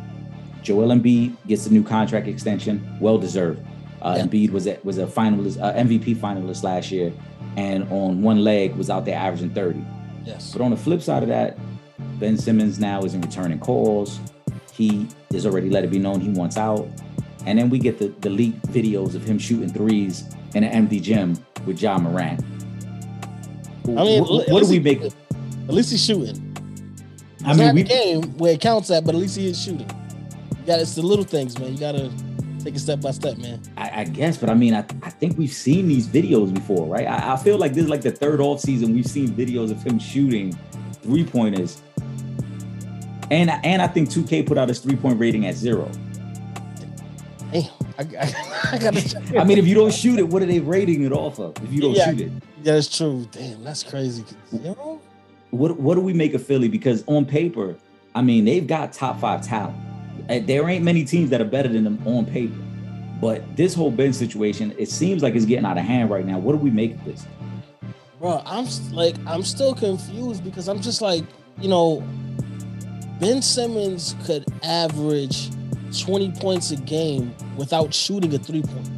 Joel 0.62 0.89
Embiid 0.89 1.36
gets 1.47 1.65
a 1.67 1.73
new 1.73 1.84
contract 1.84 2.28
extension, 2.28 2.97
well 2.99 3.17
deserved. 3.17 3.65
Uh, 4.02 4.15
yeah. 4.17 4.25
Embiid 4.25 4.52
was 4.52 4.67
a, 4.67 4.78
was 4.84 4.97
a 4.97 5.06
finalist, 5.06 5.62
uh, 5.62 5.73
MVP 5.73 6.17
finalist 6.17 6.63
last 6.63 6.91
year, 6.91 7.13
and 7.58 7.84
on 7.91 8.21
one 8.21 8.43
leg 8.43 8.75
was 8.75 8.89
out 8.89 9.06
there 9.06 9.17
averaging 9.17 9.54
30. 9.54 9.84
Yes. 10.25 10.52
But 10.52 10.62
on 10.62 10.71
the 10.71 10.78
flip 10.78 11.02
side 11.02 11.23
of 11.23 11.30
that, 11.30 11.58
Ben 12.19 12.38
Simmons 12.38 12.80
now 12.80 13.04
isn't 13.04 13.21
returning 13.21 13.60
calls. 13.60 14.19
He 14.80 15.10
has 15.34 15.46
already 15.46 15.70
let 15.70 15.84
it 15.84 15.92
be 15.92 16.00
known 16.00 16.22
he 16.22 16.30
wants 16.30 16.56
out. 16.56 16.88
and 17.46 17.60
then 17.60 17.70
we 17.70 17.80
get 17.80 18.00
the, 18.00 18.08
the 18.22 18.30
leaked 18.30 18.65
videos 18.68 19.13
of 19.13 19.24
him 19.24 19.38
shooting 19.38 19.68
threes 19.68 20.24
in 20.56 20.63
an 20.63 20.72
empty 20.72 21.02
gym 21.02 21.38
with 21.65 21.78
John 21.78 22.04
Moran. 22.04 22.38
I 23.86 23.89
mean, 23.89 24.24
what, 24.24 24.50
what 24.50 24.63
do 24.63 24.70
we 24.70 24.80
make? 24.80 25.02
At 25.02 25.13
least 25.68 25.92
he's 25.92 26.06
shooting. 26.06 26.56
It's 27.36 27.44
I 27.44 27.54
mean, 27.54 27.58
not 27.58 27.76
we 27.76 27.82
a 27.82 27.84
game 27.84 28.38
where 28.38 28.54
it 28.54 28.62
counts 28.62 28.89
at, 28.92 29.04
but 29.04 29.15
at 29.15 29.22
least 29.22 29.36
he 29.38 29.50
is 29.50 29.62
shooting. 29.62 29.89
You 30.62 30.65
got 30.65 30.80
it's 30.80 30.96
the 30.96 31.02
little 31.02 31.26
things, 31.26 31.60
man. 31.60 31.74
You 31.74 31.80
gotta 31.80 32.10
take 32.63 32.76
it 32.76 32.80
step 32.80 33.02
by 33.02 33.12
step, 33.12 33.38
man. 33.38 33.62
I, 33.76 34.02
I 34.02 34.04
guess, 34.06 34.38
but 34.38 34.50
I 34.50 34.54
mean, 34.54 34.74
I, 34.74 34.86
I 35.04 35.10
think 35.10 35.38
we've 35.38 35.52
seen 35.52 35.89
these 35.89 36.08
videos 36.08 36.54
before, 36.54 36.88
right? 36.88 37.06
I, 37.06 37.34
I 37.34 37.38
feel 37.38 37.58
like 37.58 37.74
this 37.74 37.84
is 37.84 37.89
like 37.89 38.02
the 38.02 38.12
third 38.12 38.39
off 38.39 38.62
season 38.62 38.94
we've 38.94 39.08
seen 39.08 39.30
videos 39.30 39.72
of 39.72 39.84
him 39.84 40.00
shooting 40.00 40.58
three 41.02 41.26
pointers. 41.26 41.82
And 43.32 43.50
and 43.50 43.82
I 43.82 43.88
think 43.88 44.10
2K 44.10 44.46
put 44.48 44.58
out 44.58 44.68
his 44.70 44.80
three 44.80 44.96
point 44.96 45.20
rating 45.20 45.46
at 45.46 45.56
zero. 45.56 45.89
Hey, 47.52 47.70
I, 47.98 48.02
I, 48.04 48.70
I 48.74 48.78
gotta. 48.78 49.22
I 49.39 49.44
mean, 49.44 49.58
if 49.58 49.68
you 49.68 49.76
don't 49.76 49.94
shoot 49.94 50.20
it, 50.20 50.28
what 50.28 50.42
are 50.42 50.46
they 50.48 50.60
rating 50.60 51.04
it 51.04 51.12
off 51.12 51.39
of? 51.39 51.56
If 51.63 51.72
you 51.72 51.82
don't 51.82 51.94
Yeah. 51.96 52.10
shoot 52.12 52.22
it, 52.22 52.32
Yeah, 52.63 52.74
that's 52.74 52.96
true. 52.96 53.28
Damn, 53.32 53.63
that's 53.63 53.84
crazy. 53.84 54.24
Know? 54.52 55.00
what 55.52 55.80
what 55.80 55.96
do 55.96 56.02
we 56.02 56.13
make 56.13 56.34
of 56.34 56.44
Philly? 56.46 56.68
Because 56.70 57.04
on 57.08 57.26
paper, 57.26 57.76
I 58.15 58.22
mean, 58.22 58.46
they've 58.46 58.65
got 58.65 58.94
top 58.94 59.20
five 59.20 59.42
talent. 59.46 59.76
Uh, 60.30 60.39
There 60.39 60.68
ain't 60.70 60.84
many 60.84 61.04
teams 61.04 61.30
that 61.32 61.42
are 61.42 61.46
better 61.46 61.70
than 61.70 61.84
them 61.84 62.02
on 62.06 62.26
paper. 62.26 62.56
But 63.22 63.44
this 63.58 63.74
whole 63.74 63.92
Ben 63.92 64.13
situation, 64.13 64.74
it 64.78 64.89
seems 64.89 65.22
like 65.22 65.36
it's 65.36 65.46
getting 65.46 65.65
out 65.65 65.78
of 65.78 65.84
hand 65.84 66.10
right 66.10 66.26
now. 66.26 66.39
What 66.39 66.54
do 66.54 66.58
we 66.60 66.70
make 66.72 66.94
of 66.96 67.04
this? 67.06 67.26
Bro, 68.20 68.42
I'm 68.46 68.65
like, 68.92 69.15
I'm 69.26 69.44
still 69.44 69.74
confused 69.74 70.44
because 70.44 70.68
I'm 70.70 70.82
just 70.82 71.02
like, 71.02 71.24
you 71.60 71.68
know, 71.68 72.02
Ben 73.19 73.41
Simmons 73.41 74.15
could 74.25 74.45
average 74.63 75.49
20 75.99 76.32
points 76.39 76.71
a 76.71 76.77
game 76.77 77.36
without 77.58 77.93
shooting 77.93 78.34
a 78.34 78.39
three 78.39 78.62
point, 78.62 78.89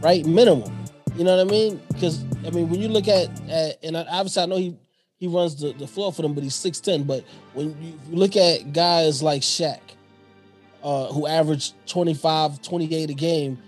right? 0.00 0.24
Minimum. 0.24 0.72
You 1.16 1.24
know 1.24 1.36
what 1.36 1.46
I 1.46 1.50
mean? 1.50 1.80
Because 1.92 2.24
I 2.46 2.50
mean, 2.50 2.70
when 2.70 2.80
you 2.80 2.88
look 2.88 3.08
at, 3.08 3.28
at 3.50 3.78
and 3.82 3.96
obviously 3.96 4.42
I 4.42 4.46
know 4.46 4.56
he 4.56 4.76
he 5.18 5.28
runs 5.28 5.54
the, 5.54 5.72
the 5.74 5.86
floor 5.86 6.12
for 6.12 6.22
them, 6.22 6.34
but 6.34 6.42
he's 6.42 6.54
6'10. 6.54 7.06
But 7.06 7.24
when 7.54 7.80
you, 7.80 7.96
you 8.10 8.16
look 8.16 8.34
at 8.34 8.72
guys 8.72 9.22
like 9.22 9.42
Shaq, 9.42 9.78
uh, 10.82 11.12
who 11.12 11.28
averaged 11.28 11.74
25, 11.86 12.60
28 12.60 13.10
a 13.10 13.14
game, 13.14 13.58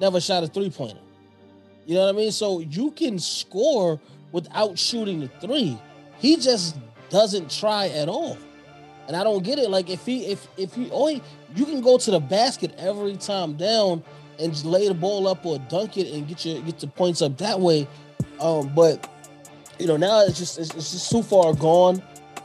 never 0.00 0.20
shot 0.20 0.42
a 0.42 0.48
three 0.48 0.70
pointer. 0.70 0.98
You 1.86 1.94
know 1.94 2.06
what 2.06 2.14
I 2.14 2.18
mean? 2.18 2.32
So 2.32 2.60
you 2.60 2.90
can 2.90 3.20
score 3.20 4.00
without 4.32 4.76
shooting 4.76 5.20
the 5.20 5.28
three. 5.40 5.78
He 6.18 6.36
just 6.36 6.76
doesn't 7.10 7.50
try 7.50 7.88
at 7.88 8.08
all. 8.08 8.36
And 9.06 9.16
I 9.16 9.24
don't 9.24 9.42
get 9.42 9.58
it. 9.58 9.70
Like 9.70 9.90
if 9.90 10.04
he 10.06 10.26
if 10.26 10.46
if 10.56 10.74
he 10.74 10.90
only 10.90 11.22
you 11.54 11.64
can 11.64 11.80
go 11.80 11.98
to 11.98 12.10
the 12.10 12.20
basket 12.20 12.74
every 12.78 13.16
time 13.16 13.54
down 13.54 14.02
and 14.38 14.52
just 14.52 14.64
lay 14.64 14.88
the 14.88 14.94
ball 14.94 15.28
up 15.28 15.44
or 15.44 15.58
dunk 15.68 15.96
it 15.96 16.12
and 16.12 16.26
get 16.26 16.44
your 16.44 16.60
get 16.62 16.78
the 16.78 16.86
points 16.86 17.22
up 17.22 17.36
that 17.38 17.60
way. 17.60 17.86
Um, 18.40 18.72
but 18.74 19.10
you 19.78 19.86
know, 19.86 19.96
now 19.96 20.24
it's 20.24 20.38
just 20.38 20.58
it's, 20.58 20.74
it's 20.74 20.92
just 20.92 21.10
too 21.10 21.22
far 21.22 21.54
gone. 21.54 22.02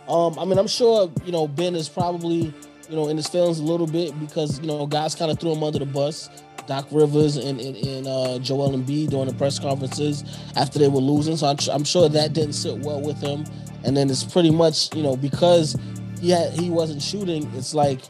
Um, 0.07 0.39
I 0.39 0.45
mean, 0.45 0.57
I'm 0.57 0.67
sure, 0.67 1.11
you 1.23 1.31
know, 1.31 1.47
Ben 1.47 1.75
is 1.75 1.87
probably, 1.87 2.51
you 2.89 2.95
know, 2.95 3.09
in 3.09 3.17
his 3.17 3.27
feelings 3.27 3.59
a 3.59 3.63
little 3.63 3.85
bit 3.85 4.19
because, 4.19 4.59
you 4.59 4.65
know, 4.65 4.87
guys 4.87 5.13
kind 5.13 5.29
of 5.29 5.39
threw 5.39 5.53
him 5.53 5.63
under 5.63 5.77
the 5.77 5.85
bus. 5.85 6.29
Doc 6.65 6.87
Rivers 6.91 7.37
and, 7.37 7.59
and, 7.61 7.75
and 7.77 8.07
uh, 8.07 8.39
Joel 8.39 8.71
Embiid 8.71 9.09
during 9.09 9.27
the 9.27 9.33
press 9.33 9.57
conferences 9.59 10.23
after 10.55 10.77
they 10.79 10.87
were 10.87 10.99
losing. 10.99 11.37
So 11.37 11.47
I'm, 11.47 11.57
I'm 11.71 11.83
sure 11.83 12.09
that 12.09 12.33
didn't 12.33 12.53
sit 12.53 12.79
well 12.79 13.01
with 13.01 13.19
him. 13.21 13.45
And 13.83 13.95
then 13.95 14.09
it's 14.09 14.23
pretty 14.23 14.51
much, 14.51 14.93
you 14.95 15.03
know, 15.03 15.15
because 15.15 15.75
he 16.19 16.29
had, 16.29 16.51
he 16.53 16.69
wasn't 16.69 17.01
shooting, 17.01 17.49
it's 17.55 17.73
like 17.73 18.01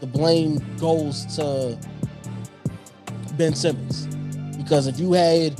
the 0.00 0.06
blame 0.06 0.64
goes 0.78 1.24
to 1.36 1.78
Ben 3.36 3.54
Simmons. 3.54 4.06
Because 4.56 4.86
if 4.86 4.98
you 4.98 5.12
had 5.12 5.58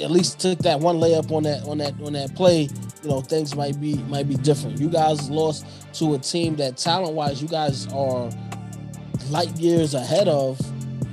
at 0.00 0.10
least 0.10 0.40
took 0.40 0.58
that 0.60 0.80
one 0.80 0.96
layup 0.96 1.30
on 1.30 1.44
that 1.44 1.62
on 1.64 1.78
that 1.78 1.94
on 2.02 2.12
that 2.14 2.34
play, 2.34 2.68
you 3.02 3.08
know, 3.08 3.20
things 3.20 3.54
might 3.54 3.80
be 3.80 3.96
might 4.04 4.28
be 4.28 4.34
different. 4.36 4.78
You 4.78 4.88
guys 4.88 5.30
lost 5.30 5.66
to 5.94 6.14
a 6.14 6.18
team 6.18 6.56
that 6.56 6.76
talent 6.76 7.14
wise, 7.14 7.40
you 7.40 7.48
guys 7.48 7.86
are 7.92 8.30
light 9.30 9.50
years 9.56 9.94
ahead 9.94 10.28
of. 10.28 10.60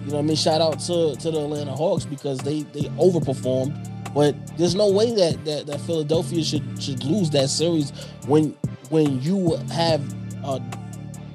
You 0.06 0.12
know 0.12 0.20
I 0.20 0.22
mean? 0.22 0.36
Shout 0.36 0.60
out 0.60 0.80
to, 0.82 1.16
to 1.16 1.32
the 1.32 1.40
Atlanta 1.40 1.72
Hawks 1.72 2.06
because 2.06 2.40
they 2.40 2.64
they 2.64 2.82
overperformed. 3.00 3.90
But 4.14 4.36
there's 4.58 4.76
no 4.76 4.92
way 4.92 5.14
that, 5.16 5.44
that 5.46 5.66
that 5.68 5.82
Philadelphia 5.82 6.44
should 6.44 6.82
should 6.82 7.04
lose 7.04 7.30
that 7.32 7.50
series 7.50 7.92
when 8.28 8.56
when 8.90 9.22
you 9.22 9.56
have 9.72 10.02
uh, 10.44 10.60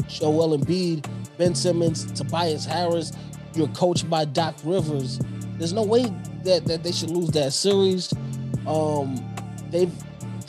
Joel 0.08 0.58
Embiid, 0.58 1.06
Ben 1.36 1.54
Simmons, 1.54 2.10
Tobias 2.12 2.64
Harris, 2.64 3.12
you're 3.54 3.68
coached 3.68 4.08
by 4.08 4.24
Doc 4.24 4.54
Rivers. 4.64 5.20
There's 5.58 5.72
no 5.72 5.82
way 5.82 6.12
that, 6.44 6.64
that 6.66 6.82
they 6.82 6.92
should 6.92 7.10
lose 7.10 7.30
that 7.30 7.52
series. 7.52 8.12
Um, 8.66 9.24
they've 9.70 9.92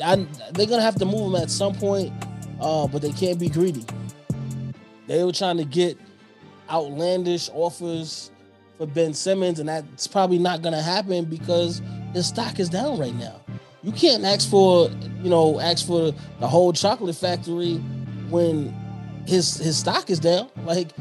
I, 0.03 0.15
they're 0.53 0.65
gonna 0.65 0.81
have 0.81 0.95
to 0.95 1.05
move 1.05 1.31
them 1.31 1.41
at 1.41 1.49
some 1.49 1.75
point, 1.75 2.13
uh, 2.61 2.87
but 2.87 3.01
they 3.01 3.11
can't 3.11 3.39
be 3.39 3.49
greedy. 3.49 3.85
They 5.07 5.23
were 5.23 5.31
trying 5.31 5.57
to 5.57 5.65
get 5.65 5.97
outlandish 6.69 7.49
offers 7.53 8.31
for 8.77 8.85
Ben 8.85 9.13
Simmons, 9.13 9.59
and 9.59 9.67
that's 9.67 10.07
probably 10.07 10.37
not 10.37 10.61
gonna 10.61 10.81
happen 10.81 11.25
because 11.25 11.81
his 12.13 12.27
stock 12.27 12.59
is 12.59 12.69
down 12.69 12.97
right 12.97 13.15
now. 13.15 13.41
You 13.83 13.91
can't 13.91 14.23
ask 14.25 14.49
for, 14.49 14.89
you 15.21 15.29
know, 15.29 15.59
ask 15.59 15.85
for 15.85 16.13
the 16.39 16.47
whole 16.47 16.73
chocolate 16.73 17.15
factory 17.15 17.81
when 18.29 18.73
his 19.25 19.57
his 19.57 19.77
stock 19.77 20.09
is 20.09 20.19
down. 20.19 20.49
Like 20.63 20.91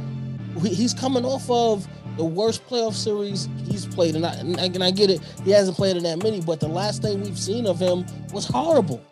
he's 0.62 0.94
coming 0.94 1.24
off 1.24 1.48
of 1.50 1.86
the 2.16 2.24
worst 2.24 2.66
playoff 2.66 2.94
series 2.94 3.48
he's 3.64 3.86
played, 3.86 4.16
and 4.16 4.26
I, 4.26 4.34
and 4.34 4.60
I, 4.60 4.64
and 4.64 4.82
I 4.84 4.90
get 4.90 5.10
it. 5.10 5.20
He 5.44 5.52
hasn't 5.52 5.76
played 5.76 5.96
in 5.96 6.02
that 6.02 6.22
many, 6.22 6.40
but 6.40 6.60
the 6.60 6.68
last 6.68 7.02
thing 7.02 7.22
we've 7.22 7.38
seen 7.38 7.66
of 7.66 7.78
him 7.78 8.04
was 8.32 8.46
horrible, 8.46 9.02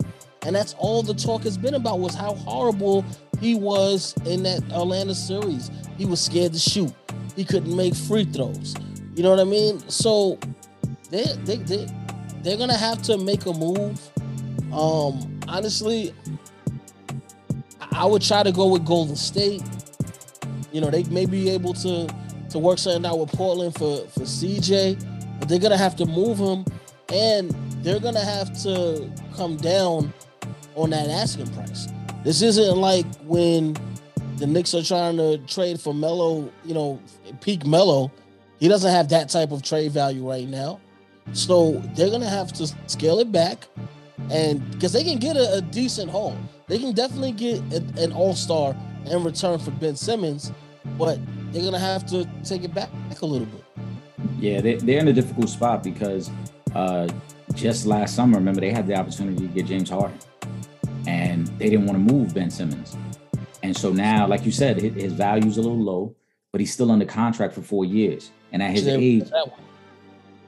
and 0.44 0.54
that's 0.54 0.74
all 0.78 1.02
the 1.02 1.14
talk 1.14 1.42
has 1.42 1.56
been 1.56 1.74
about 1.74 2.00
was 2.00 2.14
how 2.14 2.34
horrible 2.34 3.04
he 3.40 3.54
was 3.54 4.14
in 4.24 4.42
that 4.42 4.62
Atlanta 4.72 5.14
series. 5.14 5.70
He 5.96 6.04
was 6.04 6.20
scared 6.20 6.52
to 6.52 6.58
shoot. 6.58 6.92
He 7.36 7.44
couldn't 7.44 7.74
make 7.74 7.94
free 7.94 8.24
throws. 8.24 8.74
You 9.14 9.22
know 9.22 9.30
what 9.30 9.40
I 9.40 9.44
mean? 9.44 9.78
So 9.88 10.38
they 11.10 11.24
they 11.44 11.56
they 11.58 11.86
they're 12.42 12.56
gonna 12.56 12.76
have 12.76 13.02
to 13.02 13.18
make 13.18 13.46
a 13.46 13.52
move. 13.52 14.00
Um, 14.72 15.40
honestly, 15.48 16.12
I- 17.96 18.04
would 18.06 18.22
try 18.22 18.42
to 18.42 18.52
go 18.52 18.66
with 18.68 18.84
Golden 18.84 19.16
State. 19.16 19.62
You 20.72 20.80
know, 20.80 20.90
they 20.90 21.04
may 21.04 21.26
be 21.26 21.50
able 21.50 21.74
to 21.74 22.06
to 22.50 22.58
work 22.58 22.78
something 22.78 23.04
out 23.04 23.18
with 23.18 23.32
Portland 23.32 23.74
for 23.74 24.06
for 24.08 24.20
CJ, 24.20 24.96
but 25.40 25.48
they're 25.48 25.58
gonna 25.58 25.76
have 25.76 25.96
to 25.96 26.06
move 26.06 26.38
him, 26.38 26.64
and 27.12 27.50
they're 27.82 27.98
gonna 28.00 28.24
have 28.24 28.56
to 28.62 29.10
come 29.36 29.56
down 29.56 30.12
on 30.74 30.90
that 30.90 31.08
asking 31.08 31.48
price. 31.48 31.88
This 32.24 32.42
isn't 32.42 32.76
like 32.76 33.06
when 33.24 33.76
the 34.36 34.46
Knicks 34.46 34.74
are 34.74 34.82
trying 34.82 35.16
to 35.16 35.38
trade 35.46 35.80
for 35.80 35.94
Melo, 35.94 36.50
you 36.64 36.74
know, 36.74 37.00
peak 37.40 37.64
Melo. 37.66 38.10
He 38.60 38.68
doesn't 38.68 38.90
have 38.90 39.08
that 39.10 39.28
type 39.28 39.50
of 39.52 39.62
trade 39.62 39.92
value 39.92 40.28
right 40.28 40.48
now. 40.48 40.80
So 41.32 41.82
they're 41.94 42.10
gonna 42.10 42.28
have 42.28 42.52
to 42.54 42.70
scale 42.86 43.18
it 43.18 43.32
back, 43.32 43.66
and 44.30 44.68
because 44.70 44.92
they 44.92 45.02
can 45.02 45.18
get 45.18 45.36
a, 45.36 45.54
a 45.54 45.60
decent 45.60 46.10
haul, 46.10 46.36
they 46.68 46.78
can 46.78 46.92
definitely 46.92 47.32
get 47.32 47.60
a- 47.72 48.02
an 48.02 48.12
All 48.12 48.34
Star 48.34 48.76
in 49.06 49.22
return 49.24 49.58
for 49.58 49.70
Ben 49.72 49.96
Simmons, 49.96 50.52
but 50.98 51.18
they're 51.52 51.62
gonna 51.62 51.78
have 51.78 52.06
to 52.06 52.28
take 52.44 52.64
it 52.64 52.74
back 52.74 52.90
a 53.22 53.26
little 53.26 53.46
bit. 53.46 53.64
Yeah, 54.38 54.60
they, 54.60 54.74
they're 54.76 55.00
in 55.00 55.08
a 55.08 55.12
difficult 55.12 55.48
spot 55.48 55.82
because 55.82 56.30
uh, 56.74 57.08
just 57.54 57.86
last 57.86 58.14
summer, 58.14 58.36
remember, 58.38 58.60
they 58.60 58.70
had 58.70 58.86
the 58.86 58.94
opportunity 58.94 59.46
to 59.46 59.52
get 59.54 59.66
James 59.66 59.88
Harden 59.90 60.18
and 61.06 61.46
they 61.58 61.70
didn't 61.70 61.86
want 61.86 62.06
to 62.06 62.14
move 62.14 62.34
Ben 62.34 62.50
Simmons. 62.50 62.96
And 63.62 63.76
so 63.76 63.92
now, 63.92 64.26
like 64.26 64.44
you 64.44 64.52
said, 64.52 64.80
his, 64.80 64.94
his 64.94 65.12
value's 65.12 65.56
a 65.56 65.62
little 65.62 65.80
low, 65.80 66.14
but 66.52 66.60
he's 66.60 66.72
still 66.72 66.90
under 66.90 67.06
contract 67.06 67.54
for 67.54 67.62
four 67.62 67.84
years. 67.84 68.30
And 68.52 68.62
at 68.62 68.72
his 68.72 68.86
age, 68.86 69.22
regret 69.22 69.30
that 69.30 69.50
one. 69.52 69.60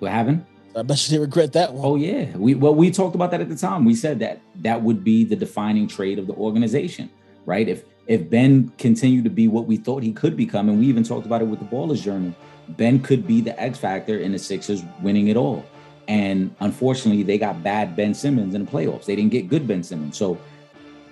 what 0.00 0.10
happened? 0.12 0.44
I 0.78 0.82
bet 0.82 1.08
you 1.08 1.16
they 1.16 1.20
regret 1.20 1.52
that 1.54 1.74
one. 1.74 1.84
Oh 1.84 1.96
yeah, 1.96 2.36
we 2.36 2.54
well 2.54 2.74
we 2.74 2.90
talked 2.90 3.14
about 3.14 3.30
that 3.32 3.40
at 3.40 3.48
the 3.48 3.56
time. 3.56 3.84
We 3.84 3.94
said 3.94 4.18
that 4.20 4.40
that 4.56 4.82
would 4.82 5.02
be 5.04 5.24
the 5.24 5.36
defining 5.36 5.88
trait 5.88 6.18
of 6.18 6.26
the 6.26 6.34
organization, 6.34 7.10
right? 7.46 7.68
If 7.68 7.84
if 8.06 8.28
Ben 8.30 8.72
continued 8.78 9.24
to 9.24 9.30
be 9.30 9.48
what 9.48 9.66
we 9.66 9.76
thought 9.76 10.02
he 10.02 10.12
could 10.12 10.36
become, 10.36 10.68
and 10.68 10.78
we 10.78 10.86
even 10.86 11.02
talked 11.02 11.26
about 11.26 11.42
it 11.42 11.46
with 11.46 11.58
the 11.58 11.66
Ballers 11.66 12.02
Journal, 12.02 12.34
Ben 12.70 13.00
could 13.00 13.26
be 13.26 13.40
the 13.40 13.58
X 13.60 13.78
factor 13.78 14.18
in 14.18 14.32
the 14.32 14.38
Sixers 14.38 14.82
winning 15.02 15.28
it 15.28 15.36
all. 15.36 15.64
And 16.08 16.54
unfortunately, 16.60 17.22
they 17.22 17.36
got 17.36 17.62
bad 17.62 17.94
Ben 17.94 18.14
Simmons 18.14 18.54
in 18.54 18.64
the 18.64 18.70
playoffs. 18.70 19.04
They 19.04 19.14
didn't 19.14 19.30
get 19.30 19.48
good 19.48 19.68
Ben 19.68 19.82
Simmons. 19.82 20.16
So, 20.16 20.38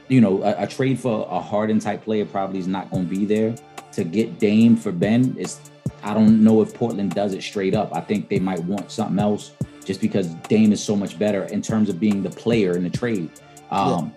you 0.09 0.23
know, 0.23 0.43
a, 0.43 0.63
a 0.63 0.67
trade 0.67 0.99
for 0.99 1.29
a 1.31 1.39
Harden 1.39 1.81
type 1.81 2.03
player 2.03 2.25
probably 2.25 2.61
is 2.61 2.67
not 2.67 2.91
going 2.91 3.07
to 3.07 3.11
be 3.15 3.27
there. 3.27 3.55
To 3.93 4.05
get 4.05 4.39
Dame 4.39 4.75
for 4.75 4.93
Ben 4.93 5.37
is 5.39 5.61
I 6.07 6.15
don't 6.15 6.43
know 6.43 6.63
if 6.63 6.73
Portland 6.73 7.15
does 7.15 7.35
it 7.35 7.43
straight 7.43 7.75
up. 7.75 7.95
I 7.95 8.01
think 8.01 8.29
they 8.29 8.39
might 8.39 8.63
want 8.65 8.93
something 8.93 9.19
else 9.19 9.53
just 9.85 10.01
because 10.01 10.29
Dame 10.49 10.73
is 10.73 10.83
so 10.83 10.95
much 10.95 11.19
better 11.19 11.45
in 11.45 11.61
terms 11.61 11.89
of 11.89 11.99
being 11.99 12.23
the 12.23 12.31
player 12.31 12.77
in 12.77 12.85
the 12.85 12.91
trade. 12.91 13.31
Um, 13.71 14.15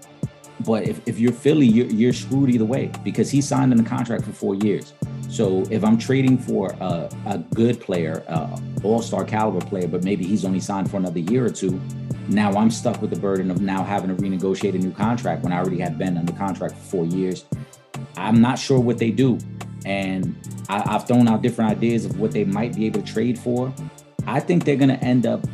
But 0.66 0.88
if, 0.88 1.08
if 1.08 1.20
you're 1.20 1.32
Philly, 1.32 1.66
you're, 1.66 1.88
you're 1.88 2.14
screwed 2.14 2.50
either 2.50 2.66
way 2.66 2.92
because 3.04 3.32
he 3.32 3.42
signed 3.42 3.72
in 3.72 3.80
a 3.80 3.84
contract 3.84 4.26
for 4.26 4.34
four 4.34 4.56
years. 4.56 4.94
So 5.30 5.64
if 5.70 5.84
I'm 5.84 5.98
trading 5.98 6.38
for 6.38 6.76
a, 6.82 7.10
a 7.26 7.38
good 7.56 7.80
player, 7.80 8.24
uh, 8.28 8.60
all-star 8.84 9.24
caliber 9.24 9.66
player, 9.66 9.88
but 9.88 10.04
maybe 10.04 10.26
he's 10.26 10.44
only 10.44 10.60
signed 10.60 10.92
for 10.92 10.98
another 10.98 11.20
year 11.20 11.46
or 11.46 11.50
two, 11.50 11.80
now 12.28 12.52
I'm 12.52 12.72
stuck 12.72 13.02
with 13.02 13.10
the 13.10 13.20
burden 13.20 13.50
of 13.50 13.62
now 13.62 13.84
having 13.84 14.16
to 14.16 14.22
renegotiate 14.22 14.76
a 14.76 14.80
new 14.80 14.92
contract 14.92 15.44
when 15.44 15.54
I 15.54 15.60
already 15.60 15.80
had 15.80 15.98
been 15.98 16.18
under 16.18 16.34
contract 16.34 16.76
for 16.76 16.82
four 16.82 17.06
years. 17.06 17.46
I'm 18.18 18.42
not 18.42 18.60
sure 18.60 18.80
what 18.80 18.98
they 18.98 19.12
do. 19.12 19.40
And 19.86 20.36
I, 20.68 20.92
have 20.92 21.08
thrown 21.08 21.28
out 21.28 21.42
different 21.42 21.72
ideas 21.72 22.06
of 22.06 22.20
what 22.20 22.32
they 22.32 22.44
might 22.44 22.76
be 22.76 22.86
able 22.86 23.02
to 23.02 23.12
trade 23.12 23.40
for. 23.40 23.74
I 24.28 24.40
think 24.40 24.66
they're 24.66 24.76
going 24.76 24.90
to 24.90 25.04
end 25.04 25.26
up 25.26 25.46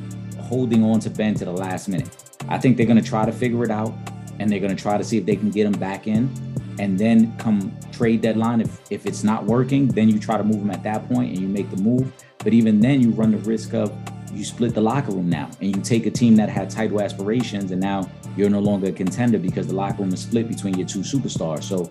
holding 0.42 0.84
on 0.84 1.00
to 1.02 1.10
Ben 1.10 1.34
to 1.36 1.46
the 1.46 1.52
last 1.52 1.88
minute. 1.88 2.10
I 2.48 2.58
think 2.58 2.78
they're 2.78 2.86
going 2.86 3.02
to 3.02 3.08
try 3.08 3.26
to 3.26 3.32
figure 3.32 3.64
it 3.64 3.72
out 3.72 3.94
and 4.40 4.50
they're 4.50 4.60
going 4.60 4.76
to 4.76 4.82
try 4.82 4.98
to 4.98 5.04
see 5.04 5.18
if 5.18 5.26
they 5.26 5.36
can 5.36 5.52
get 5.52 5.66
him 5.66 5.74
back 5.74 6.08
in. 6.08 6.30
And 6.78 7.00
then 7.00 7.36
come 7.38 7.76
trade 7.94 8.22
deadline, 8.22 8.60
if, 8.60 8.80
if 8.92 9.06
it's 9.06 9.24
not 9.24 9.46
working, 9.46 9.88
then 9.88 10.10
you 10.10 10.20
try 10.20 10.38
to 10.38 10.44
move 10.44 10.58
him 10.58 10.72
at 10.72 10.84
that 10.84 11.08
point 11.08 11.32
and 11.32 11.40
you 11.40 11.48
make 11.48 11.70
the 11.72 11.78
move. 11.78 12.12
But 12.40 12.54
even 12.54 12.80
then, 12.80 13.02
you 13.02 13.12
run 13.12 13.32
the 13.32 13.38
risk 13.38 13.74
of 13.74 13.96
you 14.36 14.44
split 14.44 14.74
the 14.74 14.82
locker 14.82 15.12
room 15.12 15.30
now 15.30 15.50
and 15.62 15.76
you 15.76 15.82
take 15.82 16.06
a 16.06 16.12
team 16.12 16.36
that 16.36 16.50
had 16.50 16.70
title 16.70 17.02
aspirations 17.02 17.72
and 17.72 17.80
now 17.80 18.10
you're 18.36 18.50
no 18.50 18.60
longer 18.60 18.88
a 18.88 18.92
contender 18.92 19.40
because 19.40 19.68
the 19.68 19.74
locker 19.74 20.04
room 20.04 20.14
is 20.14 20.22
split 20.22 20.48
between 20.48 20.78
your 20.78 20.88
two 20.88 21.00
superstars. 21.00 21.64
So 21.64 21.90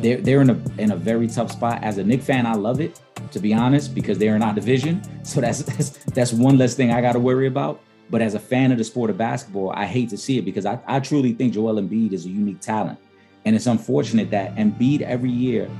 they're 0.00 0.18
they're 0.18 0.40
in 0.40 0.50
a 0.50 0.60
in 0.78 0.92
a 0.92 0.96
very 0.96 1.28
tough 1.28 1.52
spot. 1.52 1.82
As 1.82 1.98
a 1.98 2.04
Knick 2.04 2.22
fan, 2.22 2.46
I 2.46 2.54
love 2.54 2.80
it 2.80 3.00
to 3.32 3.40
be 3.40 3.52
honest 3.52 3.94
because 3.94 4.18
they're 4.18 4.36
in 4.36 4.42
our 4.42 4.54
division. 4.54 5.02
So 5.28 5.42
that's 5.42 5.62
that's 5.62 5.90
that's 5.90 6.32
one 6.32 6.56
less 6.56 6.74
thing 6.74 6.90
I 6.90 7.02
got 7.02 7.12
to 7.12 7.18
worry 7.18 7.46
about. 7.46 7.82
But 8.08 8.22
as 8.22 8.32
a 8.32 8.38
fan 8.38 8.72
of 8.72 8.78
the 8.78 8.84
sport 8.84 9.10
of 9.10 9.18
basketball, 9.18 9.70
I 9.70 9.84
hate 9.84 10.08
to 10.08 10.16
see 10.16 10.38
it 10.38 10.46
because 10.46 10.64
I, 10.64 10.78
I 10.86 11.00
truly 11.00 11.32
think 11.32 11.52
Joel 11.52 11.74
Embiid 11.74 12.14
is 12.14 12.24
a 12.24 12.30
unique 12.30 12.60
talent. 12.60 12.98
And 13.44 13.54
it's 13.54 13.66
unfortunate 13.66 14.30
that 14.30 14.56
Embiid 14.56 15.02
every 15.02 15.30
year, 15.30 15.70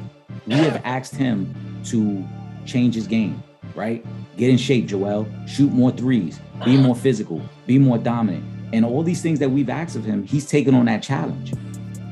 we 0.46 0.54
have 0.54 0.82
asked 0.84 1.14
him 1.14 1.54
to 1.86 2.22
change 2.66 2.94
his 2.94 3.06
game, 3.06 3.42
right? 3.74 4.04
Get 4.36 4.50
in 4.50 4.58
shape, 4.58 4.86
Joel. 4.86 5.26
Shoot 5.46 5.72
more 5.72 5.90
threes. 5.90 6.38
Be 6.62 6.76
more 6.76 6.94
physical. 7.06 7.40
Be 7.66 7.78
more 7.78 7.96
dominant. 7.96 8.44
And 8.74 8.84
all 8.84 9.02
these 9.02 9.22
things 9.22 9.38
that 9.38 9.50
we've 9.50 9.70
asked 9.70 9.96
of 9.96 10.04
him, 10.04 10.24
he's 10.24 10.44
taken 10.44 10.74
on 10.74 10.84
that 10.84 11.02
challenge. 11.02 11.54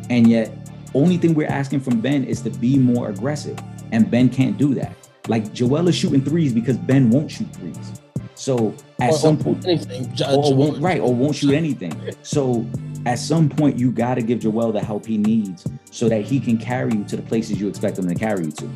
And 0.09 0.27
yet, 0.27 0.66
only 0.95 1.17
thing 1.17 1.35
we're 1.35 1.49
asking 1.49 1.81
from 1.81 2.01
Ben 2.01 2.25
is 2.25 2.41
to 2.43 2.51
be 2.51 2.79
more 2.79 3.11
aggressive. 3.11 3.59
And 3.93 4.11
Ben 4.11 4.29
can't 4.29 4.57
do 4.57 4.75
that. 4.75 4.95
Like 5.29 5.53
Joel 5.53 5.89
is 5.89 5.97
shooting 5.97 6.25
threes 6.25 6.53
because 6.53 6.77
Ben 6.77 7.11
won't 7.11 7.31
shoot 7.31 7.53
threes. 7.55 8.01
So 8.35 8.75
at 9.01 9.11
or, 9.11 9.19
some 9.19 9.39
point, 9.39 9.67
anything, 9.67 10.15
or, 10.29 10.55
won't, 10.55 10.81
right, 10.81 11.01
or 11.01 11.15
won't 11.15 11.37
shoot 11.37 11.55
anything. 11.55 12.15
So 12.23 12.67
at 13.07 13.19
some 13.19 13.49
point, 13.49 13.79
you 13.79 13.91
got 13.91 14.17
to 14.17 14.23
give 14.23 14.41
Joel 14.41 14.73
the 14.73 14.81
help 14.81 15.07
he 15.07 15.17
needs 15.17 15.67
so 15.91 16.09
that 16.09 16.23
he 16.23 16.39
can 16.39 16.59
carry 16.59 16.93
you 16.93 17.05
to 17.05 17.17
the 17.17 17.23
places 17.23 17.61
you 17.61 17.69
expect 17.69 17.99
him 17.99 18.09
to 18.09 18.15
carry 18.15 18.45
you 18.45 18.53
to. 18.53 18.71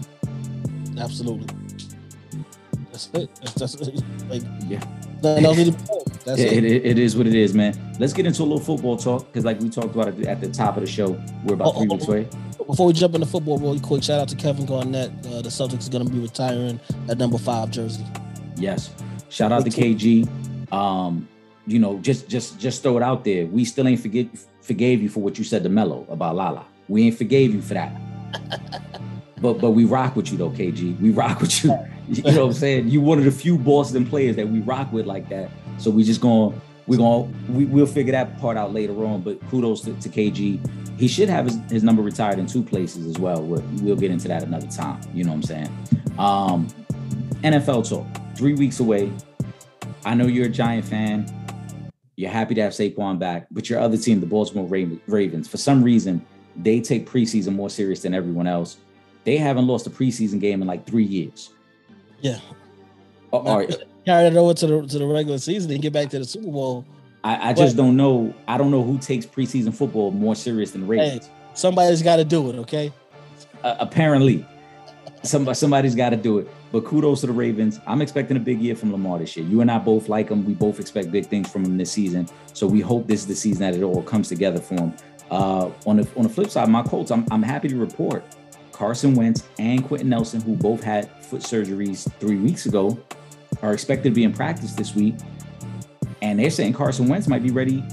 Absolutely. 0.99 1.47
That's 2.91 3.11
it. 3.15 3.35
That's, 3.43 3.55
that's 3.55 4.03
like 4.29 4.43
yeah. 4.67 4.83
That's 6.25 6.41
it, 6.41 6.65
it, 6.65 6.87
it 6.87 6.99
is 6.99 7.17
what 7.17 7.27
it 7.27 7.35
is, 7.35 7.55
man. 7.55 7.75
Let's 7.99 8.13
get 8.13 8.27
into 8.27 8.43
a 8.43 8.45
little 8.45 8.61
football 8.61 8.97
talk 8.97 9.27
because, 9.27 9.45
like 9.45 9.59
we 9.61 9.71
talked 9.71 9.95
about 9.95 10.09
at 10.09 10.41
the 10.41 10.51
top 10.51 10.77
of 10.77 10.83
the 10.83 10.87
show, 10.87 11.21
we're 11.45 11.55
about 11.55 11.75
oh, 11.75 11.79
three 11.79 11.89
oh, 11.91 11.95
weeks 11.95 12.09
away. 12.09 12.29
Before 12.67 12.87
we 12.87 12.93
jump 12.93 13.15
into 13.15 13.27
football, 13.27 13.59
really 13.59 13.81
quick, 13.81 14.03
shout 14.03 14.21
out 14.21 14.29
to 14.29 14.37
Kevin 14.37 14.67
Garnett. 14.67 15.11
Uh, 15.27 15.43
the 15.43 15.49
Celtics 15.49 15.89
are 15.89 15.91
going 15.91 16.07
to 16.07 16.13
be 16.13 16.19
retiring 16.19 16.79
at 17.09 17.19
number 17.19 17.39
five 17.39 17.71
jersey. 17.71 18.05
Yes, 18.57 18.95
shout 19.31 19.51
out 19.51 19.65
to 19.65 19.71
KG. 19.71 20.29
Um, 20.73 21.27
you 21.67 21.79
know, 21.79 21.99
just 21.99 22.29
just 22.29 22.61
just 22.61 22.83
throw 22.83 22.97
it 22.97 23.03
out 23.03 23.25
there. 23.25 23.47
We 23.47 23.65
still 23.65 23.89
ain't 23.89 24.01
forget 24.01 24.29
forgave 24.61 25.03
you 25.03 25.09
for 25.09 25.21
what 25.21 25.39
you 25.39 25.45
said 25.45 25.63
to 25.63 25.69
Melo 25.69 26.07
about 26.11 26.37
Lala. 26.37 26.67
We 26.89 27.07
ain't 27.07 27.17
forgave 27.17 27.55
you 27.55 27.63
for 27.63 27.75
that. 27.75 27.93
but 29.41 29.55
but 29.55 29.71
we 29.71 29.85
rock 29.85 30.17
with 30.17 30.31
you 30.31 30.39
though, 30.39 30.51
KG. 30.51 31.01
We 31.01 31.11
rock 31.11 31.41
with 31.41 31.65
you. 31.65 31.77
You 32.17 32.25
know 32.25 32.47
what 32.47 32.47
I'm 32.47 32.53
saying? 32.55 32.89
You 32.89 33.01
one 33.01 33.19
of 33.19 33.25
the 33.25 33.31
few 33.31 33.57
Boston 33.57 34.05
players 34.05 34.35
that 34.35 34.49
we 34.49 34.59
rock 34.61 34.93
with 34.93 35.07
like 35.07 35.29
that. 35.29 35.49
So 35.79 35.93
we 35.93 36.03
just 36.03 36.21
going 36.21 36.61
we're 36.89 36.99
going 36.99 37.33
we, 37.49 37.67
we'll 37.67 37.87
figure 37.87 38.11
that 38.11 38.37
part 38.41 38.57
out 38.57 38.75
later 38.75 39.05
on. 39.05 39.21
But 39.23 39.41
kudos 39.49 39.83
to, 39.83 39.95
to 39.95 40.09
KG. 40.09 40.99
He 40.99 41.07
should 41.07 41.29
have 41.29 41.45
his, 41.45 41.57
his 41.71 41.83
number 41.85 42.03
retired 42.03 42.41
in 42.41 42.47
two 42.47 42.65
places 42.65 43.07
as 43.07 43.17
well. 43.17 43.41
We'll, 43.41 43.63
we'll 43.81 43.97
get 43.97 44.11
into 44.11 44.27
that 44.27 44.43
another 44.43 44.67
time. 44.67 45.01
You 45.15 45.23
know 45.23 45.31
what 45.31 45.37
I'm 45.37 45.43
saying? 45.45 45.79
Um, 46.19 46.69
NFL 47.43 47.89
talk. 47.89 48.07
Three 48.37 48.55
weeks 48.55 48.81
away. 48.81 49.13
I 50.05 50.15
know 50.15 50.27
you're 50.27 50.47
a 50.47 50.51
Giant 50.51 50.85
fan. 50.85 51.27
You're 52.17 52.31
happy 52.31 52.55
to 52.57 52.63
have 52.63 52.73
Saquon 52.73 53.21
back, 53.21 53.47
but 53.53 53.71
your 53.71 53.79
other 53.79 53.97
team, 53.97 54.21
the 54.21 54.27
Baltimore 54.27 54.67
Ravens, 54.67 55.49
for 55.49 55.57
some 55.57 55.83
reason, 55.83 56.27
they 56.57 56.81
take 56.81 57.09
preseason 57.09 57.55
more 57.55 57.71
serious 57.71 58.03
than 58.03 58.15
everyone 58.15 58.47
else. 58.47 58.79
They 59.25 59.37
haven't 59.37 59.67
lost 59.67 59.87
a 59.87 59.91
preseason 59.91 60.41
game 60.41 60.61
in 60.61 60.67
like 60.67 60.87
three 60.87 61.05
years. 61.05 61.51
Yeah. 62.21 62.39
All 63.33 63.59
right. 63.59 63.75
Carry 64.07 64.27
it 64.27 64.37
over 64.37 64.55
to 64.55 64.67
the 64.67 64.87
to 64.87 64.99
the 64.99 65.07
regular 65.07 65.39
season 65.39 65.71
and 65.71 65.83
get 65.83 65.93
back 65.93 66.09
to 66.11 66.19
the 66.19 66.25
Super 66.25 66.51
Bowl. 66.51 66.85
I, 67.23 67.51
I 67.51 67.53
just 67.53 67.77
don't 67.77 67.97
know. 67.97 68.35
I 68.49 68.57
don't 68.57 68.71
know 68.71 68.83
who 68.83 68.99
takes 68.99 69.27
preseason 69.27 69.75
football 69.75 70.11
more 70.11 70.35
serious 70.35 70.71
than 70.71 70.87
Ravens. 70.87 71.27
Hey, 71.27 71.33
somebody's 71.55 72.03
got 72.03 72.17
to 72.17 72.25
do 72.25 72.49
it. 72.51 72.57
Okay. 72.57 72.93
Uh, 73.63 73.77
apparently, 73.79 74.47
somebody 75.23 75.55
somebody's 75.55 75.95
got 75.95 76.11
to 76.11 76.17
do 76.17 76.39
it. 76.39 76.49
But 76.73 76.85
kudos 76.85 77.21
to 77.21 77.27
the 77.27 77.33
Ravens. 77.33 77.79
I'm 77.87 78.01
expecting 78.01 78.37
a 78.37 78.41
big 78.41 78.61
year 78.61 78.75
from 78.75 78.93
Lamar 78.93 79.19
this 79.19 79.37
year. 79.37 79.47
You 79.47 79.61
and 79.61 79.71
I 79.71 79.79
both 79.79 80.09
like 80.09 80.31
him. 80.31 80.47
We 80.47 80.55
both 80.55 80.81
expect 80.81 81.11
big 81.11 81.27
things 81.27 81.51
from 81.51 81.65
him 81.65 81.77
this 81.77 81.93
season. 81.93 82.29
So 82.55 82.67
we 82.67 82.81
hope 82.81 83.07
this 83.07 83.21
is 83.21 83.27
the 83.27 83.35
season 83.35 83.61
that 83.61 83.75
it 83.75 83.83
all 83.83 84.03
comes 84.03 84.29
together 84.29 84.61
for 84.61 84.75
him. 84.75 84.95
Uh, 85.31 85.71
on 85.87 85.97
the 85.97 86.09
on 86.17 86.23
the 86.23 86.29
flip 86.29 86.51
side, 86.51 86.69
my 86.69 86.83
Colts, 86.83 87.11
I'm, 87.11 87.25
I'm 87.31 87.43
happy 87.43 87.69
to 87.69 87.77
report 87.77 88.25
Carson 88.81 89.15
Wentz 89.15 89.47
and 89.59 89.85
Quenton 89.85 90.09
Nelson, 90.09 90.41
who 90.41 90.57
both 90.57 90.83
had 90.83 91.11
foot 91.27 91.43
surgeries 91.43 92.11
three 92.19 92.39
weeks 92.39 92.65
ago, 92.65 92.99
are 93.61 93.75
expected 93.75 94.09
to 94.09 94.15
be 94.15 94.25
in 94.25 94.33
practice 94.33 94.73
this 94.73 94.95
week. 94.95 95.17
And 96.23 96.39
they're 96.39 96.49
saying 96.49 96.73
Carson 96.73 97.07
Wentz 97.07 97.29
might 97.29 97.43
be 97.43 97.51
ready 97.51 97.85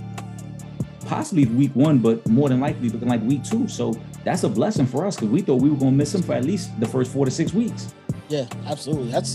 possibly 1.05 1.43
week 1.43 1.75
one, 1.75 1.99
but 1.99 2.25
more 2.25 2.47
than 2.47 2.61
likely 2.61 2.87
looking 2.87 3.09
like 3.09 3.21
week 3.23 3.43
two. 3.43 3.67
So 3.67 3.99
that's 4.23 4.43
a 4.43 4.49
blessing 4.49 4.85
for 4.85 5.05
us 5.05 5.17
because 5.17 5.27
we 5.27 5.41
thought 5.41 5.61
we 5.61 5.69
were 5.69 5.75
going 5.75 5.91
to 5.91 5.97
miss 5.97 6.15
him 6.15 6.21
for 6.21 6.35
at 6.35 6.45
least 6.45 6.79
the 6.79 6.87
first 6.87 7.11
four 7.11 7.25
to 7.25 7.31
six 7.31 7.53
weeks. 7.53 7.93
Yeah, 8.29 8.45
absolutely. 8.65 9.11
That's 9.11 9.33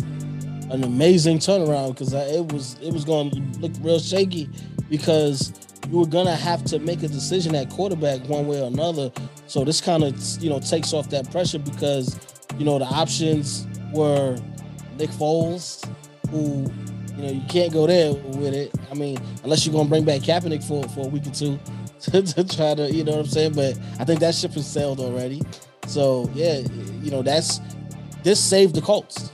an 0.70 0.84
amazing 0.84 1.36
turnaround 1.36 1.90
because 1.90 2.14
it 2.14 2.50
was 2.50 2.78
it 2.80 2.94
was 2.94 3.04
going 3.04 3.30
to 3.30 3.40
look 3.58 3.72
real 3.82 3.98
shaky 3.98 4.48
because 4.88 5.52
you 5.90 5.98
were 5.98 6.06
gonna 6.06 6.36
have 6.36 6.64
to 6.64 6.78
make 6.78 7.02
a 7.02 7.08
decision 7.08 7.54
at 7.54 7.70
quarterback 7.70 8.20
one 8.28 8.46
way 8.46 8.60
or 8.60 8.66
another. 8.66 9.12
So 9.46 9.64
this 9.64 9.80
kind 9.80 10.02
of 10.02 10.16
you 10.42 10.50
know 10.50 10.60
takes 10.60 10.92
off 10.92 11.10
that 11.10 11.30
pressure 11.30 11.58
because 11.58 12.18
you 12.58 12.64
know 12.64 12.78
the 12.78 12.86
options 12.86 13.66
were 13.92 14.38
Nick 14.98 15.10
Foles, 15.10 15.84
who 16.30 16.70
you 17.16 17.22
know 17.22 17.32
you 17.32 17.42
can't 17.48 17.72
go 17.72 17.86
there 17.86 18.14
with 18.14 18.54
it. 18.54 18.72
I 18.90 18.94
mean, 18.94 19.18
unless 19.44 19.66
you're 19.66 19.74
gonna 19.74 19.88
bring 19.88 20.04
back 20.04 20.20
Kaepernick 20.22 20.64
for 20.64 20.88
for 20.90 21.06
a 21.06 21.08
week 21.08 21.26
or 21.26 21.30
two 21.30 21.58
to, 22.00 22.22
to 22.22 22.44
try 22.44 22.74
to 22.74 22.90
you 22.90 23.04
know 23.04 23.12
what 23.12 23.20
I'm 23.20 23.26
saying. 23.26 23.52
But 23.54 23.78
I 23.98 24.04
think 24.04 24.20
that 24.20 24.34
ship 24.34 24.52
has 24.52 24.70
sailed 24.70 25.00
already. 25.00 25.42
So 25.86 26.30
yeah, 26.34 26.60
you 27.02 27.10
know 27.10 27.22
that's 27.22 27.60
this 28.22 28.40
saved 28.40 28.74
the 28.74 28.80
Colts. 28.80 29.30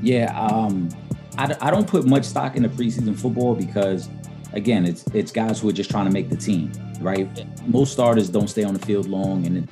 Yeah, 0.00 0.38
um, 0.38 0.88
I, 1.36 1.56
I 1.60 1.70
don't 1.70 1.88
put 1.88 2.04
much 2.06 2.24
stock 2.24 2.56
in 2.56 2.62
the 2.62 2.68
preseason 2.68 3.18
football 3.18 3.54
because 3.54 4.08
again, 4.52 4.84
it's 4.84 5.04
it's 5.14 5.32
guys 5.32 5.60
who 5.60 5.68
are 5.68 5.72
just 5.72 5.90
trying 5.90 6.06
to 6.06 6.12
make 6.12 6.28
the 6.28 6.36
team, 6.36 6.72
right? 7.00 7.28
Most 7.66 7.92
starters 7.92 8.28
don't 8.28 8.48
stay 8.48 8.64
on 8.64 8.74
the 8.74 8.80
field 8.80 9.06
long, 9.08 9.46
and 9.46 9.68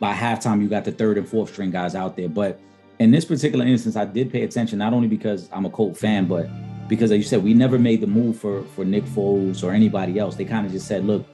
by 0.00 0.14
halftime, 0.14 0.60
you 0.60 0.68
got 0.68 0.84
the 0.84 0.92
third 0.92 1.18
and 1.18 1.28
fourth 1.28 1.52
string 1.52 1.70
guys 1.70 1.94
out 1.94 2.16
there. 2.16 2.28
But 2.28 2.60
in 2.98 3.10
this 3.10 3.24
particular 3.24 3.66
instance, 3.66 3.96
I 3.96 4.04
did 4.04 4.30
pay 4.30 4.42
attention 4.42 4.78
not 4.78 4.92
only 4.92 5.08
because 5.08 5.48
I'm 5.52 5.66
a 5.66 5.70
Colt 5.70 5.96
fan, 5.96 6.26
but 6.26 6.48
because, 6.88 7.10
as 7.10 7.18
you 7.18 7.24
said, 7.24 7.42
we 7.42 7.54
never 7.54 7.78
made 7.78 8.00
the 8.00 8.06
move 8.06 8.38
for 8.38 8.62
for 8.74 8.84
Nick 8.84 9.04
Foles 9.04 9.62
or 9.62 9.72
anybody 9.72 10.18
else. 10.18 10.36
They 10.36 10.44
kind 10.44 10.66
of 10.66 10.72
just 10.72 10.86
said, 10.86 11.04
look, 11.04 11.26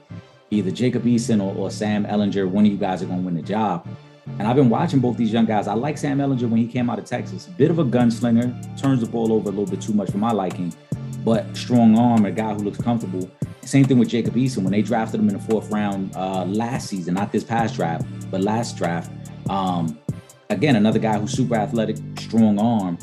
either 0.51 0.71
Jacob 0.71 1.03
Eason 1.03 1.41
or, 1.41 1.55
or 1.55 1.71
Sam 1.71 2.05
Ehlinger, 2.05 2.47
one 2.47 2.65
of 2.65 2.71
you 2.71 2.77
guys 2.77 3.01
are 3.01 3.05
going 3.05 3.19
to 3.19 3.25
win 3.25 3.35
the 3.35 3.41
job. 3.41 3.87
And 4.25 4.47
I've 4.47 4.55
been 4.55 4.69
watching 4.69 4.99
both 4.99 5.17
these 5.17 5.33
young 5.33 5.45
guys. 5.45 5.67
I 5.67 5.73
like 5.73 5.97
Sam 5.97 6.19
Ehlinger 6.19 6.49
when 6.49 6.59
he 6.59 6.67
came 6.67 6.89
out 6.89 6.99
of 6.99 7.05
Texas. 7.05 7.47
Bit 7.57 7.71
of 7.71 7.79
a 7.79 7.83
gunslinger, 7.83 8.79
turns 8.79 9.01
the 9.01 9.07
ball 9.07 9.31
over 9.33 9.49
a 9.49 9.51
little 9.51 9.65
bit 9.65 9.81
too 9.81 9.93
much 9.93 10.11
for 10.11 10.17
my 10.17 10.31
liking 10.31 10.73
but 11.23 11.55
strong 11.55 11.97
arm, 11.97 12.25
a 12.25 12.31
guy 12.31 12.53
who 12.53 12.59
looks 12.59 12.77
comfortable. 12.77 13.29
Same 13.61 13.85
thing 13.85 13.97
with 13.97 14.09
Jacob 14.09 14.35
Eason 14.35 14.63
when 14.63 14.71
they 14.71 14.81
drafted 14.81 15.19
him 15.19 15.29
in 15.29 15.37
the 15.37 15.43
fourth 15.43 15.71
round 15.71 16.13
uh, 16.15 16.45
last 16.45 16.89
season, 16.89 17.13
not 17.13 17.31
this 17.31 17.43
past 17.43 17.75
draft, 17.75 18.05
but 18.29 18.41
last 18.41 18.77
draft. 18.77 19.11
Um, 19.49 19.97
again, 20.49 20.75
another 20.75 20.99
guy 20.99 21.17
who's 21.17 21.31
super 21.31 21.55
athletic, 21.55 21.97
strong 22.19 22.59
arm, 22.59 22.97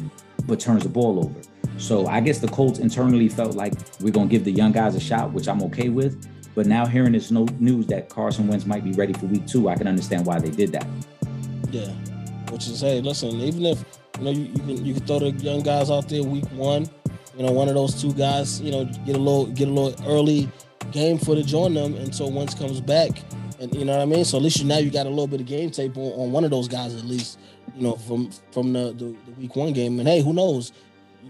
but 0.47 0.61
turns 0.61 0.83
the 0.83 0.89
ball 0.89 1.19
over. 1.19 1.41
So 1.79 2.07
I 2.07 2.21
guess 2.21 2.39
the 2.39 2.49
Colts 2.49 2.79
internally 2.79 3.29
felt 3.29 3.55
like 3.55 3.73
we're 4.01 4.13
gonna 4.13 4.27
give 4.29 4.45
the 4.45 4.53
young 4.53 4.73
guys 4.73 4.95
a 4.95 5.01
shot, 5.01 5.33
which 5.33 5.49
I'm 5.49 5.63
okay 5.65 5.89
with. 5.89 6.29
But 6.55 6.67
now 6.67 6.87
hearing 6.87 7.13
this 7.13 7.31
no 7.31 7.47
news 7.59 7.87
that 7.87 8.09
Carson 8.09 8.49
Wentz 8.49 8.67
might 8.67 8.85
be 8.85 8.93
ready 8.93 9.13
for 9.13 9.27
week 9.27 9.47
two, 9.47 9.69
I 9.69 9.77
can 9.77 9.87
understand 9.87 10.27
why 10.27 10.39
they 10.41 10.51
did 10.51 10.73
that. 10.73 10.87
Yeah, 11.71 11.89
which 12.51 12.67
is 12.67 12.81
hey, 12.81 13.01
listen, 13.01 13.31
even 13.41 13.65
if 13.67 13.85
you 14.19 14.25
know 14.25 14.31
you, 14.31 14.45
you 14.45 14.59
can 14.59 14.85
you 14.87 14.95
can 14.95 15.07
throw 15.07 15.19
the 15.19 15.31
young 15.31 15.63
guys 15.63 15.91
out 15.91 16.09
there 16.09 16.23
week 16.23 16.47
one 16.53 16.89
you 17.41 17.47
know, 17.47 17.53
one 17.53 17.69
of 17.69 17.75
those 17.75 18.01
two 18.01 18.13
guys, 18.13 18.61
you 18.61 18.71
know, 18.71 18.85
get 18.85 19.17
a 19.17 19.19
little 19.19 19.47
get 19.47 19.67
a 19.67 19.71
little 19.71 19.95
early 20.07 20.47
game 20.93 21.17
footage 21.17 21.55
on 21.55 21.73
them 21.73 21.95
until 21.95 22.31
Wentz 22.31 22.55
comes 22.55 22.83
back 22.83 23.11
and 23.61 23.75
you 23.75 23.85
know 23.87 23.93
what 23.93 24.03
I 24.03 24.05
mean. 24.05 24.27
So 24.27 24.37
at 24.37 24.43
least 24.43 24.59
you 24.59 24.67
now 24.67 24.77
you 24.77 24.91
got 24.91 25.07
a 25.07 25.09
little 25.09 25.27
bit 25.27 25.41
of 25.41 25.47
game 25.47 25.71
tape 25.71 25.97
on, 25.97 26.13
on 26.21 26.33
one 26.33 26.45
of 26.45 26.51
those 26.51 26.69
guys 26.69 26.95
at 26.95 27.05
least. 27.05 27.39
You 27.75 27.85
know 27.85 27.95
from 27.95 28.31
from 28.51 28.75
the, 28.75 28.93
the, 28.93 29.17
the 29.27 29.33
week 29.39 29.57
one 29.57 29.73
game, 29.73 30.01
and 30.01 30.09
hey, 30.09 30.21
who 30.21 30.33
knows? 30.33 30.73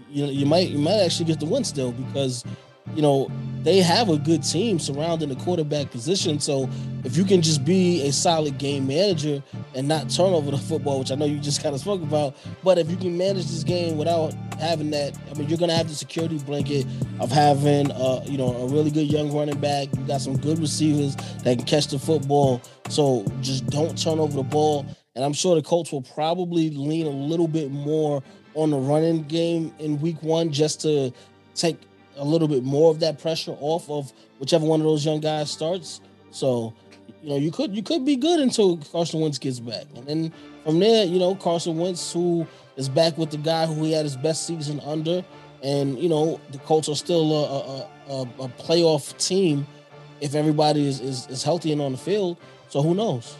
You 0.09 0.25
know 0.25 0.31
you 0.31 0.45
might 0.45 0.69
you 0.69 0.79
might 0.79 0.99
actually 0.99 1.25
get 1.25 1.39
the 1.39 1.45
win 1.45 1.63
still 1.63 1.91
because 1.91 2.43
you 2.95 3.01
know, 3.01 3.29
they 3.63 3.77
have 3.77 4.09
a 4.09 4.17
good 4.17 4.43
team 4.43 4.79
surrounding 4.79 5.29
the 5.29 5.35
quarterback 5.35 5.91
position. 5.91 6.39
So 6.39 6.67
if 7.03 7.15
you 7.15 7.23
can 7.23 7.41
just 7.41 7.63
be 7.63 8.07
a 8.07 8.11
solid 8.11 8.57
game 8.57 8.87
manager 8.87 9.43
and 9.75 9.87
not 9.87 10.09
turn 10.09 10.33
over 10.33 10.51
the 10.51 10.57
football, 10.69 10.99
which 10.99 11.11
I 11.11 11.15
know 11.15 11.25
you 11.25 11.39
just 11.39 11.61
kind 11.61 11.75
of 11.75 11.81
spoke 11.81 12.01
about, 12.01 12.35
but 12.63 12.77
if 12.77 12.89
you 12.89 12.97
can 12.97 13.17
manage 13.17 13.45
this 13.45 13.63
game 13.63 13.97
without 13.97 14.33
having 14.59 14.89
that, 14.91 15.15
I 15.29 15.37
mean, 15.37 15.47
you're 15.47 15.59
going 15.59 15.69
to 15.69 15.75
have 15.75 15.87
the 15.87 15.95
security 15.95 16.39
blanket 16.39 16.87
of 17.19 17.31
having, 17.31 17.91
uh, 17.91 18.23
you 18.25 18.37
know, 18.37 18.55
a 18.55 18.67
really 18.67 18.89
good 18.89 19.11
young 19.11 19.31
running 19.31 19.59
back. 19.59 19.89
You 19.95 20.07
got 20.07 20.21
some 20.21 20.37
good 20.37 20.57
receivers 20.59 21.15
that 21.43 21.57
can 21.57 21.65
catch 21.65 21.87
the 21.87 21.99
football. 21.99 22.61
So 22.89 23.25
just 23.41 23.67
don't 23.67 23.97
turn 23.97 24.19
over 24.19 24.35
the 24.35 24.43
ball. 24.43 24.85
And 25.15 25.23
I'm 25.23 25.33
sure 25.33 25.55
the 25.55 25.61
Colts 25.61 25.91
will 25.91 26.01
probably 26.01 26.69
lean 26.71 27.05
a 27.05 27.09
little 27.09 27.47
bit 27.47 27.69
more 27.69 28.23
on 28.55 28.71
the 28.71 28.77
running 28.77 29.23
game 29.23 29.73
in 29.79 29.99
week 30.01 30.21
one 30.23 30.51
just 30.51 30.81
to 30.81 31.11
take 31.53 31.77
a 32.17 32.25
little 32.25 32.47
bit 32.47 32.63
more 32.63 32.91
of 32.91 32.99
that 32.99 33.19
pressure 33.19 33.55
off 33.59 33.89
of 33.89 34.11
whichever 34.39 34.65
one 34.65 34.79
of 34.79 34.85
those 34.85 35.05
young 35.05 35.19
guys 35.19 35.51
starts. 35.51 36.01
So, 36.31 36.73
you 37.21 37.29
know, 37.29 37.37
you 37.37 37.51
could 37.51 37.75
you 37.75 37.83
could 37.83 38.05
be 38.05 38.15
good 38.15 38.39
until 38.39 38.77
Carson 38.77 39.21
Wentz 39.21 39.37
gets 39.37 39.59
back, 39.59 39.85
and 39.95 40.05
then 40.07 40.33
from 40.63 40.79
there, 40.79 41.05
you 41.05 41.19
know, 41.19 41.35
Carson 41.35 41.77
Wentz, 41.77 42.13
who 42.13 42.47
is 42.77 42.89
back 42.89 43.17
with 43.17 43.31
the 43.31 43.37
guy 43.37 43.65
who 43.65 43.83
he 43.83 43.91
had 43.91 44.05
his 44.05 44.15
best 44.17 44.47
season 44.47 44.79
under, 44.81 45.23
and 45.61 45.99
you 45.99 46.09
know, 46.09 46.39
the 46.51 46.57
Colts 46.59 46.89
are 46.89 46.95
still 46.95 47.31
a, 47.31 48.11
a, 48.11 48.21
a 48.21 48.47
playoff 48.49 49.17
team 49.17 49.67
if 50.21 50.35
everybody 50.35 50.87
is, 50.87 51.01
is, 51.01 51.27
is 51.27 51.43
healthy 51.43 51.71
and 51.71 51.81
on 51.81 51.91
the 51.91 51.97
field. 51.97 52.37
So 52.69 52.81
who 52.81 52.93
knows? 52.93 53.35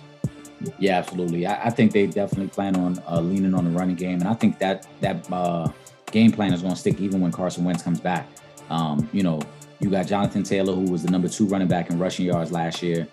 Yeah, 0.78 0.98
absolutely. 0.98 1.46
I, 1.46 1.68
I 1.68 1.70
think 1.70 1.92
they 1.92 2.08
definitely 2.08 2.50
plan 2.50 2.76
on 2.76 3.02
uh, 3.08 3.22
leaning 3.22 3.54
on 3.54 3.66
the 3.66 3.72
running 3.72 3.96
game, 3.96 4.20
and 4.20 4.28
I 4.28 4.34
think 4.34 4.60
that 4.60 4.88
that 5.00 5.32
uh, 5.32 5.72
game 6.12 6.32
plan 6.32 6.54
is 6.54 6.62
going 6.62 6.74
to 6.74 6.80
stick 6.80 7.00
even 7.00 7.22
when 7.22 7.32
Carson 7.32 7.64
Wentz 7.64 7.84
comes 7.84 8.00
back. 8.00 8.28
Um, 8.70 9.09
you 9.12 9.24
know, 9.24 9.41
you 9.80 9.89
got 9.89 10.07
Jonathan 10.07 10.43
Taylor, 10.43 10.74
who 10.74 10.91
was 10.91 11.03
the 11.03 11.12
number 11.12 11.28
two 11.28 11.47
running 11.47 11.68
back 11.68 11.89
in 11.89 11.99
rushing 11.99 12.26
yards 12.26 12.51
last 12.51 12.82
year. 12.82 13.07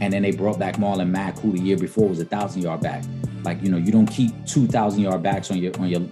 And 0.00 0.12
then 0.12 0.22
they 0.22 0.30
brought 0.30 0.58
back 0.58 0.76
Marlon 0.76 1.10
Mack, 1.10 1.38
who 1.38 1.52
the 1.52 1.60
year 1.60 1.76
before 1.76 2.08
was 2.08 2.20
a 2.20 2.24
thousand 2.24 2.62
yard 2.62 2.80
back. 2.80 3.04
Like, 3.42 3.62
you 3.62 3.68
know, 3.68 3.76
you 3.76 3.92
don't 3.92 4.06
keep 4.06 4.32
two 4.46 4.66
thousand 4.66 5.00
yard 5.02 5.22
backs 5.22 5.50
on 5.50 5.58
your 5.58 5.78
on 5.78 5.88
your 5.88 6.02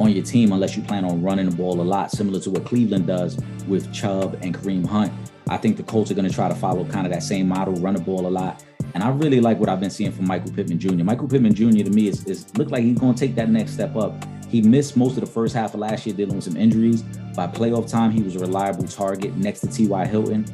on 0.00 0.10
your 0.10 0.24
team 0.24 0.52
unless 0.52 0.76
you 0.76 0.82
plan 0.82 1.04
on 1.04 1.22
running 1.22 1.48
the 1.48 1.56
ball 1.56 1.80
a 1.80 1.82
lot, 1.82 2.10
similar 2.10 2.40
to 2.40 2.50
what 2.50 2.64
Cleveland 2.64 3.06
does 3.06 3.38
with 3.66 3.92
Chubb 3.92 4.38
and 4.42 4.54
Kareem 4.54 4.86
Hunt. 4.86 5.12
I 5.48 5.56
think 5.56 5.76
the 5.76 5.82
Colts 5.82 6.10
are 6.10 6.14
going 6.14 6.28
to 6.28 6.34
try 6.34 6.48
to 6.48 6.54
follow 6.54 6.84
kind 6.84 7.06
of 7.06 7.12
that 7.12 7.22
same 7.22 7.48
model, 7.48 7.74
run 7.74 7.94
the 7.94 8.00
ball 8.00 8.26
a 8.26 8.28
lot. 8.28 8.64
And 8.94 9.02
I 9.02 9.10
really 9.10 9.40
like 9.40 9.58
what 9.58 9.68
I've 9.68 9.80
been 9.80 9.90
seeing 9.90 10.12
from 10.12 10.26
Michael 10.26 10.52
Pittman 10.52 10.78
Jr. 10.78 11.04
Michael 11.04 11.28
Pittman 11.28 11.54
Jr. 11.54 11.84
to 11.84 11.90
me 11.90 12.08
is, 12.08 12.24
is 12.26 12.56
look 12.56 12.70
like 12.70 12.82
he's 12.82 12.98
going 12.98 13.14
to 13.14 13.20
take 13.20 13.34
that 13.36 13.48
next 13.48 13.72
step 13.72 13.96
up. 13.96 14.14
He 14.52 14.60
missed 14.60 14.98
most 14.98 15.16
of 15.16 15.20
the 15.20 15.26
first 15.26 15.54
half 15.54 15.72
of 15.72 15.80
last 15.80 16.04
year 16.04 16.14
dealing 16.14 16.36
with 16.36 16.44
some 16.44 16.58
injuries. 16.58 17.00
By 17.34 17.46
playoff 17.46 17.90
time, 17.90 18.10
he 18.10 18.22
was 18.22 18.36
a 18.36 18.38
reliable 18.38 18.86
target 18.86 19.34
next 19.34 19.60
to 19.60 19.66
T.Y. 19.66 20.06
Hilton. 20.06 20.44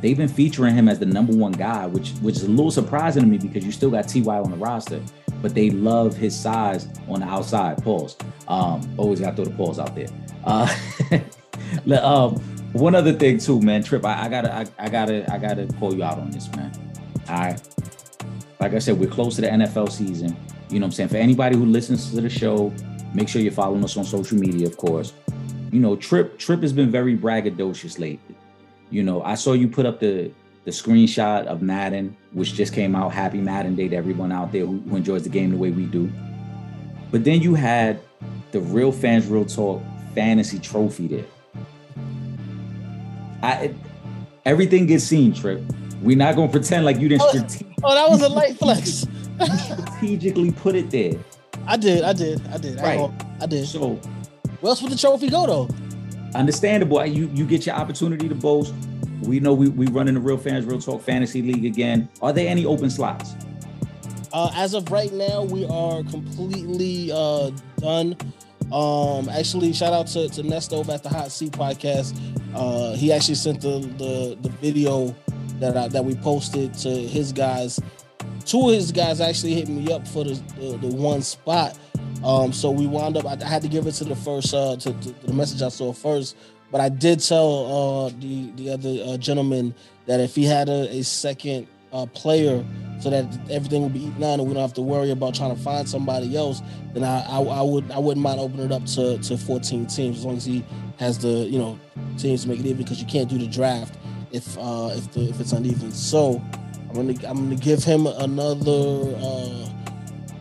They've 0.00 0.16
been 0.16 0.28
featuring 0.28 0.72
him 0.72 0.88
as 0.88 1.00
the 1.00 1.06
number 1.06 1.34
one 1.34 1.50
guy, 1.50 1.86
which 1.86 2.12
which 2.22 2.36
is 2.36 2.44
a 2.44 2.48
little 2.48 2.70
surprising 2.70 3.24
to 3.24 3.28
me 3.28 3.38
because 3.38 3.66
you 3.66 3.72
still 3.72 3.90
got 3.90 4.06
T.Y. 4.08 4.38
on 4.38 4.52
the 4.52 4.56
roster, 4.56 5.02
but 5.42 5.52
they 5.52 5.70
love 5.70 6.16
his 6.16 6.38
size 6.38 6.86
on 7.08 7.20
the 7.20 7.26
outside. 7.26 7.82
Pause. 7.82 8.18
Um, 8.46 8.88
always 8.96 9.18
got 9.18 9.36
to 9.36 9.42
throw 9.42 9.44
the 9.46 9.56
pause 9.56 9.80
out 9.80 9.96
there. 9.96 10.06
Uh, 10.44 10.72
um, 12.00 12.36
one 12.72 12.94
other 12.94 13.12
thing 13.12 13.38
too, 13.38 13.60
man. 13.60 13.82
Trip, 13.82 14.04
I, 14.04 14.26
I 14.26 14.28
gotta, 14.28 14.54
I, 14.54 14.66
I, 14.78 14.88
gotta, 14.88 15.30
I 15.32 15.38
gotta 15.38 15.66
call 15.80 15.92
you 15.92 16.04
out 16.04 16.18
on 16.18 16.30
this, 16.30 16.48
man. 16.54 16.70
All 17.28 17.34
right. 17.34 17.60
Like 18.60 18.74
I 18.74 18.78
said, 18.78 18.96
we're 18.96 19.10
close 19.10 19.34
to 19.36 19.40
the 19.40 19.48
NFL 19.48 19.90
season. 19.90 20.36
You 20.68 20.78
know 20.78 20.84
what 20.84 20.90
I'm 20.90 20.92
saying? 20.92 21.08
For 21.08 21.16
anybody 21.16 21.56
who 21.56 21.66
listens 21.66 22.10
to 22.14 22.20
the 22.20 22.30
show, 22.30 22.72
Make 23.14 23.28
sure 23.28 23.42
you're 23.42 23.52
following 23.52 23.82
us 23.84 23.96
on 23.96 24.04
social 24.04 24.38
media, 24.38 24.66
of 24.66 24.76
course. 24.76 25.12
You 25.72 25.80
know, 25.80 25.96
Trip 25.96 26.38
Trip 26.38 26.62
has 26.62 26.72
been 26.72 26.90
very 26.90 27.16
braggadocious 27.16 27.98
lately. 27.98 28.36
You 28.90 29.02
know, 29.02 29.22
I 29.22 29.34
saw 29.34 29.52
you 29.52 29.68
put 29.68 29.86
up 29.86 30.00
the 30.00 30.30
the 30.64 30.70
screenshot 30.70 31.46
of 31.46 31.62
Madden, 31.62 32.16
which 32.32 32.54
just 32.54 32.72
came 32.74 32.94
out. 32.94 33.12
Happy 33.12 33.38
Madden 33.38 33.74
Day 33.74 33.88
to 33.88 33.96
everyone 33.96 34.30
out 34.32 34.52
there 34.52 34.66
who, 34.66 34.80
who 34.80 34.96
enjoys 34.96 35.22
the 35.22 35.28
game 35.28 35.50
the 35.50 35.56
way 35.56 35.70
we 35.70 35.86
do. 35.86 36.10
But 37.10 37.24
then 37.24 37.40
you 37.40 37.54
had 37.54 38.00
the 38.52 38.60
Real 38.60 38.92
Fans 38.92 39.26
Real 39.26 39.44
Talk 39.44 39.82
fantasy 40.14 40.58
trophy 40.58 41.06
there. 41.06 41.24
I 43.42 43.74
everything 44.44 44.86
gets 44.86 45.04
seen, 45.04 45.32
Trip. 45.32 45.60
We're 46.02 46.16
not 46.16 46.36
gonna 46.36 46.50
pretend 46.50 46.84
like 46.84 46.98
you 46.98 47.08
didn't. 47.08 47.22
Oh, 47.22 47.66
oh 47.84 47.94
that 47.94 48.08
was 48.08 48.22
a 48.22 48.28
light 48.28 48.56
flex. 48.58 49.06
strategically 49.56 50.52
put 50.52 50.74
it 50.74 50.90
there. 50.90 51.14
I 51.66 51.76
did, 51.76 52.02
I 52.02 52.12
did, 52.12 52.46
I 52.48 52.58
did. 52.58 52.80
Right. 52.80 52.98
I, 52.98 53.44
I 53.44 53.46
did. 53.46 53.66
So 53.66 54.00
where 54.60 54.70
else 54.70 54.82
would 54.82 54.92
the 54.92 54.96
trophy 54.96 55.28
go 55.28 55.46
though? 55.46 55.68
Understandable. 56.34 57.04
You 57.06 57.30
you 57.34 57.46
get 57.46 57.66
your 57.66 57.74
opportunity 57.74 58.28
to 58.28 58.34
boast. 58.34 58.74
We 59.22 59.40
know 59.40 59.52
we 59.52 59.68
we 59.68 59.86
running 59.88 60.14
the 60.14 60.20
Real 60.20 60.38
Fans 60.38 60.64
Real 60.64 60.80
Talk 60.80 61.02
Fantasy 61.02 61.42
League 61.42 61.64
again. 61.64 62.08
Are 62.22 62.32
there 62.32 62.48
any 62.48 62.64
open 62.64 62.90
slots? 62.90 63.34
Uh, 64.32 64.52
as 64.54 64.74
of 64.74 64.90
right 64.92 65.12
now, 65.12 65.42
we 65.42 65.66
are 65.66 66.02
completely 66.04 67.10
uh, 67.12 67.50
done. 67.78 68.16
Um, 68.72 69.28
actually, 69.28 69.72
shout 69.72 69.92
out 69.92 70.06
to, 70.08 70.28
to 70.28 70.42
Nesto 70.42 70.88
at 70.88 71.02
the 71.02 71.08
Hot 71.08 71.32
Seat 71.32 71.52
Podcast. 71.52 72.16
Uh, 72.54 72.94
he 72.94 73.12
actually 73.12 73.34
sent 73.34 73.60
the 73.60 73.80
the, 73.98 74.38
the 74.40 74.48
video 74.60 75.14
that 75.58 75.76
I, 75.76 75.88
that 75.88 76.04
we 76.04 76.14
posted 76.14 76.74
to 76.74 76.90
his 76.90 77.32
guys 77.32 77.80
two 78.50 78.68
of 78.68 78.74
his 78.74 78.90
guys 78.90 79.20
actually 79.20 79.54
hit 79.54 79.68
me 79.68 79.92
up 79.92 80.06
for 80.08 80.24
the 80.24 80.34
the, 80.58 80.76
the 80.78 80.88
one 80.88 81.22
spot. 81.22 81.78
Um, 82.24 82.52
so 82.52 82.70
we 82.70 82.86
wound 82.86 83.16
up. 83.16 83.24
I, 83.24 83.42
had 83.46 83.62
to 83.62 83.68
give 83.68 83.86
it 83.86 83.92
to 83.92 84.04
the 84.04 84.16
first 84.16 84.52
uh, 84.52 84.76
to, 84.76 84.92
to, 84.92 85.26
the 85.26 85.32
message 85.32 85.62
I 85.62 85.68
saw 85.68 85.92
first, 85.92 86.36
but 86.70 86.80
I 86.80 86.88
did 86.88 87.20
tell 87.20 88.08
uh, 88.08 88.08
the 88.18 88.50
the 88.56 88.70
other 88.70 89.14
uh, 89.14 89.16
gentleman 89.16 89.74
that 90.06 90.20
if 90.20 90.34
he 90.34 90.44
had 90.44 90.68
a, 90.68 90.98
a 90.98 91.02
second 91.02 91.68
uh, 91.92 92.06
player, 92.06 92.64
so 92.98 93.08
that 93.10 93.24
everything 93.50 93.82
would 93.82 93.92
be 93.92 94.04
eaten 94.04 94.22
out 94.22 94.40
and 94.40 94.48
we 94.48 94.54
don't 94.54 94.62
have 94.62 94.74
to 94.74 94.82
worry 94.82 95.10
about 95.10 95.34
trying 95.34 95.54
to 95.54 95.62
find 95.62 95.88
somebody 95.88 96.36
else, 96.36 96.60
then 96.92 97.04
I, 97.04 97.20
I, 97.22 97.40
I 97.40 97.62
would 97.62 97.90
I 97.92 97.98
wouldn't 97.98 98.22
mind 98.22 98.40
opening 98.40 98.66
it 98.66 98.72
up 98.72 98.84
to, 98.86 99.18
to 99.18 99.38
14 99.38 99.86
teams 99.86 100.18
as 100.18 100.24
long 100.24 100.36
as 100.36 100.44
he 100.44 100.64
has 100.98 101.18
the 101.18 101.28
you 101.28 101.58
know 101.58 101.78
teams 102.18 102.42
to 102.42 102.48
make 102.48 102.58
it 102.58 102.66
even 102.66 102.78
because 102.78 103.00
you 103.00 103.06
can't 103.06 103.30
do 103.30 103.38
the 103.38 103.46
draft 103.46 103.96
if 104.32 104.58
uh, 104.58 104.90
if 104.92 105.12
the, 105.12 105.28
if 105.30 105.40
it's 105.40 105.52
uneven. 105.52 105.92
So 105.92 106.42
I'm 106.90 106.96
gonna 106.96 107.28
I'm 107.28 107.36
gonna 107.44 107.54
give 107.54 107.84
him 107.84 108.08
another 108.08 109.14
uh, 109.16 109.68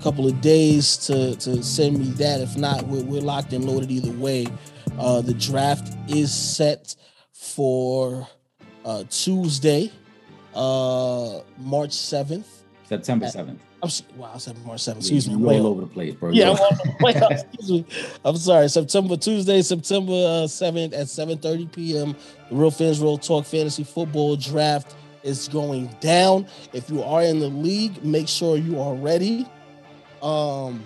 couple 0.02 0.26
of 0.26 0.42
days 0.42 0.98
to 1.06 1.36
to 1.36 1.62
send 1.62 2.00
me 2.00 2.06
that. 2.14 2.42
If 2.42 2.58
not, 2.58 2.88
we're, 2.88 3.04
we're 3.04 3.22
locked 3.22 3.54
and 3.54 3.66
loaded 3.66 3.92
either 3.92 4.12
way. 4.14 4.48
Uh, 4.98 5.22
the 5.22 5.36
draft 5.36 5.96
is 6.08 6.34
set 6.34 6.96
for 7.34 8.28
uh, 8.84 9.04
Tuesday, 9.12 9.92
uh, 10.56 11.42
March 11.60 11.94
seventh. 11.94 12.64
September 12.86 13.28
seventh. 13.28 13.62
I'm 13.84 13.90
wow, 14.18 14.32
I 14.34 14.40
said 14.40 14.58
March 14.66 14.82
seventh. 14.82 15.06
Excuse 15.06 15.28
yeah, 15.28 15.36
me. 15.36 15.60
all 15.60 15.68
over 15.68 15.82
the 15.82 15.88
place, 15.88 16.16
bro. 16.16 16.32
Yeah, 16.32 16.50
I'm 16.50 17.16
Excuse 17.32 17.70
me. 17.70 17.86
I'm 18.26 18.38
sorry. 18.38 18.70
September 18.70 19.18
Tuesday, 19.18 19.62
September 19.62 20.14
uh, 20.44 20.48
seventh 20.48 20.94
at 20.94 21.10
seven 21.10 21.38
thirty 21.38 21.68
p.m. 21.68 22.16
The 22.50 22.56
Real 22.56 22.72
Fans 22.72 23.00
Real 23.00 23.20
Talk 23.20 23.46
Fantasy 23.46 23.84
Football 23.84 24.36
Draft 24.36 24.96
is 25.24 25.48
going 25.48 25.88
down. 26.00 26.48
If 26.74 26.90
you 26.90 27.04
are 27.04 27.24
in 27.24 27.40
the 27.40 27.50
league, 27.50 28.04
make 28.04 28.28
sure 28.28 28.58
you 28.58 28.80
are 28.80 28.96
ready. 28.96 29.46
Um, 30.22 30.84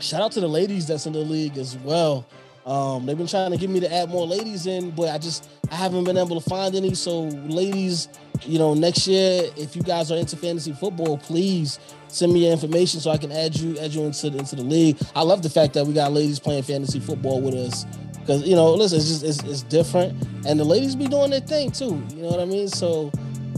shout 0.00 0.22
out 0.22 0.32
to 0.32 0.40
the 0.40 0.48
ladies 0.48 0.86
that's 0.86 1.06
in 1.06 1.12
the 1.12 1.20
league 1.20 1.58
as 1.58 1.76
well. 1.78 2.26
Um, 2.66 3.06
they've 3.06 3.16
been 3.16 3.26
trying 3.26 3.50
to 3.50 3.56
get 3.56 3.70
me 3.70 3.80
to 3.80 3.92
add 3.92 4.10
more 4.10 4.26
ladies 4.26 4.66
in, 4.66 4.90
but 4.90 5.08
I 5.08 5.18
just 5.18 5.48
I 5.70 5.76
haven't 5.76 6.04
been 6.04 6.18
able 6.18 6.40
to 6.40 6.48
find 6.48 6.74
any. 6.74 6.94
So, 6.94 7.22
ladies, 7.22 8.08
you 8.42 8.58
know, 8.58 8.74
next 8.74 9.06
year, 9.06 9.44
if 9.56 9.74
you 9.74 9.82
guys 9.82 10.12
are 10.12 10.18
into 10.18 10.36
fantasy 10.36 10.72
football, 10.72 11.16
please 11.18 11.78
send 12.08 12.32
me 12.32 12.44
your 12.44 12.52
information 12.52 13.00
so 13.00 13.10
I 13.10 13.16
can 13.16 13.32
add 13.32 13.56
you 13.56 13.78
add 13.78 13.94
you 13.94 14.02
into 14.02 14.26
into 14.26 14.56
the 14.56 14.62
league. 14.62 14.98
I 15.14 15.22
love 15.22 15.42
the 15.42 15.50
fact 15.50 15.74
that 15.74 15.86
we 15.86 15.94
got 15.94 16.12
ladies 16.12 16.38
playing 16.38 16.62
fantasy 16.64 17.00
football 17.00 17.40
with 17.40 17.54
us 17.54 17.86
because 18.20 18.46
you 18.46 18.54
know, 18.54 18.72
listen, 18.74 18.98
it's 18.98 19.08
just 19.08 19.24
it's, 19.24 19.42
it's 19.42 19.62
different, 19.62 20.22
and 20.46 20.60
the 20.60 20.64
ladies 20.64 20.94
be 20.94 21.08
doing 21.08 21.30
their 21.30 21.40
thing 21.40 21.70
too. 21.70 22.02
You 22.10 22.22
know 22.22 22.28
what 22.28 22.40
I 22.40 22.44
mean? 22.44 22.68
So 22.68 23.10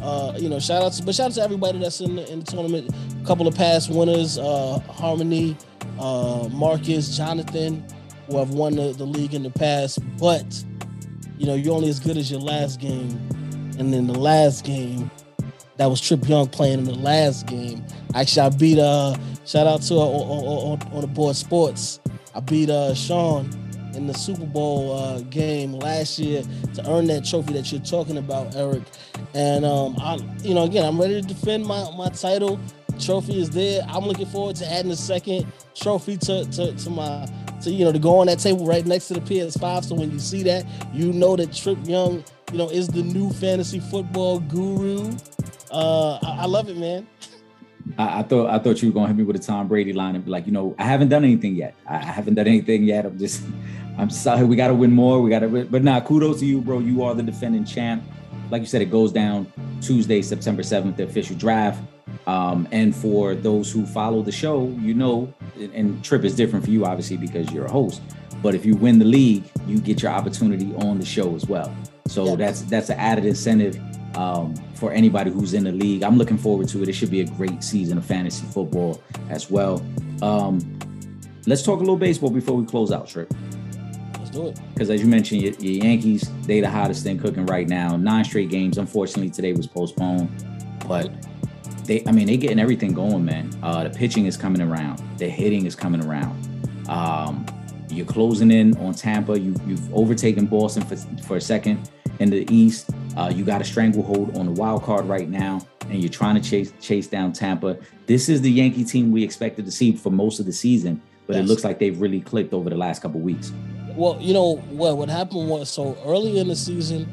uh, 0.03 0.35
you 0.37 0.49
know, 0.49 0.59
shout 0.59 0.83
out 0.83 0.93
to 0.93 1.03
but 1.03 1.15
shout 1.15 1.27
out 1.27 1.35
to 1.35 1.43
everybody 1.43 1.79
that's 1.79 2.01
in 2.01 2.17
the, 2.17 2.31
in 2.33 2.41
the 2.41 2.47
tournament. 2.47 2.91
A 3.23 3.27
couple 3.27 3.47
of 3.47 3.55
past 3.55 3.91
winners, 3.91 4.37
uh, 4.37 4.81
Harmony, 4.89 5.57
uh, 5.99 6.49
Marcus, 6.51 7.17
Jonathan, 7.17 7.85
who 8.27 8.39
have 8.39 8.51
won 8.51 8.75
the, 8.75 8.93
the 8.93 9.05
league 9.05 9.35
in 9.35 9.43
the 9.43 9.51
past. 9.51 10.01
But 10.19 10.65
you 11.39 11.47
know, 11.47 11.55
you're 11.55 11.75
only 11.75 11.89
as 11.89 12.01
good 12.01 12.17
as 12.17 12.31
your 12.31 12.41
last 12.41 12.81
game. 12.81 13.11
And 13.79 13.93
then 13.93 14.07
the 14.07 14.19
last 14.19 14.65
game, 14.65 15.11
that 15.77 15.87
was 15.87 16.01
Trip 16.01 16.29
Yung 16.29 16.49
playing 16.49 16.81
in 16.81 16.85
the 16.85 16.95
last 16.95 17.47
game. 17.47 17.85
Actually, 18.15 18.47
I 18.47 18.49
beat 18.51 18.79
uh 18.79 19.17
shout 19.47 19.67
out 19.67 19.83
to 19.83 19.95
uh, 19.95 19.99
on, 19.99 20.81
on, 20.81 20.93
on 20.93 21.01
the 21.01 21.07
board 21.07 21.37
sports. 21.37 22.01
I 22.35 22.41
beat 22.41 22.71
uh 22.71 22.95
Sean 22.95 23.49
in 23.95 24.07
the 24.07 24.15
Super 24.15 24.47
Bowl 24.47 24.93
uh, 24.93 25.21
game 25.23 25.75
last 25.75 26.19
year 26.19 26.43
to 26.75 26.91
earn 26.91 27.07
that 27.07 27.25
trophy 27.25 27.53
that 27.55 27.71
you're 27.71 27.81
talking 27.81 28.19
about, 28.19 28.55
Eric. 28.57 28.83
And 29.35 29.65
um, 29.65 29.97
I, 29.99 30.19
you 30.43 30.55
know, 30.55 30.65
again, 30.65 30.85
I'm 30.85 31.01
ready 31.01 31.21
to 31.21 31.27
defend 31.27 31.65
my 31.65 31.91
my 31.97 32.09
title. 32.09 32.61
Trophy 32.99 33.41
is 33.41 33.51
there. 33.51 33.83
I'm 33.89 34.05
looking 34.05 34.27
forward 34.27 34.57
to 34.57 34.71
adding 34.71 34.91
a 34.91 34.97
second 34.97 35.47
trophy 35.75 36.17
to 36.19 36.45
to, 36.45 36.75
to 36.75 36.91
my 36.91 37.29
to 37.63 37.71
you 37.71 37.85
know 37.85 37.93
to 37.93 37.99
go 37.99 38.19
on 38.19 38.27
that 38.27 38.39
table 38.39 38.67
right 38.67 38.85
next 38.85 39.09
to 39.09 39.15
the 39.15 39.21
PS5. 39.21 39.85
So 39.85 39.95
when 39.95 40.11
you 40.11 40.19
see 40.19 40.43
that, 40.45 40.67
you 40.93 41.13
know 41.13 41.37
that 41.37 41.53
Trip 41.53 41.79
Yung, 41.85 42.25
you 42.53 42.59
know, 42.59 42.69
is 42.69 42.89
the 42.89 43.03
new 43.03 43.31
fantasy 43.31 43.81
football 43.81 44.41
guru. 44.41 45.17
Uh, 45.71 46.19
I, 46.23 46.43
I 46.43 46.47
love 46.47 46.69
it, 46.69 46.77
man. 46.77 47.07
I, 47.99 48.21
I, 48.21 48.23
thought 48.23 48.51
I 48.51 48.59
thought 48.59 48.83
you 48.83 48.89
were 48.89 48.95
gonna 48.95 49.09
hit 49.09 49.17
me 49.17 49.25
with 49.25 49.37
a 49.37 49.39
Tom 49.39 49.69
Brady 49.69 49.93
line 49.93 50.15
and 50.15 50.25
be 50.25 50.31
like, 50.31 50.47
you 50.47 50.53
know, 50.53 50.75
I 50.79 50.85
haven't 50.85 51.09
done 51.09 51.25
anything 51.25 51.55
yet. 51.55 51.75
I, 51.87 51.97
I 51.97 52.03
haven't 52.03 52.35
done 52.35 52.47
anything 52.47 52.85
yet. 52.85 53.07
I'm 53.07 53.19
just, 53.19 53.43
I'm 53.99 54.11
sorry. 54.11 54.45
We 54.45 54.57
got 54.57 54.69
to 54.69 54.75
win 54.75 54.93
more. 54.93 55.21
We 55.21 55.31
got 55.31 55.41
to, 55.41 55.65
but 55.65 55.83
nah. 55.83 56.01
Kudos 56.01 56.41
to 56.41 56.47
you, 56.47 56.61
bro. 56.61 56.79
You 56.79 57.03
are 57.03 57.15
the 57.15 57.23
defending 57.23 57.65
champ. 57.65 58.03
Like 58.51 58.61
you 58.61 58.67
said, 58.67 58.83
it 58.83 58.91
goes 58.91 59.13
down 59.13 59.51
Tuesday, 59.81 60.23
September 60.23 60.63
7th, 60.63 60.97
the 60.97 61.05
official 61.05 61.37
draft. 61.37 61.83
Um, 62.27 62.69
and 62.71 62.95
for 62.95 63.35
those 63.35 63.73
who 63.73 63.87
follow 63.87 64.23
the 64.23 64.33
show, 64.33 64.69
you 64.81 64.95
know, 64.95 65.33
and 65.57 66.03
Trip 66.05 66.25
is 66.25 66.35
different 66.35 66.65
for 66.65 66.71
you, 66.71 66.85
obviously, 66.85 67.17
because 67.17 67.51
you're 67.51 67.67
a 67.67 67.71
host. 67.71 68.01
But 68.43 68.55
if 68.55 68.67
you 68.67 68.77
win 68.77 68.99
the 68.99 69.05
league, 69.05 69.45
you 69.67 69.79
get 69.79 70.03
your 70.03 70.13
opportunity 70.13 70.75
on 70.77 70.99
the 70.99 71.05
show 71.05 71.35
as 71.35 71.47
well. 71.47 71.75
So 72.07 72.25
yes. 72.25 72.37
that's 72.37 72.63
that's 72.63 72.91
an 72.91 72.99
added 72.99 73.25
incentive 73.25 73.81
um, 74.17 74.55
for 74.75 74.93
anybody 74.93 75.31
who's 75.31 75.55
in 75.55 75.65
the 75.65 75.73
league. 75.73 76.03
I'm 76.03 76.19
looking 76.19 76.39
forward 76.39 76.69
to 76.69 76.83
it. 76.83 76.89
It 76.89 76.93
should 76.93 77.11
be 77.11 77.21
a 77.21 77.27
great 77.27 77.63
season 77.63 77.99
of 77.99 78.05
fantasy 78.05 78.45
football 78.47 79.03
as 79.31 79.51
well. 79.51 79.85
Um, 80.21 80.79
let's 81.47 81.63
talk 81.63 81.77
a 81.77 81.81
little 81.81 81.97
baseball 81.97 82.31
before 82.31 82.57
we 82.57 82.67
close 82.67 82.93
out, 82.93 83.07
Trip. 83.09 83.33
Do 84.33 84.49
it. 84.49 84.59
Because 84.73 84.89
as 84.89 85.01
you 85.03 85.07
mentioned, 85.07 85.43
your, 85.43 85.53
your, 85.55 85.85
Yankees, 85.85 86.29
they 86.43 86.61
the 86.61 86.71
hottest 86.71 87.05
thing 87.05 87.19
cooking 87.19 87.45
right 87.47 87.69
now. 87.69 87.97
Nine 87.97 88.25
straight 88.25 88.49
games. 88.49 88.79
Unfortunately, 88.79 89.31
today 89.31 89.53
was 89.53 89.67
postponed, 89.67 90.31
but 90.89 91.13
they, 91.85 92.03
I 92.07 92.13
mean, 92.13 92.27
they 92.27 92.39
getting 92.39 92.59
everything 92.59 92.95
going, 92.95 93.25
man. 93.25 93.51
Uh, 93.63 93.85
the 93.85 93.91
pitching 93.91 94.27
is 94.27 94.37
coming 94.37 94.63
around. 94.63 95.03
The 95.19 95.29
hitting 95.29 95.67
is 95.67 95.77
coming 95.77 96.03
around. 96.03 96.49
Um, 96.89 97.47
you're 97.91 98.07
closing 98.07 98.51
in 98.51 98.77
on 98.79 98.95
Tampa. 98.95 99.39
You, 99.39 99.55
you've 99.67 99.95
overtaken 99.95 100.47
Boston 100.47 100.83
for, 100.83 100.97
for 101.23 101.37
a 101.37 101.41
second 101.41 101.91
in 102.19 102.31
the 102.31 102.47
East. 102.51 102.91
Uh, 103.17 103.31
you 103.35 103.45
got 103.45 103.61
a 103.61 103.65
stranglehold 103.65 104.37
on 104.39 104.47
the 104.47 104.53
wild 104.53 104.83
card 104.83 105.05
right 105.05 105.29
now, 105.29 105.61
and 105.91 106.01
you're 106.01 106.11
trying 106.11 106.41
to 106.41 106.41
chase 106.41 106.73
chase 106.81 107.07
down 107.07 107.33
Tampa. 107.33 107.77
This 108.07 108.31
is 108.31 108.41
the 108.41 108.51
Yankee 108.51 108.85
team 108.85 109.13
we 109.13 109.23
expected 109.23 109.67
to 109.67 109.71
see 109.71 109.93
for 109.93 110.11
most 110.11 110.41
of 110.41 110.47
the 110.47 110.53
season, 110.53 111.03
but 111.27 111.37
yes. 111.37 111.45
it 111.45 111.49
looks 111.49 111.65
like 111.65 111.79
they've 111.79 112.01
really 112.01 112.21
clicked 112.21 112.55
over 112.55 112.71
the 112.71 112.77
last 112.77 113.03
couple 113.03 113.21
weeks. 113.21 113.53
Well, 113.95 114.19
you 114.21 114.33
know 114.33 114.57
what? 114.71 114.97
What 114.97 115.09
happened 115.09 115.49
was 115.49 115.71
so 115.71 115.97
early 116.05 116.39
in 116.39 116.49
the 116.49 116.57
season, 116.57 117.07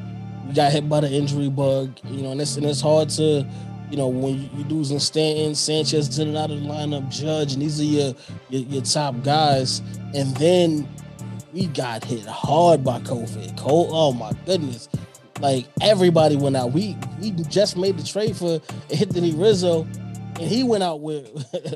we 0.46 0.54
got 0.54 0.72
hit 0.72 0.88
by 0.88 1.00
the 1.00 1.10
injury 1.10 1.48
bug. 1.48 1.98
You 2.04 2.22
know, 2.22 2.32
and 2.32 2.40
it's 2.40 2.56
and 2.56 2.66
it's 2.66 2.80
hard 2.80 3.08
to, 3.10 3.46
you 3.90 3.96
know, 3.96 4.08
when 4.08 4.50
you, 4.54 4.64
are 4.64 4.68
losing 4.68 4.98
Stanton, 4.98 5.54
Sanchez 5.54 6.18
in 6.18 6.28
and 6.28 6.36
out 6.36 6.50
of 6.50 6.60
the 6.60 6.66
lineup, 6.66 7.08
Judge, 7.10 7.52
and 7.52 7.62
these 7.62 7.80
are 7.80 7.84
your, 7.84 8.14
your 8.48 8.62
your 8.62 8.82
top 8.82 9.22
guys, 9.22 9.80
and 10.14 10.34
then 10.36 10.88
we 11.52 11.66
got 11.66 12.04
hit 12.04 12.26
hard 12.26 12.84
by 12.84 13.00
COVID. 13.00 13.58
Cold, 13.58 13.90
oh 13.92 14.12
my 14.12 14.32
goodness. 14.46 14.88
Like 15.40 15.66
everybody 15.80 16.36
went 16.36 16.56
out. 16.56 16.72
We 16.72 16.96
we 17.20 17.30
just 17.30 17.76
made 17.76 17.98
the 17.98 18.04
trade 18.04 18.36
for 18.36 18.60
Anthony 18.90 19.32
Rizzo, 19.32 19.84
and 19.84 20.48
he 20.48 20.62
went 20.62 20.82
out 20.82 21.00
with 21.00 21.30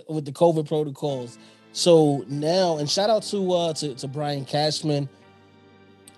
with 0.08 0.24
the 0.24 0.32
COVID 0.32 0.68
protocols. 0.68 1.38
So 1.74 2.24
now, 2.28 2.78
and 2.78 2.88
shout 2.88 3.10
out 3.10 3.24
to 3.24 3.52
uh 3.52 3.72
to, 3.74 3.94
to 3.96 4.08
Brian 4.08 4.46
Cashman. 4.46 5.08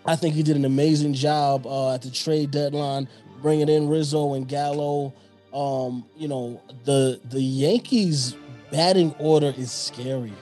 I 0.05 0.15
think 0.15 0.37
he 0.37 0.45
did 0.45 0.55
an 0.55 0.65
amazing 0.65 1.15
job 1.15 1.67
uh, 1.67 1.95
at 1.95 2.03
the 2.03 2.11
trade 2.11 2.53
deadline, 2.53 3.09
bringing 3.43 3.69
in 3.69 3.89
Rizzo 3.89 4.35
and 4.35 4.47
Gallo. 4.47 5.13
Um, 5.53 6.05
you 6.17 6.29
know 6.29 6.63
the 6.85 7.21
the 7.25 7.41
Yankees 7.41 8.37
batting 8.71 9.13
order 9.19 9.53
is 9.57 9.73
scary 9.73 10.33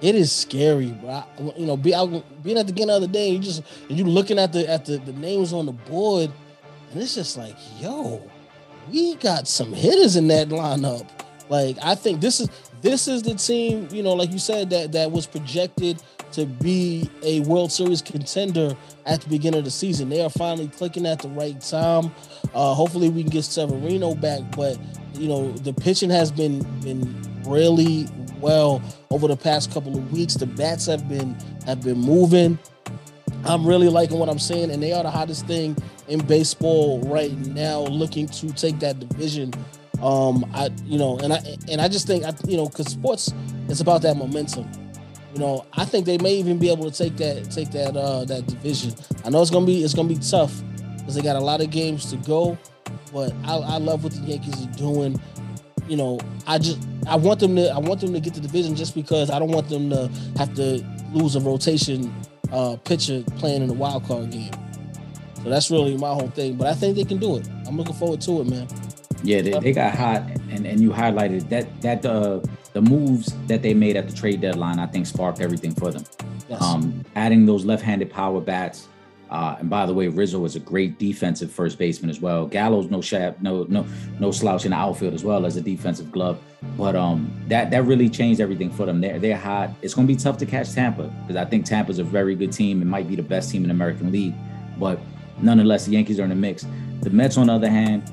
it 0.00 0.14
is 0.14 0.30
scary, 0.32 0.92
bro. 0.92 1.24
You 1.56 1.66
know, 1.66 1.76
be 1.76 1.94
out 1.94 2.42
being 2.42 2.58
at 2.58 2.66
the 2.66 2.72
game 2.72 2.86
the 2.86 2.94
other 2.94 3.06
day, 3.06 3.30
you 3.30 3.38
just 3.38 3.62
you 3.88 4.04
looking 4.04 4.38
at 4.38 4.52
the 4.52 4.68
at 4.68 4.84
the, 4.84 4.98
the 4.98 5.12
names 5.12 5.52
on 5.52 5.66
the 5.66 5.72
board, 5.72 6.30
and 6.92 7.02
it's 7.02 7.14
just 7.14 7.36
like, 7.36 7.56
yo, 7.80 8.22
we 8.90 9.16
got 9.16 9.48
some 9.48 9.72
hitters 9.72 10.16
in 10.16 10.28
that 10.28 10.48
lineup. 10.48 11.08
Like, 11.48 11.76
I 11.82 11.94
think 11.94 12.20
this 12.20 12.40
is 12.40 12.48
this 12.80 13.08
is 13.08 13.22
the 13.22 13.34
team, 13.34 13.88
you 13.90 14.02
know, 14.02 14.12
like 14.12 14.30
you 14.32 14.38
said, 14.38 14.70
that 14.70 14.92
that 14.92 15.10
was 15.10 15.26
projected 15.26 16.02
to 16.32 16.46
be 16.46 17.10
a 17.22 17.40
World 17.40 17.72
Series 17.72 18.02
contender 18.02 18.76
at 19.06 19.22
the 19.22 19.28
beginning 19.28 19.58
of 19.58 19.64
the 19.64 19.70
season. 19.70 20.08
They 20.08 20.22
are 20.22 20.30
finally 20.30 20.68
clicking 20.68 21.06
at 21.06 21.20
the 21.20 21.28
right 21.28 21.58
time. 21.60 22.12
Uh, 22.54 22.74
hopefully, 22.74 23.08
we 23.08 23.22
can 23.22 23.30
get 23.30 23.44
Severino 23.44 24.14
back, 24.14 24.42
but 24.56 24.78
you 25.14 25.28
know, 25.28 25.50
the 25.52 25.72
pitching 25.72 26.10
has 26.10 26.30
been 26.30 26.62
been 26.80 27.22
really 27.44 28.06
well 28.40 28.82
over 29.10 29.26
the 29.26 29.36
past 29.36 29.72
couple 29.72 29.96
of 29.96 30.12
weeks. 30.12 30.34
The 30.34 30.46
bats 30.46 30.86
have 30.86 31.08
been 31.08 31.36
have 31.66 31.82
been 31.82 31.98
moving. 31.98 32.58
I'm 33.44 33.66
really 33.66 33.88
liking 33.88 34.18
what 34.18 34.28
I'm 34.28 34.38
seeing, 34.38 34.70
and 34.70 34.82
they 34.82 34.92
are 34.92 35.02
the 35.02 35.10
hottest 35.10 35.46
thing 35.46 35.76
in 36.08 36.24
baseball 36.26 37.00
right 37.02 37.32
now, 37.32 37.80
looking 37.80 38.26
to 38.26 38.52
take 38.52 38.78
that 38.80 38.98
division. 38.98 39.52
Um, 40.02 40.48
I 40.54 40.70
you 40.84 40.98
know, 40.98 41.18
and 41.18 41.32
I 41.32 41.40
and 41.68 41.80
I 41.80 41.88
just 41.88 42.06
think 42.06 42.24
I 42.24 42.32
you 42.46 42.56
know, 42.56 42.66
because 42.68 42.86
sports 42.86 43.32
it's 43.68 43.80
about 43.80 44.02
that 44.02 44.16
momentum. 44.16 44.70
You 45.34 45.40
know, 45.40 45.66
I 45.74 45.84
think 45.84 46.06
they 46.06 46.18
may 46.18 46.34
even 46.34 46.58
be 46.58 46.70
able 46.70 46.90
to 46.90 46.96
take 46.96 47.16
that 47.16 47.50
take 47.50 47.70
that 47.72 47.96
uh 47.96 48.24
that 48.24 48.46
division. 48.46 48.94
I 49.24 49.30
know 49.30 49.42
it's 49.42 49.50
gonna 49.50 49.66
be 49.66 49.82
it's 49.84 49.94
gonna 49.94 50.08
be 50.08 50.18
tough 50.18 50.62
because 50.96 51.14
they 51.14 51.22
got 51.22 51.36
a 51.36 51.40
lot 51.40 51.60
of 51.60 51.70
games 51.70 52.10
to 52.10 52.16
go, 52.16 52.56
but 53.12 53.32
I, 53.44 53.56
I 53.56 53.76
love 53.78 54.04
what 54.04 54.12
the 54.12 54.20
Yankees 54.20 54.66
are 54.66 54.78
doing 54.78 55.20
you 55.88 55.96
know, 55.96 56.20
I 56.46 56.58
just 56.58 56.86
I 57.06 57.16
want 57.16 57.40
them 57.40 57.56
to 57.56 57.70
I 57.70 57.78
want 57.78 58.00
them 58.00 58.12
to 58.12 58.20
get 58.20 58.34
the 58.34 58.40
division 58.40 58.76
just 58.76 58.94
because 58.94 59.30
I 59.30 59.38
don't 59.38 59.50
want 59.50 59.68
them 59.68 59.90
to 59.90 60.10
have 60.36 60.54
to 60.54 60.84
lose 61.12 61.34
a 61.34 61.40
rotation 61.40 62.14
uh, 62.52 62.76
pitcher 62.84 63.24
playing 63.38 63.62
in 63.62 63.70
a 63.70 63.74
wild 63.74 64.04
card 64.04 64.30
game. 64.30 64.52
So 65.42 65.50
that's 65.50 65.70
really 65.70 65.96
my 65.96 66.12
whole 66.12 66.28
thing. 66.28 66.56
But 66.56 66.66
I 66.66 66.74
think 66.74 66.96
they 66.96 67.04
can 67.04 67.18
do 67.18 67.36
it. 67.36 67.48
I'm 67.66 67.76
looking 67.76 67.94
forward 67.94 68.20
to 68.22 68.40
it, 68.42 68.46
man. 68.48 68.68
Yeah, 69.22 69.42
they, 69.42 69.58
they 69.58 69.72
got 69.72 69.94
hot, 69.94 70.22
and, 70.50 70.66
and 70.66 70.80
you 70.80 70.90
highlighted 70.90 71.48
that 71.48 71.80
that 71.82 72.06
uh, 72.06 72.40
the 72.72 72.80
moves 72.80 73.34
that 73.46 73.62
they 73.62 73.74
made 73.74 73.96
at 73.96 74.08
the 74.08 74.14
trade 74.14 74.40
deadline. 74.40 74.78
I 74.78 74.86
think 74.86 75.06
sparked 75.06 75.40
everything 75.40 75.74
for 75.74 75.90
them. 75.90 76.04
Yes. 76.48 76.62
Um, 76.62 77.04
adding 77.16 77.44
those 77.44 77.64
left-handed 77.64 78.10
power 78.10 78.40
bats, 78.40 78.88
uh, 79.30 79.56
and 79.58 79.68
by 79.68 79.86
the 79.86 79.92
way, 79.92 80.08
Rizzo 80.08 80.44
is 80.44 80.56
a 80.56 80.60
great 80.60 80.98
defensive 80.98 81.50
first 81.50 81.78
baseman 81.78 82.10
as 82.10 82.20
well. 82.20 82.46
Gallo's 82.46 82.90
no 82.90 82.98
shab, 82.98 83.40
no 83.42 83.64
no 83.68 83.86
no 84.20 84.30
slouch 84.30 84.64
in 84.64 84.70
the 84.70 84.76
outfield 84.76 85.14
as 85.14 85.24
well 85.24 85.44
as 85.46 85.56
a 85.56 85.60
defensive 85.60 86.12
glove. 86.12 86.38
But 86.76 86.96
um, 86.96 87.30
that 87.48 87.70
that 87.70 87.84
really 87.84 88.08
changed 88.08 88.40
everything 88.40 88.70
for 88.70 88.86
them. 88.86 89.00
They're 89.00 89.18
they're 89.18 89.36
hot. 89.36 89.70
It's 89.82 89.94
going 89.94 90.06
to 90.06 90.14
be 90.14 90.18
tough 90.18 90.38
to 90.38 90.46
catch 90.46 90.72
Tampa 90.72 91.04
because 91.26 91.36
I 91.36 91.44
think 91.44 91.66
Tampa's 91.66 91.98
a 91.98 92.04
very 92.04 92.34
good 92.34 92.52
team. 92.52 92.82
It 92.82 92.86
might 92.86 93.08
be 93.08 93.16
the 93.16 93.22
best 93.22 93.50
team 93.50 93.62
in 93.62 93.68
the 93.68 93.74
American 93.74 94.12
League, 94.12 94.34
but 94.78 94.98
nonetheless, 95.42 95.86
the 95.86 95.92
Yankees 95.92 96.20
are 96.20 96.24
in 96.24 96.30
the 96.30 96.36
mix. 96.36 96.66
The 97.00 97.10
Mets, 97.10 97.36
on 97.36 97.46
the 97.46 97.52
other 97.52 97.70
hand, 97.70 98.10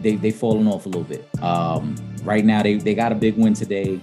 they 0.00 0.16
they 0.16 0.30
fallen 0.30 0.66
off 0.66 0.86
a 0.86 0.88
little 0.88 1.04
bit. 1.04 1.28
Um, 1.42 1.96
right 2.22 2.44
now, 2.44 2.62
they 2.62 2.74
they 2.74 2.94
got 2.94 3.12
a 3.12 3.14
big 3.14 3.36
win 3.36 3.54
today. 3.54 4.00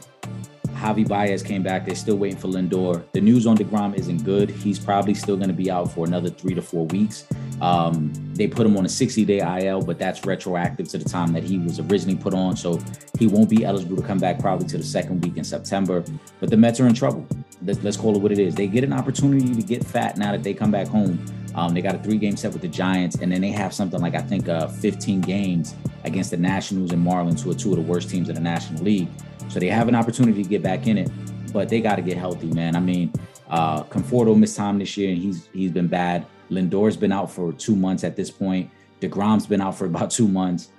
Javi 0.76 1.08
Baez 1.08 1.42
came 1.42 1.64
back. 1.64 1.86
They're 1.86 1.96
still 1.96 2.18
waiting 2.18 2.38
for 2.38 2.48
Lindor. 2.48 3.04
The 3.14 3.22
news 3.22 3.48
on 3.48 3.58
DeGrom 3.58 3.98
isn't 3.98 4.24
good. 4.24 4.50
He's 4.50 4.78
probably 4.78 5.14
still 5.14 5.38
going 5.38 5.48
to 5.48 5.54
be 5.54 5.72
out 5.72 5.92
for 5.92 6.06
another 6.06 6.30
three 6.30 6.54
to 6.54 6.62
four 6.62 6.86
weeks. 6.88 7.26
Um, 7.62 8.12
they 8.34 8.48
put 8.48 8.66
him 8.66 8.76
on 8.76 8.86
a 8.86 8.90
60 8.90 9.24
day 9.26 9.40
IL, 9.40 9.82
but 9.82 9.98
that's 9.98 10.26
retroactive 10.26 10.88
to 10.90 10.98
the 10.98 11.08
time 11.08 11.32
that 11.34 11.44
he 11.44 11.58
was 11.58 11.80
originally 11.80 12.18
put 12.18 12.34
on. 12.34 12.58
So 12.58 12.80
he 13.18 13.28
won't 13.28 13.50
be 13.50 13.64
eligible 13.64 13.96
to 13.96 14.04
come 14.04 14.20
back 14.20 14.40
probably 14.40 14.68
to 14.68 14.78
the 14.78 14.84
second 14.84 15.24
week 15.24 15.38
in 15.38 15.44
September. 15.44 16.04
But 16.40 16.50
the 16.50 16.58
Mets 16.58 16.80
are 16.80 16.88
in 16.88 16.94
trouble. 16.94 17.26
Let's 17.64 17.98
call 17.98 18.16
it 18.16 18.22
what 18.22 18.32
it 18.32 18.40
is. 18.40 18.54
They 18.54 18.68
get 18.68 18.84
an 18.84 18.94
opportunity 18.94 19.56
to 19.56 19.64
get 19.64 19.84
fat 19.84 20.18
now 20.18 20.34
that 20.34 20.44
they 20.44 20.54
come 20.54 20.72
back 20.72 20.88
home. 20.88 21.24
Um, 21.56 21.74
they 21.74 21.82
got 21.82 21.96
a 21.96 22.00
three 22.00 22.18
game 22.18 22.36
set 22.36 22.52
with 22.54 22.62
the 22.62 22.68
Giants, 22.68 23.16
and 23.18 23.32
then 23.32 23.42
they 23.42 23.52
have 23.52 23.74
something 23.74 24.02
like 24.02 24.14
I 24.14 24.22
think 24.22 24.50
uh, 24.50 24.68
15 24.68 25.22
games 25.22 25.74
against 26.04 26.32
the 26.32 26.38
Nationals 26.38 26.92
and 26.92 27.06
Marlins, 27.06 27.42
who 27.42 27.52
are 27.52 27.56
two 27.56 27.72
of 27.72 27.78
the 27.78 27.82
worst 27.82 28.10
teams 28.10 28.30
in 28.30 28.36
the 28.36 28.42
National 28.42 28.84
League. 28.84 29.08
So 29.50 29.60
they 29.60 29.68
have 29.68 29.88
an 29.88 29.96
opportunity 29.96 30.44
to 30.44 30.50
get 30.50 30.62
back 30.62 30.88
in 30.88 30.98
it, 30.98 31.10
but 31.54 31.70
they 31.70 31.80
got 31.80 31.96
to 31.96 32.02
get 32.02 32.18
healthy, 32.18 32.48
man. 32.48 32.76
I 32.76 32.80
mean, 32.80 33.12
uh, 33.50 33.84
Conforto 33.84 34.38
missed 34.38 34.58
time 34.58 34.80
this 34.80 34.98
year 34.98 35.12
and 35.12 35.18
he's 35.18 35.48
he's 35.54 35.72
been 35.72 35.88
bad. 35.88 36.26
Lindor's 36.50 36.98
been 36.98 37.12
out 37.12 37.32
for 37.32 37.54
two 37.54 37.76
months 37.76 38.04
at 38.04 38.16
this 38.16 38.30
point. 38.30 38.70
DeGrom's 39.02 39.48
been 39.48 39.62
out 39.62 39.78
for 39.78 39.86
about 39.86 40.12
two 40.12 40.28
months. 40.28 40.70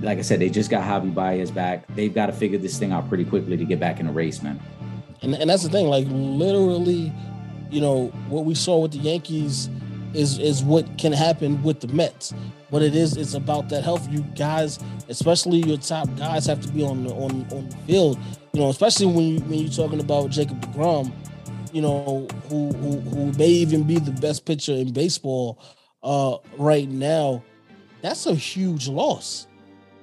Like 0.00 0.18
I 0.18 0.22
said, 0.22 0.40
they 0.40 0.48
just 0.48 0.70
got 0.70 0.84
Javi 0.84 1.14
Baez 1.14 1.50
back. 1.50 1.86
They've 1.94 2.12
got 2.12 2.26
to 2.26 2.32
figure 2.32 2.58
this 2.58 2.78
thing 2.78 2.92
out 2.92 3.08
pretty 3.08 3.24
quickly 3.24 3.56
to 3.56 3.64
get 3.64 3.78
back 3.78 4.00
in 4.00 4.06
the 4.06 4.12
race, 4.12 4.42
man. 4.42 4.60
And, 5.22 5.34
and 5.34 5.50
that's 5.50 5.62
the 5.62 5.68
thing, 5.68 5.86
like 5.86 6.06
literally, 6.08 7.12
you 7.70 7.80
know, 7.80 8.08
what 8.28 8.44
we 8.44 8.54
saw 8.54 8.78
with 8.78 8.92
the 8.92 8.98
Yankees 8.98 9.68
is 10.14 10.38
is 10.38 10.62
what 10.62 10.98
can 10.98 11.12
happen 11.12 11.62
with 11.62 11.80
the 11.80 11.88
Mets. 11.88 12.34
But 12.70 12.82
it 12.82 12.94
is 12.94 13.16
it's 13.16 13.34
about 13.34 13.68
that 13.70 13.82
health. 13.84 14.08
You 14.10 14.20
guys, 14.36 14.78
especially 15.08 15.58
your 15.58 15.78
top 15.78 16.08
guys, 16.16 16.46
have 16.46 16.60
to 16.62 16.68
be 16.68 16.82
on 16.82 17.04
the 17.04 17.10
on 17.10 17.46
on 17.52 17.68
the 17.68 17.76
field. 17.86 18.18
You 18.52 18.60
know, 18.60 18.70
especially 18.70 19.06
when 19.06 19.24
you 19.24 19.40
when 19.40 19.58
you're 19.60 19.72
talking 19.72 20.00
about 20.00 20.30
Jacob 20.30 20.60
Degrom. 20.60 21.12
you 21.72 21.82
know, 21.82 22.26
who 22.48 22.72
who, 22.72 23.00
who 23.00 23.32
may 23.32 23.48
even 23.48 23.84
be 23.84 23.98
the 23.98 24.12
best 24.12 24.44
pitcher 24.44 24.72
in 24.72 24.92
baseball 24.92 25.58
uh, 26.02 26.36
right 26.56 26.88
now, 26.88 27.42
that's 28.02 28.26
a 28.26 28.34
huge 28.34 28.88
loss 28.88 29.46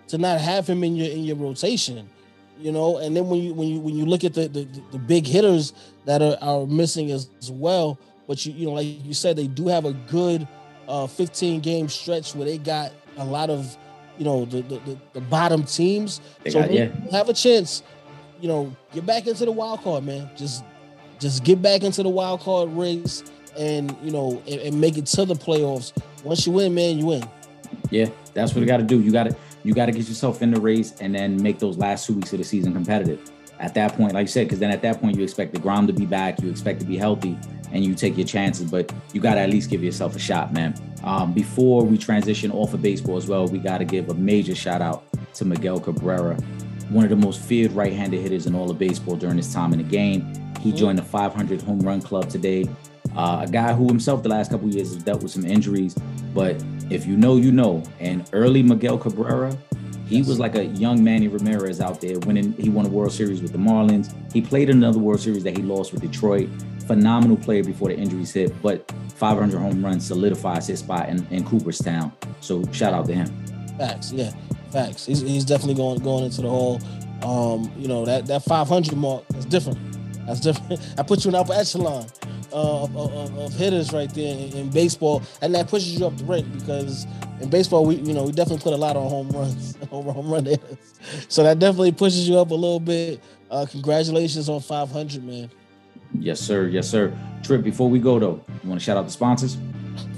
to 0.07 0.17
not 0.17 0.39
have 0.39 0.67
him 0.67 0.83
in 0.83 0.95
your 0.95 1.09
in 1.09 1.23
your 1.23 1.35
rotation. 1.35 2.09
You 2.57 2.71
know, 2.71 2.97
and 2.97 3.15
then 3.15 3.27
when 3.27 3.41
you 3.41 3.53
when 3.53 3.67
you 3.67 3.79
when 3.79 3.95
you 3.95 4.05
look 4.05 4.23
at 4.23 4.33
the 4.33 4.47
the, 4.47 4.67
the 4.91 4.97
big 4.97 5.27
hitters 5.27 5.73
that 6.05 6.21
are, 6.21 6.37
are 6.41 6.65
missing 6.65 7.11
as, 7.11 7.29
as 7.39 7.51
well, 7.51 7.99
but 8.27 8.45
you 8.45 8.53
you 8.53 8.65
know, 8.67 8.73
like 8.73 8.87
you 9.05 9.13
said, 9.13 9.35
they 9.35 9.47
do 9.47 9.67
have 9.67 9.85
a 9.85 9.93
good 9.93 10.47
uh, 10.87 11.07
15 11.07 11.61
game 11.61 11.89
stretch 11.89 12.35
where 12.35 12.45
they 12.45 12.57
got 12.57 12.91
a 13.17 13.25
lot 13.25 13.49
of 13.49 13.77
you 14.17 14.25
know 14.25 14.45
the 14.45 14.61
the, 14.61 14.97
the 15.13 15.21
bottom 15.21 15.63
teams. 15.63 16.21
They 16.43 16.51
so 16.51 16.61
got, 16.61 16.71
yeah. 16.71 16.89
have 17.11 17.29
a 17.29 17.33
chance, 17.33 17.83
you 18.41 18.47
know, 18.47 18.75
get 18.93 19.05
back 19.05 19.27
into 19.27 19.45
the 19.45 19.51
wild 19.51 19.81
card, 19.81 20.03
man. 20.03 20.29
Just 20.35 20.63
just 21.19 21.43
get 21.43 21.61
back 21.61 21.83
into 21.83 22.03
the 22.03 22.09
wild 22.09 22.41
card 22.41 22.69
race 22.73 23.23
and 23.57 23.95
you 24.01 24.11
know 24.11 24.41
and, 24.47 24.61
and 24.61 24.81
make 24.81 24.97
it 24.97 25.05
to 25.07 25.25
the 25.25 25.35
playoffs. 25.35 25.93
Once 26.23 26.45
you 26.45 26.53
win, 26.53 26.73
man, 26.73 26.97
you 26.97 27.05
win. 27.05 27.27
Yeah, 27.91 28.09
that's 28.33 28.53
what 28.53 28.61
you 28.61 28.67
got 28.67 28.77
to 28.77 28.83
do. 28.83 28.99
You 28.99 29.11
got 29.11 29.23
to 29.23 29.35
you 29.63 29.73
got 29.73 29.87
to 29.87 29.91
get 29.91 30.07
yourself 30.07 30.41
in 30.41 30.51
the 30.51 30.59
race 30.59 30.93
and 31.01 31.15
then 31.15 31.41
make 31.41 31.59
those 31.59 31.77
last 31.77 32.05
two 32.05 32.13
weeks 32.13 32.31
of 32.33 32.39
the 32.39 32.45
season 32.45 32.73
competitive. 32.73 33.19
At 33.59 33.73
that 33.75 33.95
point, 33.95 34.13
like 34.13 34.23
you 34.23 34.27
said, 34.27 34.47
because 34.47 34.59
then 34.59 34.69
at 34.69 34.81
that 34.81 34.99
point 34.99 35.17
you 35.17 35.23
expect 35.23 35.53
deGrom 35.53 35.87
to 35.87 35.93
be 35.93 36.05
back, 36.05 36.41
you 36.41 36.49
expect 36.49 36.81
to 36.81 36.85
be 36.85 36.97
healthy, 36.97 37.37
and 37.75 37.83
you 37.85 37.93
take 37.93 38.17
your 38.17 38.25
chances. 38.25 38.71
But 38.71 38.91
you 39.13 39.19
got 39.19 39.35
to 39.35 39.41
at 39.41 39.49
least 39.49 39.69
give 39.69 39.83
yourself 39.83 40.15
a 40.15 40.19
shot, 40.19 40.53
man. 40.53 40.73
Um, 41.03 41.33
before 41.33 41.83
we 41.83 41.97
transition 41.97 42.51
off 42.51 42.73
of 42.73 42.81
baseball 42.81 43.17
as 43.17 43.27
well, 43.27 43.47
we 43.47 43.59
got 43.59 43.79
to 43.79 43.85
give 43.85 44.09
a 44.09 44.13
major 44.13 44.55
shout 44.55 44.81
out 44.81 45.03
to 45.35 45.45
Miguel 45.45 45.79
Cabrera, 45.79 46.35
one 46.89 47.03
of 47.03 47.09
the 47.09 47.17
most 47.17 47.41
feared 47.41 47.73
right-handed 47.73 48.21
hitters 48.21 48.47
in 48.47 48.55
all 48.55 48.71
of 48.71 48.79
baseball 48.79 49.17
during 49.17 49.37
his 49.37 49.53
time 49.53 49.73
in 49.73 49.79
the 49.79 49.83
game. 49.83 50.21
He 50.61 50.69
mm-hmm. 50.69 50.77
joined 50.77 50.97
the 50.97 51.03
500 51.03 51.61
home 51.61 51.81
run 51.81 52.01
club 52.01 52.29
today. 52.29 52.65
Uh, 53.15 53.45
a 53.47 53.51
guy 53.51 53.73
who 53.73 53.87
himself 53.87 54.23
the 54.23 54.29
last 54.29 54.51
couple 54.51 54.69
years 54.69 54.93
has 54.93 55.03
dealt 55.03 55.21
with 55.21 55.31
some 55.31 55.45
injuries, 55.45 55.93
but 56.33 56.55
if 56.89 57.05
you 57.05 57.17
know, 57.17 57.35
you 57.35 57.51
know. 57.51 57.83
And 57.99 58.27
early 58.33 58.63
Miguel 58.63 58.97
Cabrera, 58.97 59.55
he 60.07 60.21
was 60.21 60.39
like 60.39 60.55
a 60.55 60.65
young 60.65 61.03
Manny 61.03 61.27
Ramirez 61.27 61.81
out 61.81 61.99
there 61.99 62.19
winning. 62.19 62.53
He 62.53 62.69
won 62.69 62.85
a 62.85 62.89
World 62.89 63.11
Series 63.11 63.41
with 63.41 63.51
the 63.51 63.57
Marlins. 63.57 64.13
He 64.31 64.41
played 64.41 64.69
another 64.69 64.99
World 64.99 65.19
Series 65.19 65.43
that 65.43 65.57
he 65.57 65.63
lost 65.63 65.93
with 65.93 66.01
Detroit. 66.01 66.49
Phenomenal 66.87 67.37
player 67.37 67.63
before 67.63 67.89
the 67.89 67.97
injuries 67.97 68.31
hit, 68.31 68.61
but 68.61 68.91
500 69.15 69.57
home 69.57 69.83
runs 69.83 70.05
solidifies 70.05 70.67
his 70.67 70.79
spot 70.79 71.09
in, 71.09 71.25
in 71.31 71.43
Cooperstown. 71.43 72.11
So 72.41 72.63
shout 72.71 72.93
out 72.93 73.07
to 73.07 73.13
him. 73.13 73.27
Facts, 73.77 74.11
yeah, 74.11 74.31
facts. 74.71 75.05
He's, 75.05 75.21
he's 75.21 75.45
definitely 75.45 75.75
going 75.75 75.99
going 75.99 76.25
into 76.25 76.41
the 76.41 76.49
hall. 76.49 76.79
Um, 77.23 77.71
you 77.77 77.87
know 77.87 78.05
that 78.05 78.27
that 78.27 78.43
500 78.43 78.95
mark 78.95 79.23
is 79.35 79.45
different. 79.45 79.79
That's 80.27 80.39
different. 80.39 80.81
I 80.97 81.03
put 81.03 81.23
you 81.25 81.29
in 81.29 81.35
upper 81.35 81.53
echelon 81.53 82.05
uh, 82.53 82.83
of, 82.83 82.95
of, 82.95 83.37
of, 83.37 83.53
hitters 83.53 83.91
right 83.91 84.13
there 84.13 84.33
in, 84.33 84.53
in, 84.53 84.69
baseball, 84.69 85.21
and 85.41 85.53
that 85.55 85.67
pushes 85.67 85.99
you 85.99 86.05
up 86.05 86.17
the 86.17 86.25
rank 86.25 86.51
because 86.59 87.05
in 87.41 87.49
baseball 87.49 87.85
we 87.85 87.95
you 87.95 88.13
know 88.13 88.23
we 88.23 88.31
definitely 88.31 88.63
put 88.63 88.73
a 88.73 88.77
lot 88.77 88.95
on 88.95 89.09
home 89.09 89.29
runs, 89.29 89.75
home 89.89 90.29
run 90.29 90.45
hitters. 90.45 90.77
So 91.29 91.43
that 91.43 91.59
definitely 91.59 91.91
pushes 91.91 92.27
you 92.27 92.37
up 92.37 92.51
a 92.51 92.55
little 92.55 92.79
bit. 92.79 93.21
Uh, 93.49 93.65
congratulations 93.69 94.49
on 94.49 94.61
500, 94.61 95.23
man. 95.23 95.49
Yes, 96.21 96.39
sir. 96.39 96.67
Yes, 96.67 96.89
sir. 96.89 97.17
Trip. 97.43 97.63
Before 97.63 97.89
we 97.89 97.99
go 97.99 98.19
though, 98.19 98.43
you 98.63 98.69
want 98.69 98.79
to 98.79 98.83
shout 98.83 98.97
out 98.97 99.05
the 99.05 99.11
sponsors? 99.11 99.57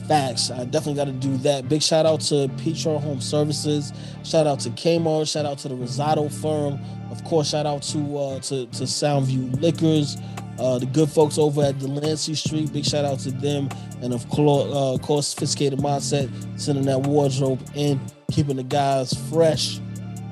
Facts. 0.07 0.51
I 0.51 0.63
definitely 0.63 0.95
got 0.95 1.05
to 1.05 1.11
do 1.11 1.35
that. 1.37 1.67
Big 1.67 1.81
shout 1.81 2.05
out 2.05 2.21
to 2.21 2.49
Petro 2.63 2.97
Home 2.97 3.19
Services. 3.19 3.91
Shout 4.23 4.47
out 4.47 4.61
to 4.61 4.69
Kmart. 4.69 5.29
Shout 5.29 5.45
out 5.45 5.57
to 5.59 5.67
the 5.67 5.75
Rosado 5.75 6.31
firm. 6.31 6.79
Of 7.11 7.23
course, 7.25 7.49
shout 7.49 7.65
out 7.65 7.83
to 7.83 8.17
uh, 8.17 8.39
to, 8.39 8.65
to 8.67 8.83
Soundview 8.83 9.61
Liquors. 9.61 10.17
Uh, 10.59 10.79
the 10.79 10.85
good 10.87 11.09
folks 11.09 11.37
over 11.37 11.61
at 11.61 11.77
Delancey 11.77 12.33
Street, 12.33 12.73
big 12.73 12.83
shout 12.83 13.05
out 13.05 13.19
to 13.19 13.31
them. 13.31 13.69
And 14.01 14.13
of 14.13 14.27
course, 14.29 14.73
uh, 14.73 14.97
course 15.05 15.27
Sophisticated 15.27 15.79
Mindset, 15.79 16.31
sending 16.59 16.85
that 16.85 17.01
wardrobe 17.01 17.61
in, 17.75 17.99
keeping 18.31 18.55
the 18.55 18.63
guys 18.63 19.13
fresh. 19.29 19.79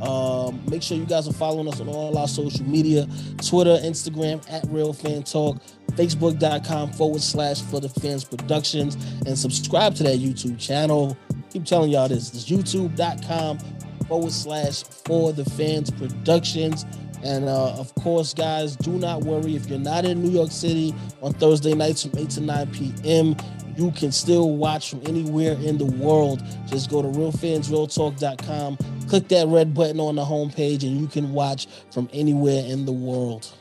Um, 0.01 0.61
make 0.69 0.83
sure 0.83 0.97
you 0.97 1.05
guys 1.05 1.27
are 1.27 1.33
following 1.33 1.67
us 1.67 1.79
on 1.79 1.87
all 1.87 2.17
our 2.17 2.27
social 2.27 2.65
media 2.65 3.07
Twitter, 3.43 3.77
Instagram 3.81 4.43
at 4.51 4.65
Real 4.69 4.93
Fan 4.93 5.23
Talk, 5.23 5.57
Facebook.com 5.91 6.91
forward 6.93 7.21
slash 7.21 7.61
for 7.61 7.79
the 7.79 7.89
fans 7.89 8.23
productions, 8.23 8.95
and 9.25 9.37
subscribe 9.37 9.95
to 9.95 10.03
that 10.03 10.19
YouTube 10.19 10.59
channel. 10.59 11.17
Keep 11.51 11.65
telling 11.65 11.91
y'all 11.91 12.09
this. 12.09 12.33
It's 12.33 12.49
youtube.com 12.49 13.59
forward 14.07 14.31
slash 14.31 14.83
for 14.83 15.33
the 15.33 15.45
fans 15.45 15.91
productions. 15.91 16.85
And 17.26 17.49
uh, 17.49 17.71
of 17.71 17.93
course, 17.95 18.36
guys, 18.36 18.76
do 18.76 18.91
not 18.91 19.21
worry 19.21 19.55
if 19.55 19.65
you're 19.67 19.80
not 19.80 20.05
in 20.05 20.21
New 20.21 20.30
York 20.30 20.51
City 20.51 20.93
on 21.23 21.34
Thursday 21.34 21.73
nights 21.73 22.03
from 22.03 22.19
8 22.19 22.30
to 22.30 22.41
9 22.41 22.67
p.m. 22.67 23.36
You 23.76 23.91
can 23.91 24.11
still 24.11 24.51
watch 24.51 24.91
from 24.91 25.01
anywhere 25.07 25.53
in 25.53 25.80
the 25.80 25.86
world. 25.86 26.43
Just 26.67 26.91
go 26.91 27.01
to 27.01 27.07
realfansrealtalk.com, 27.07 28.78
click 29.09 29.28
that 29.30 29.47
red 29.47 29.73
button 29.73 29.99
on 29.99 30.15
the 30.15 30.23
homepage, 30.23 30.84
and 30.84 31.01
you 31.01 31.07
can 31.07 31.34
watch 31.34 31.67
from 31.91 32.07
anywhere 32.13 32.63
in 32.63 32.86
the 32.86 32.93
world. 32.93 33.51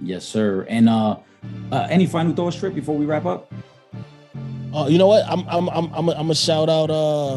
Yes, 0.00 0.24
sir. 0.24 0.64
And 0.68 0.88
uh, 0.88 1.16
uh 1.72 1.88
any 1.90 2.06
final 2.06 2.32
thoughts, 2.32 2.56
Trip, 2.56 2.74
before 2.74 2.96
we 2.96 3.06
wrap 3.06 3.26
up? 3.26 3.52
Uh, 4.74 4.86
you 4.86 4.98
know 4.98 5.06
what? 5.06 5.24
I'm 5.26 5.48
I'm 5.48 5.68
I'm 5.70 5.94
I'm 5.94 6.08
a, 6.08 6.12
I'm 6.12 6.30
a 6.30 6.34
shout 6.34 6.68
out. 6.68 6.90
Uh, 6.90 7.36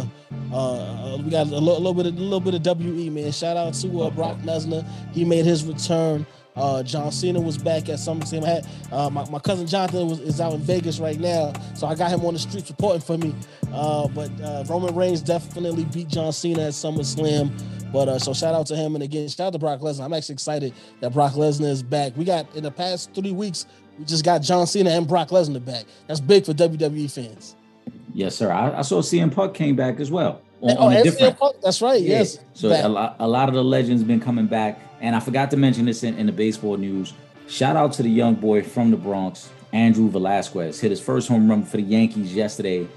uh, 0.54 1.18
we 1.24 1.30
got 1.30 1.48
a, 1.48 1.58
little, 1.58 1.94
bit 1.94 2.06
of 2.06 2.18
a 2.18 2.20
little 2.20 2.40
bit 2.40 2.56
of 2.56 2.80
we 2.80 3.10
man. 3.10 3.32
Shout 3.32 3.56
out 3.56 3.74
to 3.76 4.02
uh, 4.02 4.10
Brock 4.10 4.38
Lesnar. 4.40 4.86
He 5.14 5.24
made 5.24 5.46
his 5.46 5.64
return. 5.64 6.26
Uh, 6.56 6.84
John 6.84 7.12
Cena 7.12 7.40
was 7.40 7.58
back 7.58 7.88
at 7.88 7.96
SummerSlam. 7.96 8.68
Uh, 8.92 9.10
my, 9.10 9.30
my 9.30 9.40
cousin 9.40 9.66
Jonathan 9.66 10.10
was, 10.10 10.20
is 10.20 10.42
out 10.42 10.54
in 10.54 10.60
Vegas 10.60 11.00
right 11.00 11.18
now, 11.18 11.54
so 11.76 11.88
I 11.88 11.96
got 11.96 12.12
him 12.12 12.26
on 12.26 12.34
the 12.34 12.40
streets 12.40 12.70
reporting 12.70 13.02
for 13.02 13.18
me. 13.18 13.34
Uh, 13.72 14.08
but 14.10 14.30
uh, 14.42 14.66
Roman 14.70 14.94
Reigns 14.94 15.22
definitely 15.22 15.86
beat 15.86 16.10
John 16.10 16.34
Cena 16.34 16.64
at 16.64 16.74
SummerSlam. 16.74 17.52
But 17.92 18.08
uh, 18.08 18.20
so 18.20 18.34
shout 18.34 18.56
out 18.56 18.68
to 18.68 18.76
him, 18.76 18.96
and 18.96 19.04
again, 19.04 19.28
shout 19.28 19.48
out 19.48 19.54
to 19.54 19.60
Brock 19.60 19.82
Lesnar. 19.82 20.06
I'm 20.06 20.14
actually 20.14 20.34
excited 20.34 20.74
that 21.02 21.12
Brock 21.12 21.34
Lesnar 21.34 21.70
is 21.70 21.84
back. 21.84 22.16
We 22.16 22.24
got 22.24 22.54
in 22.56 22.64
the 22.64 22.72
past 22.72 23.14
three 23.14 23.34
weeks, 23.34 23.66
we 23.98 24.06
just 24.06 24.26
got 24.26 24.42
John 24.42 24.68
Cena 24.68 24.92
and 24.92 25.08
Brock 25.08 25.30
Lesnar 25.30 25.64
back. 25.64 25.86
That's 26.08 26.20
big 26.20 26.46
for 26.46 26.54
WWE 26.54 27.12
fans. 27.12 27.56
Yes, 28.14 28.36
sir. 28.36 28.52
I, 28.52 28.80
I 28.80 28.82
saw 28.82 29.02
CM 29.02 29.34
Punk 29.34 29.54
came 29.54 29.76
back 29.76 30.00
as 30.00 30.12
well. 30.12 30.42
On, 30.62 30.78
oh, 30.78 30.88
on 30.88 31.04
different... 31.04 31.38
Punk, 31.38 31.56
that's 31.62 31.82
right. 31.82 32.02
Yeah. 32.02 32.20
Yes. 32.20 32.40
So 32.54 32.70
a 32.70 32.88
lot, 32.88 33.16
a 33.20 33.28
lot 33.28 33.50
of 33.50 33.56
the 33.56 33.64
legends 33.64 34.04
been 34.04 34.20
coming 34.20 34.48
back, 34.48 34.80
and 35.00 35.16
I 35.16 35.20
forgot 35.20 35.50
to 35.52 35.58
mention 35.58 35.86
this 35.86 36.04
in, 36.04 36.18
in 36.18 36.26
the 36.26 36.32
baseball 36.32 36.78
news. 36.78 37.14
Shout 37.48 37.76
out 37.76 37.94
to 37.94 38.04
the 38.04 38.10
young 38.10 38.36
boy 38.36 38.64
from 38.64 38.92
the 38.92 38.98
Bronx, 38.98 39.50
Andrew 39.74 40.10
Velazquez. 40.10 40.80
Hit 40.80 40.92
his 40.92 41.02
first 41.02 41.28
home 41.28 41.50
run 41.50 41.64
for 41.64 41.78
the 41.78 41.84
Yankees 41.84 42.34
yesterday, 42.34 42.88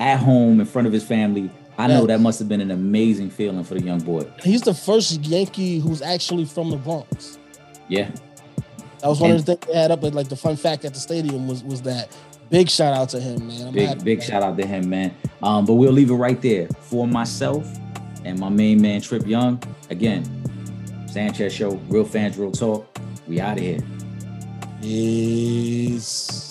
at 0.00 0.18
home 0.18 0.60
in 0.60 0.66
front 0.66 0.86
of 0.86 0.92
his 0.92 1.04
family. 1.04 1.50
I 1.78 1.86
know 1.88 2.06
that 2.06 2.20
must 2.20 2.38
have 2.38 2.48
been 2.48 2.62
an 2.62 2.70
amazing 2.70 3.30
feeling 3.30 3.62
for 3.62 3.74
the 3.74 3.82
young 3.82 4.00
boy. 4.00 4.26
He's 4.42 4.62
the 4.62 4.72
first 4.72 5.20
Yankee 5.24 5.78
who's 5.78 6.00
actually 6.00 6.46
from 6.46 6.70
the 6.70 6.76
Bronx. 6.76 7.38
Yeah. 7.88 8.10
That 9.00 9.08
was 9.08 9.20
one 9.20 9.30
and, 9.30 9.40
of 9.40 9.46
the 9.46 9.56
things 9.56 9.72
they 9.72 9.78
had 9.78 9.90
up. 9.90 10.00
But 10.00 10.14
like 10.14 10.28
the 10.28 10.36
fun 10.36 10.56
fact 10.56 10.84
at 10.84 10.94
the 10.94 11.00
stadium 11.00 11.48
was 11.48 11.62
was 11.62 11.82
that 11.82 12.16
big 12.50 12.68
shout 12.68 12.94
out 12.94 13.08
to 13.10 13.20
him, 13.20 13.46
man. 13.46 13.68
I'm 13.68 13.74
big 13.74 14.04
big 14.04 14.22
shout 14.22 14.42
out 14.42 14.56
to 14.56 14.66
him, 14.66 14.88
man. 14.88 15.14
Um, 15.42 15.64
but 15.64 15.74
we'll 15.74 15.92
leave 15.92 16.10
it 16.10 16.14
right 16.14 16.40
there 16.40 16.68
for 16.80 17.06
myself 17.06 17.66
and 18.24 18.38
my 18.38 18.48
main 18.48 18.80
man 18.82 19.00
Trip 19.00 19.26
Yung. 19.26 19.62
Again, 19.90 20.24
Sanchez 21.08 21.54
Show, 21.54 21.70
real 21.88 22.04
fans, 22.04 22.36
real 22.36 22.52
talk. 22.52 22.98
We 23.26 23.40
out 23.40 23.56
of 23.56 23.62
here. 23.62 23.80
Peace. 24.80 26.45